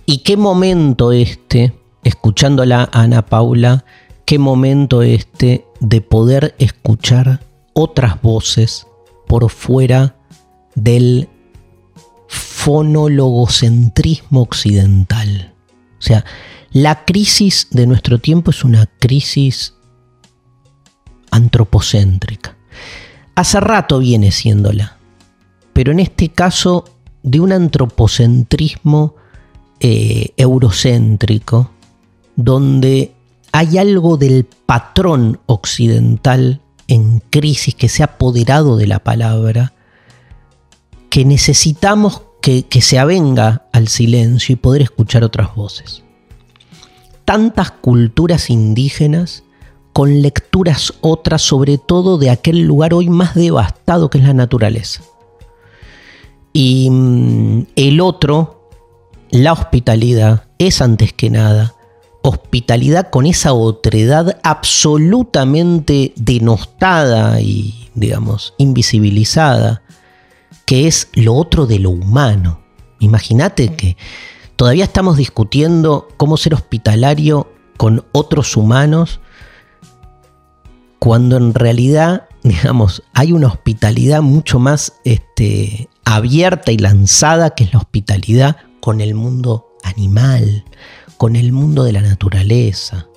Y 0.06 0.18
qué 0.18 0.36
momento 0.36 1.12
este, 1.12 1.72
escuchándola 2.02 2.88
Ana 2.92 3.26
Paula, 3.26 3.84
qué 4.24 4.38
momento 4.38 5.02
este 5.02 5.66
de 5.80 6.00
poder 6.00 6.54
escuchar 6.58 7.40
otras 7.72 8.20
voces 8.20 8.86
por 9.28 9.48
fuera 9.50 10.16
del 10.74 11.28
fonologocentrismo 12.28 14.42
occidental. 14.42 15.54
O 15.98 16.02
sea, 16.02 16.24
la 16.72 17.04
crisis 17.04 17.68
de 17.70 17.86
nuestro 17.86 18.18
tiempo 18.18 18.50
es 18.50 18.64
una 18.64 18.86
crisis 18.86 19.74
antropocéntrica. 21.30 22.56
Hace 23.34 23.60
rato 23.60 23.98
viene 23.98 24.32
siéndola, 24.32 24.96
pero 25.72 25.92
en 25.92 26.00
este 26.00 26.30
caso 26.30 26.84
de 27.22 27.40
un 27.40 27.52
antropocentrismo 27.52 29.14
eh, 29.80 30.34
eurocéntrico, 30.36 31.70
donde 32.36 33.12
hay 33.52 33.78
algo 33.78 34.16
del 34.16 34.44
patrón 34.44 35.40
occidental 35.46 36.60
en 36.86 37.20
crisis 37.30 37.74
que 37.74 37.88
se 37.88 38.02
ha 38.02 38.06
apoderado 38.06 38.76
de 38.76 38.86
la 38.86 38.98
palabra, 38.98 39.72
que 41.08 41.24
necesitamos 41.24 42.22
que, 42.42 42.64
que, 42.64 42.80
se 42.80 42.98
avenga 42.98 43.66
al 43.72 43.88
silencio 43.88 44.52
y 44.52 44.56
poder 44.56 44.82
escuchar 44.82 45.24
otras 45.24 45.54
voces. 45.54 46.02
Tantas 47.24 47.70
culturas 47.70 48.50
indígenas 48.50 49.44
con 49.92 50.22
lecturas 50.22 50.94
otras, 51.00 51.42
sobre 51.42 51.78
todo 51.78 52.18
de 52.18 52.30
aquel 52.30 52.60
lugar 52.60 52.94
hoy 52.94 53.08
más 53.08 53.34
devastado 53.34 54.10
que 54.10 54.18
es 54.18 54.24
la 54.24 54.34
naturaleza. 54.34 55.02
Y 56.52 56.88
mm, 56.90 57.66
el 57.76 58.00
otro, 58.00 58.68
la 59.30 59.52
hospitalidad, 59.52 60.44
es 60.58 60.80
antes 60.80 61.12
que 61.12 61.30
nada 61.30 61.74
hospitalidad 62.22 63.10
con 63.10 63.26
esa 63.26 63.52
otredad 63.52 64.38
absolutamente 64.42 66.12
denostada 66.16 67.40
y, 67.40 67.88
digamos, 67.94 68.54
invisibilizada, 68.58 69.82
que 70.66 70.86
es 70.86 71.08
lo 71.14 71.34
otro 71.34 71.66
de 71.66 71.78
lo 71.78 71.90
humano. 71.90 72.60
Imagínate 72.98 73.74
que 73.74 73.96
todavía 74.56 74.84
estamos 74.84 75.16
discutiendo 75.16 76.08
cómo 76.16 76.36
ser 76.36 76.54
hospitalario 76.54 77.48
con 77.76 78.04
otros 78.12 78.56
humanos 78.56 79.20
cuando 81.00 81.38
en 81.38 81.54
realidad, 81.54 82.28
digamos, 82.44 83.02
hay 83.12 83.32
una 83.32 83.48
hospitalidad 83.48 84.22
mucho 84.22 84.60
más 84.60 84.92
este, 85.04 85.88
abierta 86.04 86.70
y 86.70 86.78
lanzada 86.78 87.50
que 87.50 87.64
es 87.64 87.72
la 87.72 87.80
hospitalidad 87.80 88.56
con 88.80 89.00
el 89.00 89.14
mundo 89.14 89.66
animal, 89.82 90.64
con 91.16 91.34
el 91.34 91.52
mundo 91.52 91.82
de 91.82 91.92
la 91.92 92.02
naturaleza, 92.02 93.08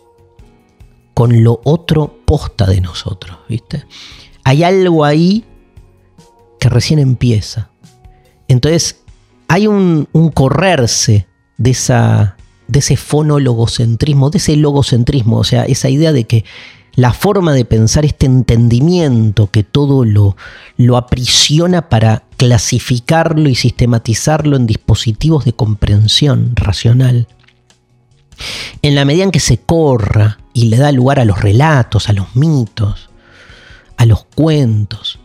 con 1.14 1.44
lo 1.44 1.62
otro 1.64 2.20
posta 2.26 2.66
de 2.66 2.82
nosotros, 2.82 3.38
¿viste? 3.48 3.86
Hay 4.44 4.64
algo 4.64 5.06
ahí 5.06 5.46
que 6.60 6.70
recién 6.70 7.00
empieza. 7.00 7.70
Entonces, 8.48 9.04
hay 9.48 9.68
un, 9.68 10.08
correrse 10.34 11.28
de, 11.58 11.78
de 12.68 12.80
ese 12.80 12.98
fonologocentrismo, 12.98 14.30
de 14.30 14.38
ese 14.38 14.56
logocentrismo, 14.56 15.38
o 15.38 15.44
sea, 15.44 15.66
esa 15.66 15.90
idea 15.90 16.12
de 16.12 16.24
que 16.26 16.46
la 16.96 17.14
forma 17.14 17.54
de 17.54 17.66
pensar, 17.66 18.06
este 18.06 18.26
entendimiento 18.26 19.50
que 19.50 19.64
todo 19.64 20.06
lo, 20.06 20.38
lo 20.78 20.98
aprisiona 20.98 21.90
para 21.90 22.24
clasificarlo 22.38 23.50
y 23.50 23.56
sistematizarlo 23.56 24.56
en 24.56 24.68
dispositivos 24.68 25.46
de 25.46 25.54
comprensión 25.54 26.56
racional. 26.56 27.28
En 28.82 28.96
la 28.96 29.06
medida 29.06 29.24
en 29.24 29.32
que 29.32 29.40
se 29.40 29.58
corra 29.58 30.40
y 30.54 30.66
le 30.66 30.78
da 30.78 30.92
lugar 30.92 31.20
a 31.20 31.26
los 31.26 31.42
relatos, 31.42 32.10
a 32.10 32.14
los 32.14 32.36
mitos, 32.36 33.10
a 33.98 34.06
los 34.06 34.26
cuentos, 34.26 35.20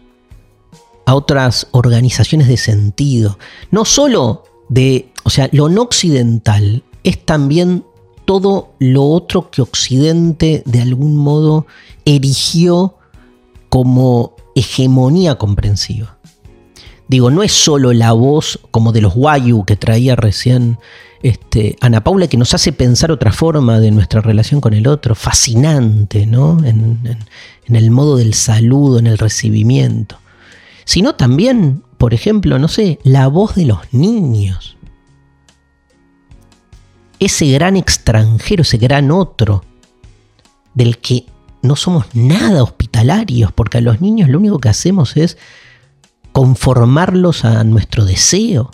a 1.04 1.14
otras 1.14 1.68
organizaciones 1.72 2.48
de 2.48 2.56
sentido, 2.56 3.38
no 3.70 3.84
solo 3.84 4.44
de, 4.68 5.10
o 5.24 5.30
sea, 5.30 5.48
lo 5.52 5.68
no 5.68 5.82
occidental 5.82 6.82
es 7.02 7.24
también 7.24 7.84
todo 8.28 8.74
lo 8.78 9.04
otro 9.04 9.50
que 9.50 9.62
Occidente 9.62 10.62
de 10.66 10.82
algún 10.82 11.16
modo 11.16 11.66
erigió 12.04 12.96
como 13.70 14.36
hegemonía 14.54 15.36
comprensiva. 15.36 16.18
Digo, 17.08 17.30
no 17.30 17.42
es 17.42 17.52
solo 17.52 17.94
la 17.94 18.12
voz 18.12 18.60
como 18.70 18.92
de 18.92 19.00
los 19.00 19.14
Wayu 19.16 19.64
que 19.64 19.76
traía 19.76 20.14
recién 20.14 20.78
este, 21.22 21.76
Ana 21.80 22.04
Paula, 22.04 22.26
que 22.26 22.36
nos 22.36 22.52
hace 22.52 22.70
pensar 22.70 23.10
otra 23.10 23.32
forma 23.32 23.80
de 23.80 23.92
nuestra 23.92 24.20
relación 24.20 24.60
con 24.60 24.74
el 24.74 24.88
otro, 24.88 25.14
fascinante, 25.14 26.26
¿no? 26.26 26.62
En, 26.66 26.98
en 27.64 27.76
el 27.76 27.90
modo 27.90 28.18
del 28.18 28.34
saludo, 28.34 28.98
en 28.98 29.06
el 29.06 29.16
recibimiento. 29.16 30.18
Sino 30.84 31.14
también, 31.14 31.82
por 31.96 32.12
ejemplo, 32.12 32.58
no 32.58 32.68
sé, 32.68 32.98
la 33.04 33.26
voz 33.28 33.54
de 33.54 33.64
los 33.64 33.78
niños 33.90 34.76
ese 37.18 37.46
gran 37.50 37.76
extranjero, 37.76 38.62
ese 38.62 38.78
gran 38.78 39.10
otro, 39.10 39.64
del 40.74 40.98
que 40.98 41.26
no 41.62 41.76
somos 41.76 42.06
nada 42.14 42.62
hospitalarios, 42.62 43.52
porque 43.52 43.78
a 43.78 43.80
los 43.80 44.00
niños 44.00 44.28
lo 44.28 44.38
único 44.38 44.58
que 44.58 44.68
hacemos 44.68 45.16
es 45.16 45.36
conformarlos 46.32 47.44
a 47.44 47.64
nuestro 47.64 48.04
deseo 48.04 48.70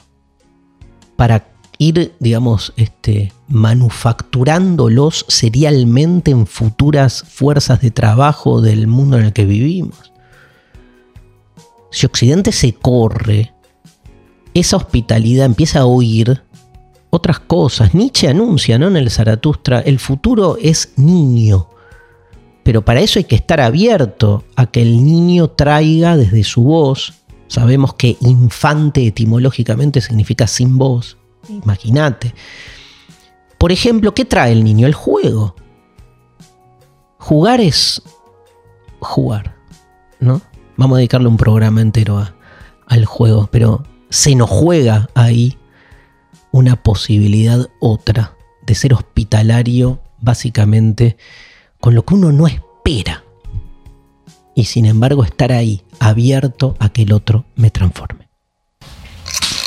para 1.16 1.49
ir, 1.78 2.14
digamos, 2.20 2.72
este, 2.76 3.32
manufacturándolos 3.49 5.24
serialmente 5.28 6.30
en 6.30 6.47
futuras 6.47 7.24
fuerzas 7.26 7.80
de 7.80 7.90
trabajo 7.90 8.61
del 8.61 8.86
mundo 8.86 9.18
en 9.18 9.24
el 9.24 9.32
que 9.32 9.45
vivimos. 9.45 10.12
Si 11.90 12.07
Occidente 12.07 12.53
se 12.53 12.74
corre, 12.74 13.53
esa 14.53 14.76
hospitalidad 14.76 15.47
empieza 15.47 15.80
a 15.80 15.86
oír 15.86 16.43
otras 17.14 17.40
cosas. 17.40 17.94
Nietzsche 17.94 18.28
anuncia 18.28 18.78
¿no? 18.78 18.88
en 18.88 18.96
el 18.96 19.10
Zaratustra, 19.10 19.80
el 19.80 19.98
futuro 19.98 20.56
es 20.60 20.92
niño. 20.96 21.68
Pero 22.62 22.84
para 22.84 23.00
eso 23.00 23.18
hay 23.18 23.24
que 23.24 23.36
estar 23.36 23.60
abierto 23.60 24.44
a 24.56 24.66
que 24.66 24.82
el 24.82 25.04
niño 25.04 25.48
traiga 25.48 26.16
desde 26.16 26.44
su 26.44 26.64
voz. 26.64 27.14
Sabemos 27.46 27.94
que 27.94 28.16
infante 28.20 29.06
etimológicamente 29.06 30.00
significa 30.00 30.46
sin 30.46 30.78
voz. 30.78 31.18
Imagínate. 31.48 32.34
Por 33.58 33.70
ejemplo, 33.70 34.14
¿qué 34.14 34.24
trae 34.24 34.52
el 34.52 34.64
niño? 34.64 34.86
El 34.86 34.94
juego. 34.94 35.54
Jugar 37.18 37.60
es 37.60 38.02
jugar, 39.00 39.56
¿no? 40.20 40.40
Vamos 40.76 40.96
a 40.96 40.98
dedicarle 40.98 41.28
un 41.28 41.36
programa 41.36 41.80
entero 41.80 42.26
al 42.86 43.04
juego, 43.04 43.48
pero 43.52 43.84
se 44.08 44.34
nos 44.34 44.50
juega 44.50 45.08
ahí 45.14 45.58
una 46.55 46.76
posibilidad 46.76 47.68
otra 47.80 48.36
de 48.62 48.76
ser 48.76 48.94
hospitalario 48.94 49.98
básicamente 50.20 51.16
con 51.80 51.96
lo 51.96 52.05
que 52.05 52.14
uno 52.14 52.30
no 52.30 52.46
espera. 52.46 53.24
Y 54.55 54.66
sin 54.66 54.86
embargo 54.86 55.24
estar 55.24 55.50
ahí, 55.50 55.82
abierto 55.98 56.76
a 56.78 56.90
que 56.90 57.02
el 57.02 57.12
otro 57.12 57.44
me 57.57 57.72
transforme. 57.72 58.28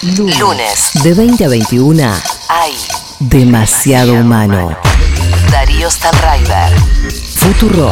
Lunes, 0.02 0.92
de 1.04 1.14
20 1.14 1.44
a 1.44 1.50
21, 1.50 2.04
hay 2.48 2.74
demasiado 3.20 4.14
humano. 4.14 4.78
Darío 5.52 5.92
Stanraiver, 5.92 6.72
Futuro. 7.36 7.92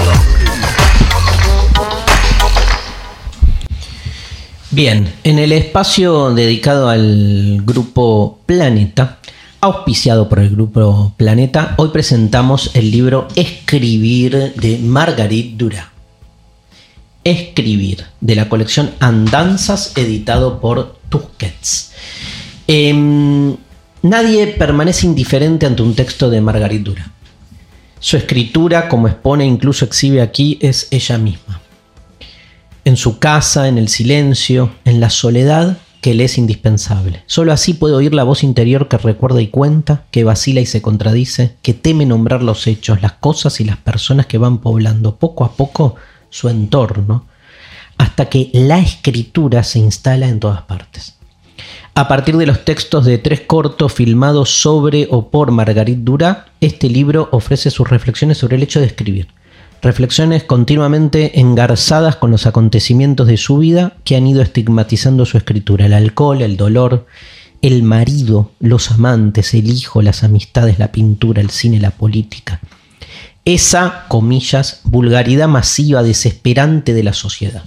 Bien, 4.76 5.08
en 5.24 5.40
el 5.40 5.54
espacio 5.54 6.34
dedicado 6.34 6.90
al 6.90 7.62
grupo 7.64 8.40
Planeta, 8.46 9.20
auspiciado 9.62 10.28
por 10.28 10.40
el 10.40 10.50
grupo 10.50 11.14
Planeta, 11.16 11.76
hoy 11.78 11.92
presentamos 11.94 12.72
el 12.76 12.92
libro 12.92 13.30
Escribir 13.38 14.54
de 14.56 14.78
Margarit 14.80 15.56
Dura. 15.56 15.94
Escribir, 17.24 18.04
de 18.20 18.36
la 18.36 18.50
colección 18.50 18.92
Andanzas, 19.00 19.94
editado 19.96 20.60
por 20.60 20.98
Tusquets. 21.08 21.94
Em, 22.68 23.56
nadie 24.02 24.48
permanece 24.48 25.06
indiferente 25.06 25.66
ante 25.66 25.84
un 25.84 25.96
texto 25.96 26.30
de 26.30 26.42
Margarit 26.42 26.84
Dura. 26.84 27.14
Su 28.02 28.18
escritura, 28.18 28.90
como 28.90 29.08
expone, 29.08 29.46
incluso 29.46 29.86
exhibe 29.86 30.22
aquí, 30.22 30.60
es 30.62 30.90
ella 30.92 31.18
misma 31.18 31.62
en 32.86 32.98
su 32.98 33.20
casa, 33.20 33.68
en 33.68 33.78
el 33.78 33.90
silencio, 33.90 34.72
en 34.86 35.00
la 35.00 35.10
soledad 35.10 35.78
que 36.02 36.14
le 36.14 36.26
es 36.26 36.38
indispensable. 36.38 37.24
Solo 37.26 37.52
así 37.52 37.74
puede 37.74 37.96
oír 37.96 38.14
la 38.14 38.24
voz 38.24 38.44
interior 38.44 38.88
que 38.88 39.00
recuerda 39.00 39.42
y 39.42 39.48
cuenta, 39.48 40.04
que 40.12 40.24
vacila 40.24 40.62
y 40.62 40.68
se 40.68 40.84
contradice, 40.84 41.56
que 41.64 41.74
teme 41.74 42.06
nombrar 42.06 42.44
los 42.44 42.68
hechos, 42.68 43.02
las 43.02 43.14
cosas 43.14 43.60
y 43.60 43.64
las 43.64 43.78
personas 43.78 44.28
que 44.28 44.38
van 44.38 44.60
poblando 44.60 45.16
poco 45.16 45.44
a 45.44 45.54
poco 45.54 45.96
su 46.30 46.48
entorno, 46.48 47.26
hasta 47.98 48.30
que 48.30 48.52
la 48.54 48.78
escritura 48.78 49.64
se 49.64 49.80
instala 49.80 50.28
en 50.28 50.40
todas 50.40 50.62
partes. 50.62 51.16
A 51.96 52.08
partir 52.08 52.38
de 52.38 52.46
los 52.46 52.66
textos 52.66 53.04
de 53.06 53.18
tres 53.18 53.42
cortos 53.42 53.94
filmados 53.94 54.62
sobre 54.62 55.08
o 55.10 55.32
por 55.32 55.50
Margarit 55.50 56.00
Dura, 56.00 56.48
este 56.62 56.88
libro 56.88 57.30
ofrece 57.32 57.72
sus 57.72 57.90
reflexiones 57.90 58.38
sobre 58.38 58.58
el 58.58 58.64
hecho 58.64 58.80
de 58.80 58.86
escribir 58.86 59.30
reflexiones 59.86 60.44
continuamente 60.44 61.40
engarzadas 61.40 62.16
con 62.16 62.32
los 62.32 62.48
acontecimientos 62.48 63.28
de 63.28 63.38
su 63.38 63.60
vida 63.60 63.94
que 64.04 64.16
han 64.16 64.26
ido 64.26 64.42
estigmatizando 64.42 65.26
su 65.26 65.38
escritura, 65.38 65.86
el 65.86 65.94
alcohol, 65.94 66.42
el 66.42 66.58
dolor, 66.58 67.06
el 67.62 67.84
marido, 67.84 68.52
los 68.60 68.90
amantes, 68.90 69.54
el 69.54 69.70
hijo, 69.70 70.02
las 70.02 70.24
amistades, 70.24 70.80
la 70.80 70.92
pintura, 70.92 71.40
el 71.40 71.52
cine, 71.52 71.80
la 71.80 71.92
política. 71.92 72.60
Esa, 73.46 74.06
comillas, 74.08 74.82
vulgaridad 74.86 75.48
masiva, 75.48 76.02
desesperante 76.02 76.96
de 76.96 77.04
la 77.04 77.14
sociedad. 77.14 77.64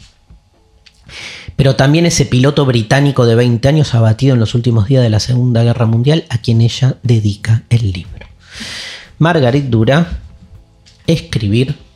Pero 1.55 1.77
también 1.77 2.05
ese 2.05 2.27
piloto 2.27 2.67
británico 2.67 3.27
de 3.27 3.37
20 3.37 3.69
años 3.69 3.95
abatido 3.95 4.35
en 4.35 4.41
los 4.41 4.57
últimos 4.57 4.89
días 4.89 5.05
de 5.05 5.11
la 5.11 5.21
Segunda 5.21 5.63
Guerra 5.63 5.87
Mundial 5.87 6.25
a 6.31 6.39
quien 6.39 6.63
ella 6.63 6.97
dedica 7.05 7.63
el 7.71 7.93
libro. 7.93 8.27
Margaret 9.19 9.67
Dura, 9.67 10.19
escribir. 11.07 11.88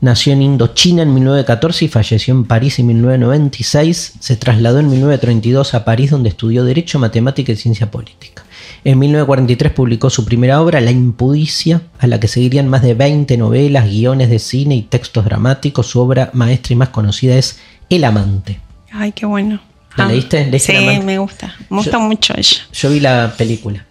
Nació 0.00 0.32
en 0.32 0.42
Indochina 0.42 1.02
en 1.02 1.12
1914 1.12 1.84
y 1.86 1.88
falleció 1.88 2.32
en 2.34 2.44
París 2.44 2.78
en 2.78 2.86
1996. 2.86 4.14
Se 4.20 4.36
trasladó 4.36 4.78
en 4.78 4.88
1932 4.90 5.74
a 5.74 5.84
París 5.84 6.10
donde 6.12 6.28
estudió 6.28 6.64
Derecho, 6.64 6.98
Matemática 7.00 7.50
y 7.52 7.56
Ciencia 7.56 7.90
Política. 7.90 8.44
En 8.84 8.98
1943 9.00 9.72
publicó 9.72 10.08
su 10.08 10.24
primera 10.24 10.60
obra, 10.62 10.80
La 10.80 10.92
Impudicia, 10.92 11.82
a 11.98 12.06
la 12.06 12.20
que 12.20 12.28
seguirían 12.28 12.68
más 12.68 12.82
de 12.82 12.94
20 12.94 13.36
novelas, 13.36 13.86
guiones 13.86 14.30
de 14.30 14.38
cine 14.38 14.76
y 14.76 14.82
textos 14.82 15.24
dramáticos. 15.24 15.88
Su 15.88 16.00
obra 16.00 16.30
maestra 16.32 16.74
y 16.74 16.76
más 16.76 16.90
conocida 16.90 17.36
es 17.36 17.58
El 17.90 18.04
Amante. 18.04 18.60
Ay, 18.92 19.10
qué 19.12 19.26
bueno. 19.26 19.60
¿La 19.96 20.04
Ah, 20.04 20.08
leíste? 20.08 20.46
¿Leíste 20.46 20.78
Sí, 20.78 21.00
me 21.04 21.18
gusta. 21.18 21.56
Me 21.70 21.78
gusta 21.78 21.98
mucho 21.98 22.34
ella. 22.36 22.56
Yo 22.72 22.90
vi 22.90 23.00
la 23.00 23.34
película. 23.36 23.84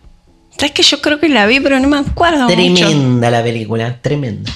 ¿Sabes 0.57 0.71
que 0.71 0.83
yo 0.83 1.01
creo 1.01 1.19
que 1.19 1.27
la 1.27 1.45
vi, 1.47 1.59
pero 1.59 1.79
no 1.81 1.87
me 1.89 1.97
acuerdo 1.97 2.47
mucho? 2.47 2.55
Tremenda 2.55 3.29
la 3.29 3.43
película, 3.43 4.01
tremenda. 4.01 4.49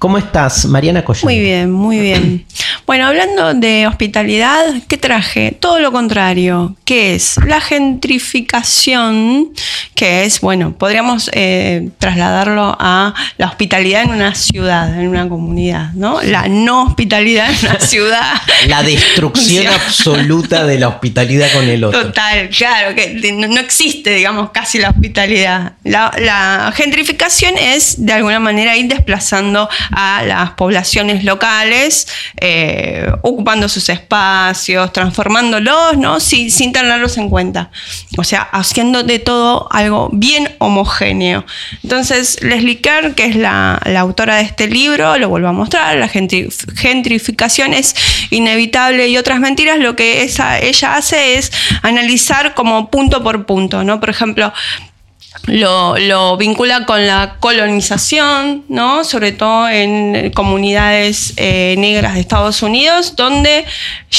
¿Cómo 0.00 0.16
estás, 0.16 0.64
Mariana 0.64 1.04
Collante? 1.04 1.26
Muy 1.26 1.38
bien, 1.38 1.70
muy 1.70 1.98
bien. 2.00 2.46
Bueno, 2.90 3.06
hablando 3.06 3.54
de 3.54 3.86
hospitalidad, 3.86 4.64
¿qué 4.88 4.96
traje? 4.96 5.56
Todo 5.60 5.78
lo 5.78 5.92
contrario, 5.92 6.74
que 6.84 7.14
es 7.14 7.36
la 7.46 7.60
gentrificación, 7.60 9.50
que 9.94 10.24
es, 10.24 10.40
bueno, 10.40 10.76
podríamos 10.76 11.30
eh, 11.32 11.90
trasladarlo 11.98 12.76
a 12.80 13.14
la 13.38 13.46
hospitalidad 13.46 14.02
en 14.02 14.10
una 14.10 14.34
ciudad, 14.34 15.00
en 15.00 15.06
una 15.06 15.28
comunidad, 15.28 15.92
¿no? 15.92 16.20
La 16.20 16.48
no 16.48 16.82
hospitalidad 16.82 17.52
en 17.52 17.70
una 17.70 17.78
ciudad. 17.78 18.32
La 18.66 18.82
destrucción 18.82 19.66
absoluta 19.72 20.66
de 20.66 20.80
la 20.80 20.88
hospitalidad 20.88 21.52
con 21.52 21.68
el 21.68 21.84
otro. 21.84 22.06
Total, 22.06 22.48
claro, 22.48 22.96
que 22.96 23.32
no 23.32 23.60
existe, 23.60 24.14
digamos, 24.14 24.50
casi 24.50 24.78
la 24.78 24.90
hospitalidad. 24.90 25.74
La, 25.84 26.12
la 26.18 26.72
gentrificación 26.74 27.54
es, 27.56 28.04
de 28.04 28.12
alguna 28.12 28.40
manera, 28.40 28.76
ir 28.76 28.88
desplazando 28.88 29.68
a 29.92 30.24
las 30.24 30.50
poblaciones 30.50 31.22
locales, 31.24 32.08
eh, 32.36 32.79
ocupando 33.22 33.68
sus 33.68 33.88
espacios, 33.88 34.92
transformándolos, 34.92 35.96
¿no? 35.96 36.20
Sin, 36.20 36.50
sin 36.50 36.72
tenerlos 36.72 37.16
en 37.18 37.28
cuenta. 37.30 37.70
O 38.16 38.24
sea, 38.24 38.42
haciendo 38.42 39.02
de 39.02 39.18
todo 39.18 39.68
algo 39.70 40.10
bien 40.12 40.54
homogéneo. 40.58 41.44
Entonces, 41.82 42.38
Leslie 42.42 42.80
Kerr, 42.80 43.14
que 43.14 43.24
es 43.24 43.36
la, 43.36 43.80
la 43.84 44.00
autora 44.00 44.36
de 44.36 44.42
este 44.42 44.68
libro, 44.68 45.16
lo 45.18 45.28
vuelvo 45.28 45.48
a 45.48 45.52
mostrar, 45.52 45.96
la 45.96 46.08
gentri- 46.08 46.50
gentrificación 46.76 47.74
es 47.74 47.94
inevitable 48.30 49.08
y 49.08 49.16
otras 49.16 49.40
mentiras, 49.40 49.78
lo 49.78 49.96
que 49.96 50.22
ella 50.22 50.94
hace 50.94 51.38
es 51.38 51.52
analizar 51.82 52.54
como 52.54 52.90
punto 52.90 53.22
por 53.22 53.46
punto, 53.46 53.84
¿no? 53.84 54.00
Por 54.00 54.10
ejemplo, 54.10 54.52
lo, 55.46 55.96
lo 55.96 56.36
vincula 56.36 56.84
con 56.86 57.06
la 57.06 57.36
colonización, 57.40 58.64
¿no? 58.68 59.04
sobre 59.04 59.32
todo 59.32 59.68
en 59.68 60.30
comunidades 60.32 61.34
eh, 61.36 61.74
negras 61.78 62.14
de 62.14 62.20
Estados 62.20 62.62
Unidos, 62.62 63.14
donde 63.16 63.64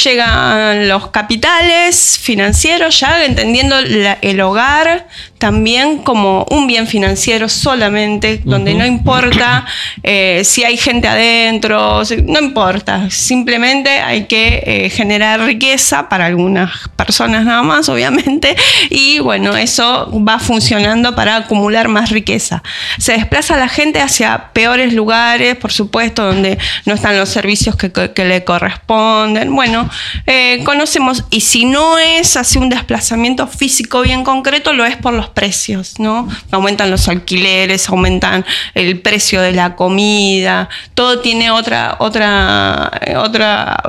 llegan 0.03 0.87
los 0.87 1.09
capitales 1.09 2.17
financieros, 2.21 2.99
ya 2.99 3.23
entendiendo 3.25 3.79
la- 3.81 4.17
el 4.21 4.39
hogar 4.41 5.07
también 5.41 5.97
como 5.97 6.45
un 6.51 6.67
bien 6.67 6.85
financiero 6.85 7.49
solamente, 7.49 8.41
donde 8.45 8.75
no 8.75 8.85
importa 8.85 9.65
eh, 10.03 10.43
si 10.45 10.63
hay 10.63 10.77
gente 10.77 11.07
adentro, 11.07 12.03
no 12.27 12.39
importa, 12.39 13.09
simplemente 13.09 13.89
hay 13.89 14.25
que 14.25 14.61
eh, 14.67 14.89
generar 14.91 15.39
riqueza 15.41 16.09
para 16.09 16.27
algunas 16.27 16.69
personas 16.95 17.43
nada 17.43 17.63
más, 17.63 17.89
obviamente, 17.89 18.55
y 18.91 19.17
bueno, 19.17 19.57
eso 19.57 20.11
va 20.21 20.37
funcionando 20.37 21.15
para 21.15 21.37
acumular 21.37 21.87
más 21.87 22.11
riqueza. 22.11 22.61
Se 22.99 23.13
desplaza 23.13 23.57
la 23.57 23.67
gente 23.67 23.99
hacia 23.99 24.51
peores 24.53 24.93
lugares, 24.93 25.55
por 25.55 25.71
supuesto, 25.71 26.23
donde 26.23 26.59
no 26.85 26.93
están 26.93 27.17
los 27.17 27.29
servicios 27.29 27.75
que, 27.75 27.91
que- 27.91 28.11
que 28.13 28.25
le 28.25 28.43
corresponden. 28.43 29.55
Bueno, 29.55 29.89
eh, 30.27 30.61
conocemos, 30.65 31.23
y 31.31 31.41
si 31.41 31.65
no 31.65 31.97
es 31.97 32.37
así 32.37 32.59
un 32.59 32.69
desplazamiento 32.69 33.47
físico 33.47 34.01
bien 34.01 34.23
concreto, 34.23 34.73
lo 34.73 34.85
es 34.85 34.97
por 34.97 35.13
los 35.13 35.30
precios, 35.31 35.99
¿no? 35.99 36.27
Aumentan 36.51 36.91
los 36.91 37.07
alquileres, 37.07 37.89
aumentan 37.89 38.45
el 38.73 38.99
precio 38.99 39.41
de 39.41 39.51
la 39.53 39.75
comida, 39.75 40.69
todo 40.93 41.19
tiene 41.19 41.51
otra, 41.51 41.97
otra, 41.99 42.91
otra 43.17 43.81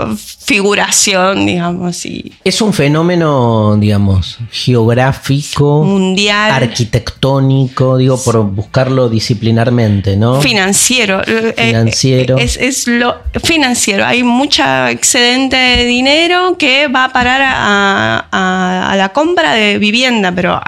figuración, 0.45 1.47
digamos, 1.47 2.05
y 2.07 2.33
Es 2.45 2.61
un 2.61 2.73
fenómeno, 2.73 3.77
digamos, 3.79 4.39
geográfico, 4.51 5.83
mundial. 5.85 6.51
arquitectónico, 6.53 7.97
digo, 7.97 8.23
por 8.23 8.43
buscarlo 8.45 9.09
disciplinarmente, 9.09 10.17
¿no? 10.17 10.41
Financiero. 10.41 11.23
eh, 11.27 11.55
eh, 11.57 11.67
Financiero. 11.69 12.37
Es, 12.39 12.57
es 12.57 12.87
lo 12.87 13.17
financiero. 13.45 14.05
Hay 14.05 14.23
mucha 14.23 14.91
excedente 14.91 15.57
de 15.57 15.85
dinero 15.85 16.57
que 16.59 16.89
va 16.89 17.05
a 17.05 17.13
parar 17.13 17.41
a, 17.43 18.27
a- 18.31 18.91
a 18.93 18.97
la 18.97 19.09
compra 19.11 19.55
de 19.55 19.79
vivienda, 19.79 20.33
pero 20.35 20.61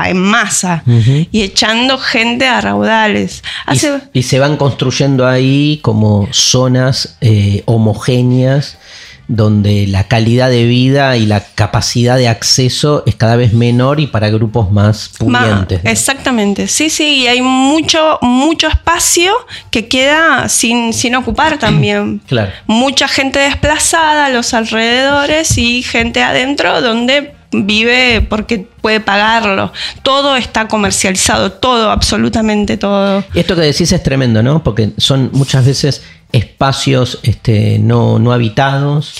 Y 1.30 1.42
echando 1.42 1.98
gente 1.98 2.46
a 2.46 2.60
raudales. 2.60 3.42
Y, 3.66 3.70
Hace, 3.70 4.00
y 4.12 4.22
se 4.22 4.38
van 4.38 4.56
construyendo 4.56 5.26
ahí 5.26 5.78
como 5.82 6.28
zonas 6.32 7.16
eh, 7.20 7.62
homogéneas 7.66 8.78
donde 9.26 9.86
la 9.86 10.04
calidad 10.04 10.50
de 10.50 10.64
vida 10.64 11.16
y 11.16 11.26
la 11.26 11.40
capacidad 11.54 12.16
de 12.16 12.28
acceso 12.28 13.02
es 13.06 13.14
cada 13.14 13.36
vez 13.36 13.54
menor 13.54 14.00
y 14.00 14.06
para 14.06 14.28
grupos 14.28 14.70
más 14.70 15.10
pudientes. 15.18 15.82
¿no? 15.82 15.90
Exactamente, 15.90 16.66
sí, 16.68 16.90
sí, 16.90 17.22
y 17.22 17.26
hay 17.26 17.40
mucho, 17.40 18.18
mucho 18.20 18.68
espacio 18.68 19.34
que 19.70 19.88
queda 19.88 20.48
sin, 20.48 20.92
sin 20.92 21.14
ocupar 21.14 21.58
también. 21.58 22.20
Claro. 22.26 22.52
Mucha 22.66 23.08
gente 23.08 23.38
desplazada 23.38 24.26
a 24.26 24.30
los 24.30 24.52
alrededores 24.52 25.56
y 25.56 25.82
gente 25.82 26.22
adentro 26.22 26.82
donde 26.82 27.33
vive 27.62 28.26
porque 28.28 28.66
puede 28.80 29.00
pagarlo. 29.00 29.72
Todo 30.02 30.36
está 30.36 30.68
comercializado, 30.68 31.52
todo, 31.52 31.90
absolutamente 31.90 32.76
todo. 32.76 33.24
Y 33.34 33.40
Esto 33.40 33.54
que 33.54 33.62
decís 33.62 33.92
es 33.92 34.02
tremendo, 34.02 34.42
¿no? 34.42 34.62
Porque 34.62 34.90
son 34.98 35.30
muchas 35.32 35.64
veces 35.64 36.02
espacios 36.32 37.20
este, 37.22 37.78
no, 37.78 38.18
no 38.18 38.32
habitados 38.32 39.14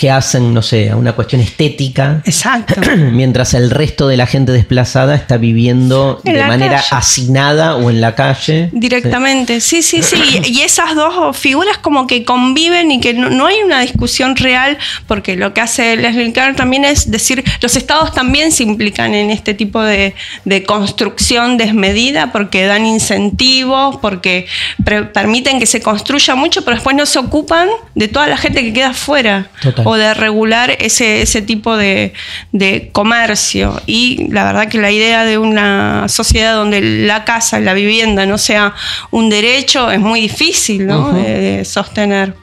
que 0.00 0.10
hacen, 0.10 0.54
no 0.54 0.62
sé, 0.62 0.88
a 0.88 0.96
una 0.96 1.12
cuestión 1.12 1.42
estética, 1.42 2.22
Exacto. 2.24 2.80
mientras 3.12 3.52
el 3.52 3.70
resto 3.70 4.08
de 4.08 4.16
la 4.16 4.26
gente 4.26 4.50
desplazada 4.50 5.14
está 5.14 5.36
viviendo 5.36 6.22
En 6.24 6.36
de 6.36 6.44
manera 6.46 6.76
calle. 6.76 6.88
hacinada 6.92 7.76
o 7.76 7.90
en 7.90 8.00
la 8.00 8.14
calle. 8.14 8.70
Directamente, 8.72 9.60
sí, 9.60 9.82
sí, 9.82 10.02
sí. 10.02 10.16
Y, 10.42 10.58
y 10.58 10.62
esas 10.62 10.94
dos 10.94 11.36
figuras 11.36 11.76
como 11.76 12.06
que 12.06 12.24
conviven 12.24 12.90
y 12.90 13.00
que 13.00 13.12
no, 13.12 13.28
no 13.28 13.44
hay 13.44 13.58
una 13.62 13.82
discusión 13.82 14.36
real, 14.36 14.78
porque 15.06 15.36
lo 15.36 15.52
que 15.52 15.60
hace 15.60 15.94
Leslie 15.98 16.32
Kerr 16.32 16.56
también 16.56 16.86
es 16.86 17.10
decir, 17.10 17.44
los 17.60 17.76
estados 17.76 18.14
también 18.14 18.52
se 18.52 18.62
implican 18.62 19.14
en 19.14 19.28
este 19.28 19.52
tipo 19.52 19.82
de, 19.82 20.14
de 20.46 20.62
construcción 20.62 21.58
desmedida, 21.58 22.32
porque 22.32 22.64
dan 22.64 22.86
incentivos, 22.86 23.98
porque 23.98 24.46
permiten 25.12 25.58
que 25.60 25.66
se 25.66 25.82
construya 25.82 26.36
mucho, 26.36 26.64
pero 26.64 26.76
después 26.76 26.96
no 26.96 27.04
se 27.04 27.18
ocupan 27.18 27.68
de 27.94 28.08
toda 28.08 28.28
la 28.28 28.38
gente 28.38 28.62
que 28.62 28.72
queda 28.72 28.88
afuera. 28.92 29.50
Total. 29.60 29.89
O 29.90 29.96
de 29.96 30.14
regular 30.14 30.76
ese, 30.78 31.22
ese 31.22 31.42
tipo 31.42 31.76
de, 31.76 32.12
de 32.52 32.90
comercio. 32.92 33.80
Y 33.86 34.28
la 34.30 34.44
verdad 34.44 34.68
que 34.68 34.78
la 34.78 34.90
idea 34.92 35.24
de 35.24 35.36
una 35.38 36.06
sociedad 36.08 36.54
donde 36.54 36.80
la 36.80 37.24
casa, 37.24 37.58
la 37.58 37.74
vivienda 37.74 38.24
no 38.26 38.38
sea 38.38 38.72
un 39.10 39.28
derecho 39.30 39.90
es 39.90 39.98
muy 39.98 40.20
difícil 40.20 40.86
¿no? 40.86 41.12
De, 41.12 41.40
de 41.40 41.64
sostener. 41.64 42.34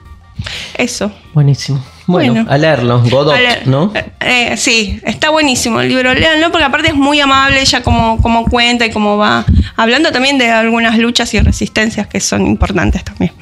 Eso. 0.77 1.11
Buenísimo. 1.33 1.83
Bueno, 2.05 2.33
Bueno. 2.33 2.49
a 2.51 2.57
leerlo. 2.57 3.01
Godot, 3.03 3.35
A 3.35 3.39
leer- 3.39 3.65
¿no? 3.65 3.91
eh, 3.93 4.05
eh, 4.21 4.57
sí, 4.57 4.99
está 5.03 5.29
buenísimo 5.29 5.81
el 5.81 5.89
libro. 5.89 6.13
Léanlo 6.13 6.51
porque 6.51 6.63
aparte 6.65 6.87
es 6.89 6.95
muy 6.95 7.19
amable 7.19 7.59
ella 7.59 7.81
como, 7.83 8.21
como 8.21 8.45
cuenta 8.45 8.85
y 8.85 8.91
como 8.91 9.17
va 9.17 9.45
hablando 9.75 10.11
también 10.11 10.37
de 10.37 10.49
algunas 10.49 10.97
luchas 10.97 11.33
y 11.33 11.39
resistencias 11.39 12.07
que 12.07 12.19
son 12.21 12.45
importantes 12.47 13.03
también. 13.03 13.33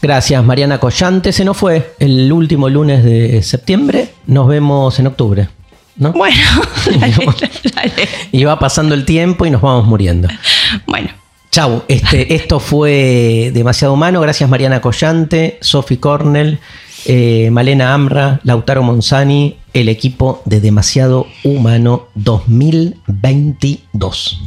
Gracias, 0.00 0.44
Mariana 0.44 0.78
Collante. 0.78 1.32
Se 1.32 1.44
nos 1.44 1.56
fue 1.56 1.94
el 1.98 2.32
último 2.32 2.68
lunes 2.68 3.02
de 3.04 3.42
septiembre. 3.42 4.10
Nos 4.26 4.46
vemos 4.46 4.96
en 4.98 5.08
octubre. 5.08 5.48
¿no? 5.96 6.12
Bueno, 6.12 6.36
dale, 7.00 7.16
dale. 7.74 8.08
Y 8.30 8.44
va 8.44 8.58
pasando 8.58 8.94
el 8.94 9.04
tiempo 9.04 9.44
y 9.46 9.50
nos 9.50 9.60
vamos 9.60 9.86
muriendo. 9.86 10.28
bueno. 10.86 11.10
Chau, 11.50 11.82
este, 11.88 12.34
esto 12.34 12.60
fue 12.60 13.50
demasiado 13.54 13.94
humano. 13.94 14.20
Gracias 14.20 14.50
Mariana 14.50 14.82
Collante, 14.82 15.56
Sophie 15.62 15.98
Cornell, 15.98 16.58
eh, 17.06 17.48
Malena 17.50 17.94
Amra, 17.94 18.40
Lautaro 18.44 18.82
Monzani, 18.82 19.56
el 19.72 19.88
equipo 19.88 20.42
de 20.44 20.60
Demasiado 20.60 21.26
Humano 21.44 22.08
2022. 22.16 24.42